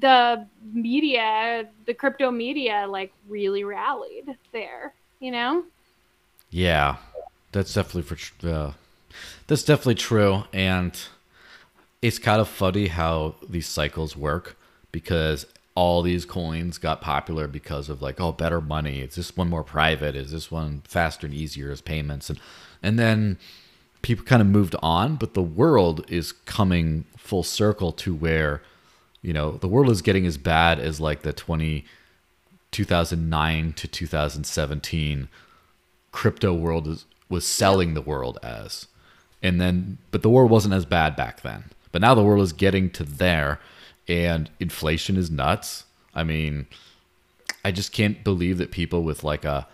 the 0.00 0.46
media, 0.72 1.68
the 1.86 1.94
crypto 1.94 2.30
media, 2.30 2.86
like 2.88 3.12
really 3.28 3.64
rallied 3.64 4.36
there. 4.52 4.94
You 5.20 5.30
know. 5.30 5.64
Yeah, 6.50 6.96
that's 7.52 7.74
definitely 7.74 8.02
for 8.02 8.48
uh, 8.48 8.72
that's 9.46 9.62
definitely 9.64 9.96
true, 9.96 10.44
and 10.52 10.98
it's 12.02 12.18
kind 12.18 12.40
of 12.40 12.48
funny 12.48 12.88
how 12.88 13.34
these 13.48 13.66
cycles 13.66 14.16
work 14.16 14.56
because 14.92 15.46
all 15.74 16.02
these 16.02 16.24
coins 16.24 16.78
got 16.78 17.00
popular 17.00 17.48
because 17.48 17.88
of 17.88 18.00
like 18.00 18.20
oh 18.20 18.32
better 18.32 18.60
money 18.60 19.00
is 19.00 19.16
this 19.16 19.36
one 19.36 19.48
more 19.48 19.64
private 19.64 20.14
is 20.14 20.30
this 20.30 20.50
one 20.50 20.82
faster 20.86 21.26
and 21.26 21.34
easier 21.34 21.70
as 21.70 21.80
payments 21.80 22.30
and 22.30 22.40
and 22.82 22.98
then 22.98 23.38
people 24.02 24.24
kind 24.24 24.42
of 24.42 24.46
moved 24.48 24.76
on 24.82 25.16
but 25.16 25.34
the 25.34 25.42
world 25.42 26.04
is 26.08 26.32
coming 26.32 27.04
full 27.16 27.42
circle 27.42 27.90
to 27.90 28.14
where 28.14 28.62
you 29.20 29.32
know 29.32 29.52
the 29.52 29.68
world 29.68 29.90
is 29.90 30.02
getting 30.02 30.26
as 30.26 30.38
bad 30.38 30.78
as 30.78 31.00
like 31.00 31.22
the 31.22 31.32
20 31.32 31.84
2009 32.74 33.72
to 33.72 33.86
2017 33.86 35.28
crypto 36.14 36.54
world 36.54 36.88
is, 36.88 37.04
was 37.28 37.46
selling 37.46 37.94
the 37.94 38.00
world 38.00 38.38
as. 38.42 38.86
And 39.42 39.60
then, 39.60 39.98
but 40.10 40.22
the 40.22 40.30
world 40.30 40.50
wasn't 40.50 40.74
as 40.74 40.86
bad 40.86 41.16
back 41.16 41.42
then. 41.42 41.64
But 41.92 42.00
now 42.00 42.14
the 42.14 42.24
world 42.24 42.42
is 42.42 42.52
getting 42.52 42.88
to 42.90 43.04
there, 43.04 43.60
and 44.08 44.50
inflation 44.60 45.16
is 45.16 45.30
nuts. 45.30 45.84
I 46.14 46.24
mean, 46.24 46.66
I 47.64 47.72
just 47.72 47.92
can't 47.92 48.22
believe 48.24 48.58
that 48.58 48.70
people 48.70 49.02
with 49.02 49.24
like 49.24 49.44
a 49.44 49.66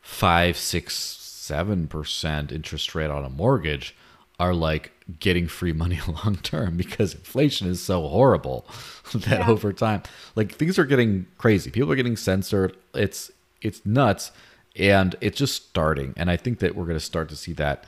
five, 0.00 0.56
six, 0.56 0.94
seven 0.94 1.86
percent 1.86 2.52
interest 2.52 2.94
rate 2.94 3.10
on 3.10 3.24
a 3.24 3.30
mortgage 3.30 3.94
are 4.38 4.52
like 4.54 4.92
getting 5.20 5.46
free 5.48 5.72
money 5.72 5.98
long 6.24 6.36
term 6.36 6.76
because 6.76 7.14
inflation 7.14 7.68
is 7.68 7.80
so 7.82 8.06
horrible 8.08 8.66
that 9.14 9.40
Yeah. 9.40 9.48
over 9.48 9.72
time, 9.72 10.02
like 10.34 10.52
things 10.54 10.78
are 10.78 10.84
getting 10.84 11.26
crazy. 11.38 11.70
People 11.70 11.90
are 11.92 11.96
getting 11.96 12.16
censored. 12.16 12.76
It's 12.94 13.30
it's 13.62 13.84
nuts, 13.86 14.32
and 14.76 15.16
it's 15.20 15.38
just 15.38 15.54
starting. 15.68 16.12
And 16.16 16.30
I 16.30 16.36
think 16.36 16.58
that 16.58 16.74
we're 16.76 16.84
going 16.84 16.98
to 16.98 17.04
start 17.04 17.28
to 17.30 17.36
see 17.36 17.52
that 17.54 17.84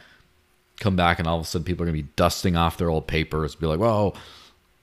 come 0.80 0.96
back, 0.96 1.18
and 1.18 1.28
all 1.28 1.38
of 1.38 1.44
a 1.44 1.46
sudden 1.46 1.64
people 1.64 1.82
are 1.82 1.90
going 1.90 1.98
to 1.98 2.02
be 2.04 2.10
dusting 2.16 2.56
off 2.56 2.78
their 2.78 2.88
old 2.88 3.06
papers, 3.06 3.54
be 3.56 3.66
like, 3.66 3.80
"Whoa, 3.80 4.14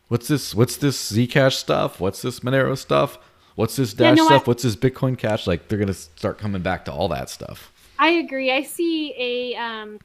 what's 0.08 0.28
this? 0.28 0.54
What's 0.56 0.78
this 0.78 1.12
Zcash 1.12 1.54
stuff? 1.54 2.00
What's 2.00 2.22
this 2.22 2.42
Monero 2.42 2.78
stuff? 2.78 3.18
What's 3.56 3.76
this 3.78 3.94
Yeah, 3.94 4.10
Dash 4.10 4.18
no, 4.18 4.24
I- 4.26 4.28
stuff? 4.28 4.48
What's 4.48 4.64
this 4.64 4.76
Bitcoin 4.76 5.18
Cash?" 5.18 5.48
Like 5.48 5.68
they're 5.68 5.78
going 5.80 5.88
to 5.88 5.94
start 5.94 6.38
coming 6.38 6.62
back 6.62 6.86
to 6.86 6.92
all 6.92 7.08
that 7.10 7.30
stuff. 7.30 7.72
I 7.98 8.10
agree. 8.10 8.52
I 8.52 8.64
see 8.64 9.14
a 9.18 9.56
um, 9.56 10.00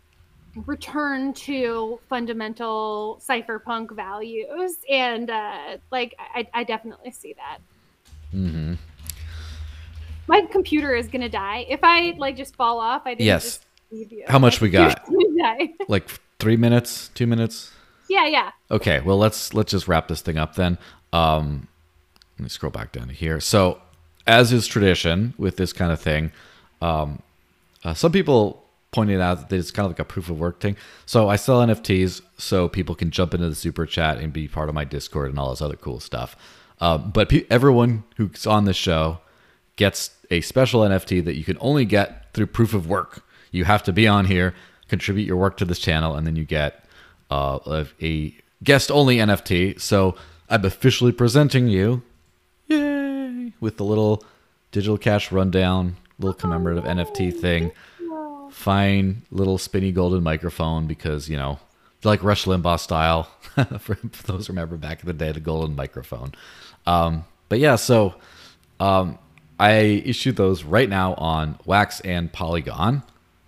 return 0.67 1.33
to 1.35 1.99
fundamental 2.09 3.21
cypherpunk 3.27 3.91
values, 3.97 4.77
and 4.89 5.29
uh, 5.31 5.79
like 5.91 6.15
I, 6.19 6.47
I 6.55 6.65
definitely 6.65 7.11
see 7.11 7.35
that. 7.35 7.59
Mm-hmm. 8.35 8.75
My 10.29 10.43
computer 10.43 10.95
is 10.95 11.09
gonna 11.09 11.29
die 11.29 11.67
if 11.69 11.81
I 11.83 12.15
like 12.17 12.37
just 12.37 12.55
fall 12.55 12.79
off. 12.79 13.03
I 13.05 13.11
didn't 13.15 13.27
Yes. 13.27 13.43
just 13.43 13.65
leave 13.91 14.13
you. 14.13 14.23
How 14.29 14.39
much 14.39 14.61
we 14.61 14.71
got? 14.81 15.05
Gonna. 15.07 15.57
Like 15.89 16.09
three 16.39 16.57
minutes, 16.57 17.09
two 17.15 17.27
minutes. 17.27 17.73
Yeah, 18.11 18.27
yeah. 18.27 18.51
Okay, 18.71 19.01
well 19.01 19.17
let's 19.17 19.55
let's 19.55 19.71
just 19.71 19.89
wrap 19.89 20.09
this 20.09 20.21
thing 20.21 20.37
up 20.37 20.57
then. 20.57 20.77
Um, 21.13 21.69
let 22.39 22.43
me 22.43 22.49
scroll 22.49 22.73
back 22.73 22.93
down 22.93 23.09
to 23.09 23.15
here. 23.15 23.41
So, 23.41 23.81
as 24.27 24.53
is 24.53 24.67
tradition 24.67 25.33
with 25.39 25.57
this 25.57 25.73
kind 25.73 25.93
of 25.93 26.01
thing, 26.01 26.33
um, 26.83 27.23
uh, 27.85 27.95
some 27.95 28.13
people 28.13 28.65
pointed 28.91 29.21
out 29.21 29.49
that 29.49 29.57
it's 29.57 29.71
kind 29.71 29.87
of 29.87 29.93
like 29.93 30.01
a 30.01 30.05
proof 30.05 30.29
of 30.29 30.41
work 30.41 30.61
thing. 30.61 30.77
So 31.07 31.29
I 31.29 31.37
sell 31.37 31.65
NFTs 31.65 32.23
so 32.37 32.69
people 32.69 32.97
can 32.97 33.13
jump 33.13 33.35
into 33.35 33.49
the 33.49 33.55
super 33.55 33.87
chat 33.87 34.19
and 34.19 34.33
be 34.33 34.49
part 34.49 34.69
of 34.69 34.75
my 34.75 34.85
Discord 34.85 35.31
and 35.31 35.39
all 35.39 35.51
this 35.51 35.63
other 35.63 35.77
cool 35.77 36.01
stuff. 36.01 36.37
Um, 36.81 37.11
but 37.13 37.29
pe- 37.29 37.47
everyone 37.51 38.03
who's 38.17 38.47
on 38.47 38.65
the 38.65 38.73
show 38.73 39.19
gets 39.77 40.11
a 40.31 40.41
special 40.41 40.81
NFT 40.81 41.25
that 41.25 41.37
you 41.37 41.45
can 41.45 41.57
only 41.61 41.85
get 41.85 42.33
through 42.35 42.47
proof 42.47 42.75
of 42.75 42.89
work. 42.89 43.25
You 43.53 43.65
have 43.65 43.83
to 43.85 43.93
be 43.93 44.09
on 44.09 44.25
here, 44.25 44.55
contribute 44.89 45.27
your 45.27 45.37
work 45.37 45.57
to 45.59 45.65
this 45.65 45.79
channel, 45.79 46.17
and 46.17 46.27
then 46.27 46.35
you 46.35 46.45
get 46.45 46.80
uh, 47.31 47.59
a, 47.67 47.87
a 48.03 48.35
guest 48.63 48.91
only 48.91 49.17
NFT. 49.17 49.81
So 49.81 50.17
I'm 50.49 50.65
officially 50.65 51.13
presenting 51.13 51.69
you, 51.69 52.03
yay, 52.67 53.53
with 53.61 53.77
the 53.77 53.85
little 53.85 54.25
digital 54.73 54.99
cash 54.99 55.33
rundown, 55.33 55.97
little 56.19 56.35
commemorative 56.35 56.85
NFT 56.85 57.35
thing. 57.39 57.73
Fine 58.51 59.23
little 59.31 59.59
spinny 59.59 59.93
golden 59.93 60.23
microphone 60.23 60.87
because, 60.87 61.29
you 61.29 61.37
know, 61.37 61.61
like 62.05 62.23
Rush 62.23 62.47
Limbaugh 62.47 62.81
style, 62.81 63.25
for 63.79 63.97
those 64.27 64.47
who 64.47 64.53
remember 64.53 64.77
back 64.77 65.01
in 65.01 65.07
the 65.07 65.13
day, 65.13 65.33
the 65.33 65.41
golden 65.41 65.77
microphone. 65.77 66.33
Um, 66.87 67.25
but 67.49 67.59
yeah, 67.59 67.77
so 67.77 68.15
um, 68.81 69.19
I 69.59 69.73
issued 70.05 70.37
those 70.37 70.65
right 70.65 70.89
now 70.89 71.15
on 71.15 71.59
Wax 71.65 72.01
and 72.01 72.33
Polygon. 72.33 73.03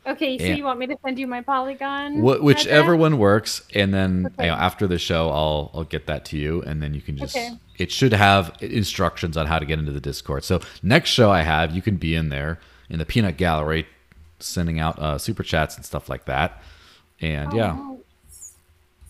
Okay, 0.04 0.36
so 0.36 0.44
Yeah. 0.46 0.54
you 0.54 0.64
want 0.64 0.80
me 0.80 0.88
to 0.88 0.96
send 1.04 1.18
you 1.18 1.26
my 1.28 1.42
Polygon? 1.42 2.18
Wh- 2.20 2.42
whichever 2.42 2.96
one 2.96 3.18
works, 3.18 3.62
and 3.74 3.94
then 3.94 4.26
Okay. 4.34 4.46
you 4.46 4.50
know, 4.50 4.56
after 4.56 4.86
the 4.88 4.98
show, 4.98 5.30
I'll 5.30 5.70
I'll 5.74 5.84
get 5.84 6.06
that 6.06 6.24
to 6.26 6.36
you, 6.38 6.60
and 6.62 6.82
then 6.82 6.92
you 6.94 7.00
can 7.00 7.16
just. 7.16 7.36
Okay. 7.36 7.50
It 7.78 7.90
should 7.92 8.12
have 8.12 8.56
instructions 8.60 9.36
on 9.36 9.46
how 9.46 9.58
to 9.58 9.64
get 9.64 9.78
into 9.78 9.92
the 9.92 10.00
Discord. 10.00 10.44
So 10.44 10.60
next 10.82 11.10
show 11.10 11.30
I 11.30 11.42
have, 11.42 11.74
you 11.74 11.82
can 11.82 11.96
be 11.96 12.14
in 12.14 12.28
there 12.30 12.58
in 12.90 12.98
the 12.98 13.06
Peanut 13.06 13.36
Gallery, 13.36 13.86
sending 14.40 14.78
out 14.80 14.98
uh, 14.98 15.18
super 15.18 15.42
chats 15.42 15.76
and 15.76 15.84
stuff 15.84 16.08
like 16.08 16.24
that. 16.26 16.62
And 17.20 17.52
yeah, 17.52 17.76
Oh, 17.78 18.00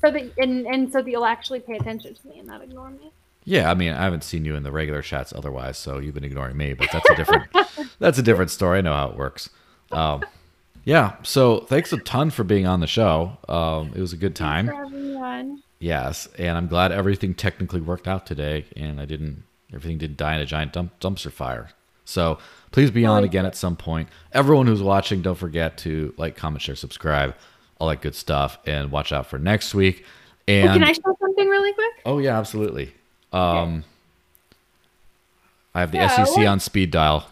So 0.02 0.10
that 0.10 0.32
and 0.38 0.66
and 0.66 0.92
so 0.92 1.00
that 1.02 1.10
you'll 1.10 1.24
actually 1.24 1.60
pay 1.60 1.76
attention 1.76 2.14
to 2.14 2.28
me 2.28 2.38
and 2.38 2.46
not 2.48 2.62
ignore 2.62 2.90
me. 2.90 3.10
yeah. 3.44 3.70
I 3.70 3.74
mean, 3.74 3.92
I 3.92 4.02
haven't 4.04 4.24
seen 4.24 4.44
you 4.44 4.56
in 4.56 4.62
the 4.62 4.72
regular 4.72 5.00
chats 5.02 5.32
otherwise, 5.34 5.78
so 5.78 5.98
you've 5.98 6.14
been 6.14 6.24
ignoring 6.24 6.56
me. 6.56 6.74
But 6.74 6.90
that's 6.92 7.08
a 7.08 7.14
different 7.14 7.44
that's 7.98 8.18
a 8.18 8.22
different 8.22 8.50
story. 8.50 8.78
I 8.78 8.80
know 8.82 8.92
how 8.94 9.08
it 9.08 9.16
works. 9.16 9.48
Um, 9.90 10.22
yeah. 10.84 11.16
So 11.22 11.60
thanks 11.60 11.92
a 11.92 11.98
ton 11.98 12.30
for 12.30 12.44
being 12.44 12.66
on 12.66 12.80
the 12.80 12.86
show. 12.86 13.36
Um, 13.48 13.92
it 13.94 14.00
was 14.00 14.12
a 14.12 14.16
good 14.16 14.34
time. 14.36 14.68
Everyone. 14.68 15.62
Yes, 15.78 16.28
and 16.38 16.56
I'm 16.56 16.68
glad 16.68 16.92
everything 16.92 17.34
technically 17.34 17.80
worked 17.80 18.06
out 18.06 18.24
today, 18.26 18.66
and 18.76 19.00
I 19.00 19.04
didn't 19.04 19.42
everything 19.74 19.98
didn't 19.98 20.16
die 20.18 20.34
in 20.36 20.40
a 20.40 20.46
giant 20.46 20.72
dump, 20.72 20.98
dumpster 21.00 21.32
fire. 21.32 21.70
So 22.04 22.38
please 22.72 22.90
be 22.90 23.04
on 23.06 23.24
again 23.24 23.46
at 23.46 23.56
some 23.56 23.74
point. 23.76 24.08
Everyone 24.32 24.66
who's 24.66 24.82
watching, 24.82 25.22
don't 25.22 25.36
forget 25.38 25.78
to 25.78 26.12
like, 26.18 26.36
comment, 26.36 26.62
share, 26.62 26.74
subscribe, 26.76 27.34
all 27.78 27.88
that 27.88 28.00
good 28.00 28.14
stuff, 28.14 28.58
and 28.66 28.90
watch 28.92 29.12
out 29.12 29.26
for 29.26 29.38
next 29.38 29.74
week. 29.74 30.04
Oh, 30.48 30.52
And 30.52 30.72
can 30.72 30.84
I 30.84 30.92
show 30.92 31.16
something 31.20 31.48
really 31.48 31.72
quick? 31.72 31.92
oh 32.06 32.18
yeah, 32.18 32.38
absolutely. 32.38 32.92
Um, 33.32 33.84
I 35.74 35.80
have 35.80 35.90
the 35.92 36.06
So- 36.08 36.24
SEC 36.26 36.46
on 36.46 36.60
speed 36.60 36.90
dial. 36.90 37.26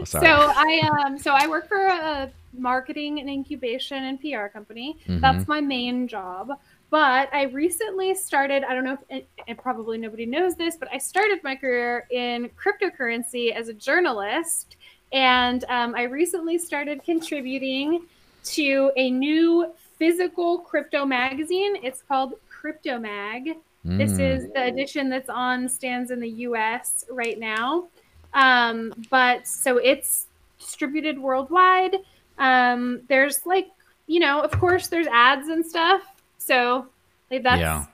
Oh. 0.00 0.04
So 0.04 0.20
I 0.26 1.04
um 1.04 1.18
so 1.18 1.32
I 1.34 1.46
work 1.46 1.68
for 1.68 1.86
a 1.86 2.30
marketing 2.56 3.20
and 3.20 3.28
incubation 3.28 4.04
and 4.04 4.20
PR 4.20 4.46
company. 4.46 4.96
Mhm. 5.06 5.20
That's 5.20 5.46
my 5.46 5.60
main 5.60 6.08
job. 6.08 6.50
But 6.90 7.28
I 7.34 7.42
recently 7.44 8.14
started, 8.14 8.64
I 8.64 8.74
don't 8.74 8.84
know 8.84 8.96
if 9.10 9.24
and, 9.46 9.58
probably 9.58 9.98
nobody 9.98 10.24
knows 10.24 10.54
this, 10.56 10.74
but 10.76 10.88
I 10.90 10.96
started 10.96 11.44
my 11.44 11.54
career 11.54 12.06
in 12.10 12.48
cryptocurrency 12.50 13.52
as 13.52 13.68
a 13.68 13.74
journalist. 13.74 14.76
And 15.12 15.64
um, 15.68 15.94
I 15.94 16.04
recently 16.04 16.56
started 16.56 17.04
contributing 17.04 18.06
to 18.44 18.90
a 18.96 19.10
new 19.10 19.74
physical 19.98 20.60
crypto 20.60 21.04
magazine. 21.04 21.76
It's 21.82 22.00
called 22.02 22.34
Crypto 22.48 22.98
Mag. 22.98 23.56
This 23.84 24.12
Mm. 24.12 24.20
is 24.20 24.52
the 24.54 24.64
edition 24.64 25.08
that's 25.10 25.28
on 25.30 25.68
stands 25.68 26.10
in 26.10 26.20
the 26.20 26.28
US 26.48 27.04
right 27.10 27.38
now. 27.38 27.88
Um, 28.34 28.92
but 29.10 29.46
so 29.46 29.78
it's 29.78 30.26
distributed 30.58 31.18
worldwide. 31.18 31.96
Um, 32.38 33.02
there's 33.08 33.44
like, 33.46 33.68
you 34.06 34.20
know, 34.20 34.40
of 34.40 34.50
course, 34.52 34.88
there's 34.88 35.06
ads 35.06 35.48
and 35.48 35.64
stuff. 35.64 36.02
So 36.38 36.86
like 37.30 37.42
that's 37.42 37.60
Yeah. 37.60 37.84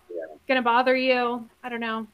gonna 0.49 0.62
bother 0.62 0.97
you. 0.97 1.49
I 1.62 1.68
don't 1.68 1.80
know. 1.80 2.07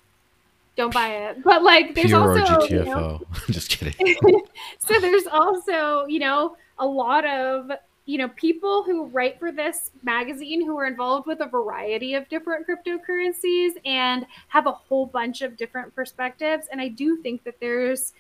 Don't 0.77 0.93
buy 0.95 1.09
it. 1.29 1.43
But 1.45 1.63
like, 1.63 1.95
there's 1.95 2.09
Pure 2.09 2.39
also 2.41 2.67
GTFO. 2.67 2.71
you 2.71 2.85
know, 2.85 3.21
Just 3.51 3.71
kidding. 3.71 4.17
so 4.79 5.01
there's 5.01 5.27
also 5.27 6.07
you 6.07 6.21
know 6.21 6.57
a 6.79 6.87
lot 6.87 7.25
of 7.27 7.71
you 8.11 8.19
know 8.19 8.29
people 8.29 8.83
who 8.83 9.07
write 9.07 9.39
for 9.39 9.53
this 9.53 9.91
magazine 10.03 10.65
who 10.65 10.77
are 10.79 10.87
involved 10.87 11.27
with 11.27 11.41
a 11.41 11.47
variety 11.47 12.15
of 12.15 12.29
different 12.29 12.67
cryptocurrencies 12.67 13.71
and 13.85 14.27
have 14.49 14.67
a 14.67 14.73
whole 14.73 15.07
bunch 15.07 15.43
of 15.43 15.57
different 15.57 15.95
perspectives 15.95 16.67
and 16.73 16.81
i 16.81 16.89
do 16.89 17.17
think 17.19 17.45
that 17.45 17.55
there's 17.61 18.13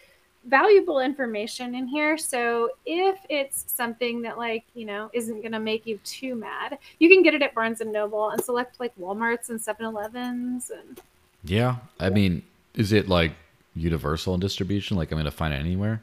valuable 0.44 1.00
information 1.00 1.74
in 1.74 1.86
here 1.86 2.16
so 2.16 2.70
if 2.86 3.18
it's 3.28 3.64
something 3.66 4.22
that 4.22 4.38
like 4.38 4.64
you 4.74 4.86
know 4.86 5.10
isn't 5.12 5.40
going 5.40 5.52
to 5.52 5.60
make 5.60 5.86
you 5.86 5.98
too 6.04 6.34
mad 6.34 6.78
you 6.98 7.08
can 7.08 7.22
get 7.22 7.34
it 7.34 7.42
at 7.42 7.54
barnes 7.54 7.80
and 7.80 7.92
noble 7.92 8.30
and 8.30 8.42
select 8.42 8.80
like 8.80 8.96
walmarts 8.96 9.50
and 9.50 9.60
7-elevens 9.60 10.70
and 10.70 11.00
Yeah, 11.44 11.76
I 11.98 12.10
mean, 12.10 12.42
is 12.74 12.92
it 12.92 13.08
like 13.08 13.32
universal 13.74 14.34
in 14.34 14.40
distribution? 14.40 14.96
Like 14.96 15.10
I'm 15.10 15.18
gonna 15.18 15.30
find 15.30 15.54
it 15.54 15.58
anywhere? 15.58 16.02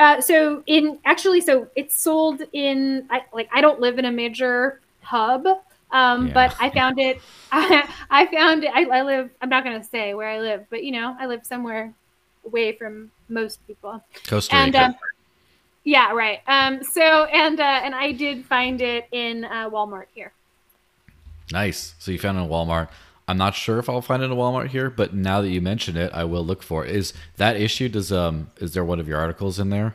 Uh, 0.00 0.20
so 0.22 0.64
in 0.66 0.98
actually, 1.04 1.42
so 1.42 1.68
it's 1.76 1.96
sold 2.00 2.42
in 2.54 3.06
I, 3.10 3.22
like 3.34 3.50
I 3.52 3.60
don't 3.60 3.80
live 3.80 3.98
in 4.00 4.06
a 4.06 4.12
major 4.12 4.80
hub, 5.02 5.46
um, 5.92 6.28
Yeah. 6.28 6.34
but 6.34 6.56
I 6.58 6.70
found 6.70 6.98
it. 6.98 7.22
I, 7.52 7.88
I 8.10 8.26
found 8.26 8.64
it. 8.64 8.72
I, 8.74 8.84
I 8.86 9.02
live. 9.02 9.30
I'm 9.42 9.50
not 9.50 9.64
gonna 9.64 9.84
say 9.84 10.14
where 10.14 10.30
I 10.30 10.40
live, 10.40 10.66
but 10.70 10.84
you 10.84 10.92
know, 10.92 11.16
I 11.20 11.26
live 11.26 11.46
somewhere 11.46 11.94
away 12.46 12.72
from 12.72 13.12
most 13.28 13.60
people. 13.68 14.02
Costa 14.26 14.56
And 14.56 14.74
Rica. 14.74 14.86
um, 14.86 14.96
yeah, 15.84 16.12
right. 16.12 16.40
Um, 16.46 16.82
so 16.84 17.24
and 17.26 17.60
uh, 17.60 17.80
and 17.84 17.94
I 17.94 18.12
did 18.12 18.46
find 18.46 18.80
it 18.82 19.08
in 19.12 19.44
uh, 19.44 19.70
Walmart 19.70 20.06
here. 20.14 20.32
nice. 21.52 21.94
So 21.98 22.10
you 22.12 22.18
found 22.18 22.38
it 22.38 22.42
in 22.42 22.48
Walmart. 22.48 22.88
I'm 23.30 23.38
not 23.38 23.54
sure 23.54 23.78
if 23.78 23.88
I'll 23.88 24.02
find 24.02 24.24
it 24.24 24.26
in 24.26 24.32
Walmart 24.32 24.70
here, 24.70 24.90
but 24.90 25.14
now 25.14 25.40
that 25.40 25.50
you 25.50 25.60
mention 25.60 25.96
it, 25.96 26.10
I 26.12 26.24
will 26.24 26.44
look 26.44 26.64
for 26.64 26.84
it. 26.84 26.96
Is 26.96 27.12
that 27.36 27.54
issue? 27.54 27.88
Does 27.88 28.10
um 28.10 28.50
is 28.56 28.74
there 28.74 28.84
one 28.84 28.98
of 28.98 29.06
your 29.06 29.18
articles 29.20 29.60
in 29.60 29.70
there? 29.70 29.94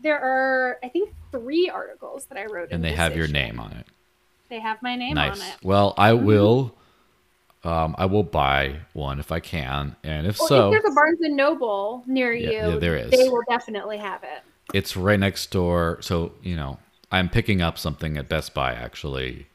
There 0.00 0.16
are, 0.16 0.78
I 0.84 0.88
think, 0.88 1.12
three 1.32 1.68
articles 1.68 2.26
that 2.26 2.38
I 2.38 2.44
wrote, 2.44 2.68
in 2.68 2.76
And 2.76 2.84
they 2.84 2.92
have 2.92 3.16
your 3.16 3.26
name 3.26 3.58
on 3.58 3.72
it. 3.72 3.88
They 4.48 4.60
have 4.60 4.80
my 4.82 4.94
name 4.94 5.14
nice. 5.14 5.32
on 5.32 5.48
it. 5.48 5.54
Well, 5.64 5.94
I 5.98 6.12
will. 6.12 6.76
Um, 7.64 7.96
I 7.98 8.06
will 8.06 8.22
buy 8.22 8.76
one 8.92 9.18
if 9.18 9.32
I 9.32 9.40
can, 9.40 9.96
and 10.04 10.24
if 10.24 10.38
Well, 10.38 10.48
so, 10.48 10.68
if 10.68 10.80
there's 10.80 10.92
a 10.92 10.94
Barnes 10.94 11.18
and 11.22 11.34
Noble 11.34 12.04
near 12.06 12.32
Yeah, 12.32 12.50
you, 12.50 12.74
yeah, 12.74 12.78
there 12.78 12.94
is. 12.94 13.10
They 13.10 13.28
will 13.28 13.42
definitely 13.48 13.98
have 13.98 14.22
it. 14.22 14.44
it's 14.72 14.96
right 14.96 15.18
next 15.18 15.50
door. 15.50 15.98
So 16.02 16.34
you 16.40 16.54
know, 16.54 16.78
I'm 17.10 17.28
picking 17.28 17.60
up 17.62 17.78
something 17.78 18.16
at 18.16 18.28
Best 18.28 18.54
Buy 18.54 18.74
actually, 18.74 19.48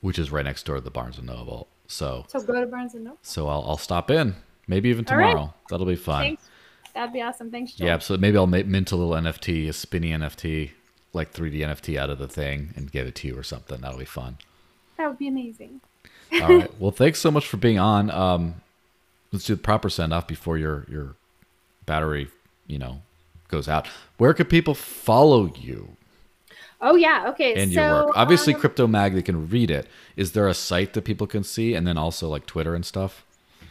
which 0.00 0.18
is 0.18 0.32
right 0.32 0.44
next 0.44 0.66
door 0.66 0.76
to 0.76 0.80
the 0.80 0.90
Barnes 0.90 1.18
and 1.18 1.28
Noble. 1.28 1.68
So 1.92 2.24
So 2.28 2.40
go 2.40 2.60
to 2.60 2.66
Barnes 2.66 2.94
and 2.94 3.04
Noble. 3.04 3.18
so 3.22 3.48
I'll 3.48 3.64
I'll 3.66 3.78
stop 3.78 4.10
in. 4.10 4.34
Maybe 4.66 4.88
even 4.88 5.06
All 5.08 5.16
right. 5.16 5.30
tomorrow. 5.30 5.54
That'll 5.70 5.86
be 5.86 5.96
fun. 5.96 6.22
Thanks. 6.22 6.48
That'd 6.94 7.12
be 7.12 7.22
awesome. 7.22 7.50
Thanks, 7.50 7.72
Joel. 7.72 7.88
Yeah, 7.88 7.98
so 7.98 8.16
maybe 8.16 8.36
I'll 8.36 8.46
mint 8.46 8.92
a 8.92 8.96
little 8.96 9.14
NFT, 9.14 9.68
a 9.68 9.72
spinny 9.72 10.10
NFT, 10.10 10.70
like 11.14 11.32
3D 11.32 11.58
NFT 11.60 11.96
out 11.98 12.10
of 12.10 12.18
the 12.18 12.28
thing, 12.28 12.72
and 12.76 12.90
give 12.92 13.06
it 13.06 13.14
to 13.16 13.28
you 13.28 13.36
or 13.38 13.42
something. 13.42 13.80
That'll 13.80 13.98
be 13.98 14.04
fun. 14.04 14.36
That 14.98 15.08
would 15.08 15.18
be 15.18 15.28
amazing. 15.28 15.80
All 16.34 16.40
right. 16.48 16.70
Well, 16.78 16.90
thanks 16.90 17.18
so 17.18 17.30
much 17.30 17.46
for 17.46 17.56
being 17.56 17.78
on. 17.78 18.10
Um, 18.10 18.56
let's 19.32 19.46
do 19.46 19.54
the 19.54 19.62
proper 19.62 19.88
send 19.90 20.12
off 20.12 20.26
before 20.26 20.58
your 20.58 20.86
your 20.88 21.14
battery, 21.86 22.28
you 22.66 22.78
know, 22.78 23.02
goes 23.48 23.68
out. 23.68 23.86
Where 24.18 24.32
could 24.34 24.48
people 24.48 24.74
follow 24.74 25.52
you 25.56 25.96
Oh 26.84 26.96
yeah. 26.96 27.28
Okay. 27.28 27.54
and 27.54 27.72
so 27.72 27.80
your 27.80 28.06
work? 28.06 28.16
Obviously, 28.16 28.54
um, 28.54 28.60
Crypto 28.60 28.86
Mag, 28.88 29.14
they 29.14 29.22
can 29.22 29.48
read 29.48 29.70
it. 29.70 29.86
Is 30.16 30.32
there 30.32 30.48
a 30.48 30.54
site 30.54 30.92
that 30.94 31.02
people 31.04 31.26
can 31.28 31.44
see, 31.44 31.74
and 31.74 31.86
then 31.86 31.96
also 31.96 32.28
like 32.28 32.44
Twitter 32.44 32.74
and 32.74 32.84
stuff? 32.84 33.24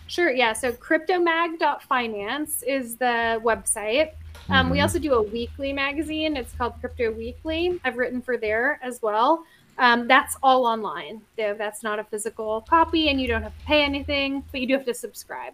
Sure. 0.08 0.32
Yeah. 0.32 0.54
So 0.54 0.72
cryptomag.finance 0.72 2.64
is 2.64 2.96
the 2.98 3.40
website. 3.44 4.12
Um, 4.50 4.70
We 4.70 4.80
Mhm. 4.80 4.82
also 4.84 5.00
do 5.00 5.14
a 5.14 5.22
weekly 5.22 5.72
magazine. 5.74 6.36
It's 6.36 6.54
called 6.54 6.74
Crypto 6.80 7.12
Weekly. 7.12 7.80
I've 7.86 7.98
written 7.98 8.22
for 8.22 8.38
there 8.38 8.80
as 8.82 9.02
well. 9.02 9.46
Um, 9.78 10.08
that's 10.08 10.38
all 10.44 10.66
online. 10.66 11.22
Though 11.38 11.54
That's 11.54 11.84
not 11.84 12.00
a 12.00 12.04
physical 12.04 12.62
copy, 12.62 13.10
and 13.10 13.22
you 13.22 13.28
don't 13.28 13.44
have 13.44 13.58
to 13.58 13.66
pay 13.66 13.84
anything, 13.84 14.44
but 14.52 14.60
you 14.62 14.68
do 14.68 14.74
have 14.74 14.86
to 14.86 14.94
subscribe. 14.94 15.54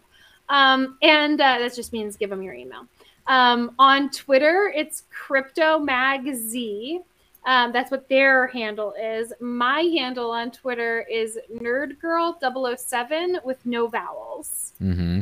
Um, 0.50 0.98
and 1.02 1.40
uh, 1.42 1.58
that 1.60 1.76
just 1.76 1.92
means 1.94 2.16
give 2.18 2.30
them 2.30 2.42
your 2.42 2.54
email. 2.54 2.88
Um, 3.28 3.72
on 3.78 4.10
Twitter, 4.10 4.72
it's 4.76 5.04
CryptoMagZ. 5.14 7.04
Um, 7.48 7.72
that's 7.72 7.90
what 7.90 8.10
their 8.10 8.48
handle 8.48 8.94
is. 9.02 9.32
My 9.40 9.80
handle 9.82 10.32
on 10.32 10.52
Twitter 10.52 11.06
is 11.10 11.40
NerdGirl007 11.56 13.44
with 13.46 13.66
no 13.66 13.88
vowels. 13.88 14.74
Mm-hmm. 14.82 15.22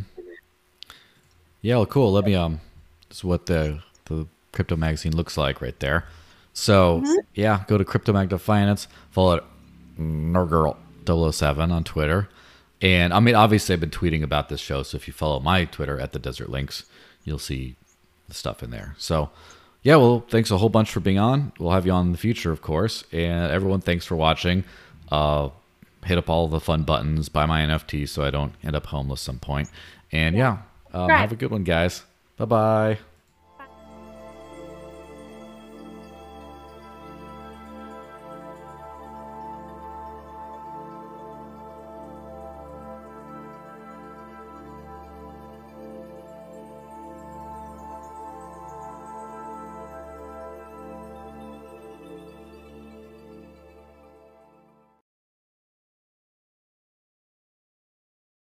Yeah, 1.62 1.76
well, 1.78 1.86
cool. 1.86 2.12
Let 2.12 2.26
me 2.26 2.34
um, 2.36 2.60
this 3.10 3.20
is 3.20 3.24
what 3.24 3.46
the 3.46 3.80
the 4.06 4.26
crypto 4.52 4.76
magazine 4.76 5.16
looks 5.16 5.38
like 5.38 5.62
right 5.62 5.80
there. 5.80 6.06
So 6.54 7.02
Mhm. 7.02 7.18
yeah, 7.36 7.64
go 7.68 7.78
to 7.78 7.84
Cryptomag 7.86 8.38
Finance, 8.40 8.88
follow 9.12 9.44
NerdGirl007 10.00 11.72
on 11.72 11.84
Twitter, 11.84 12.28
and 12.82 13.14
I 13.14 13.20
mean 13.20 13.36
obviously 13.36 13.74
I've 13.74 13.80
been 13.82 13.90
tweeting 13.90 14.24
about 14.24 14.50
this 14.50 14.62
show, 14.62 14.82
so 14.84 14.96
if 14.96 15.08
you 15.08 15.14
follow 15.14 15.40
my 15.40 15.66
Twitter 15.66 16.00
at 16.00 16.12
the 16.12 16.20
Desert 16.20 16.50
Links, 16.50 16.86
you'll 17.24 17.40
see 17.40 17.76
the 18.28 18.34
stuff 18.34 18.64
in 18.64 18.70
there. 18.72 18.96
So 18.98 19.30
yeah, 19.86 19.96
well, 19.98 20.26
thanks 20.30 20.50
a 20.52 20.58
whole 20.58 20.70
bunch 20.70 20.92
for 20.92 21.00
being 21.00 21.20
on. 21.20 21.54
We'll 21.60 21.72
have 21.72 21.86
you 21.86 21.92
on 21.94 22.08
in 22.08 22.12
the 22.12 22.18
future, 22.18 22.52
of 22.52 22.62
course, 22.62 23.04
and 23.14 23.52
everyone, 23.52 23.80
thanks 23.82 24.04
for 24.06 24.16
watching. 24.16 24.64
Uh, 25.12 25.50
hit 26.04 26.18
up 26.18 26.30
all 26.30 26.48
the 26.48 26.60
fun 26.60 26.84
buttons, 26.84 27.30
buy 27.30 27.46
my 27.46 27.62
NFT 27.62 28.08
so 28.10 28.24
I 28.24 28.32
don't 28.32 28.54
end 28.64 28.76
up 28.76 28.88
homeless 28.88 29.22
some 29.22 29.40
point. 29.40 29.70
And 30.12 30.36
yeah, 30.36 30.58
um, 30.94 31.08
Right. 31.10 31.20
have 31.20 31.32
a 31.32 31.36
good 31.36 31.52
one, 31.52 31.64
guys. 31.64 32.04
Bye 32.38 32.46
bye. 32.46 32.98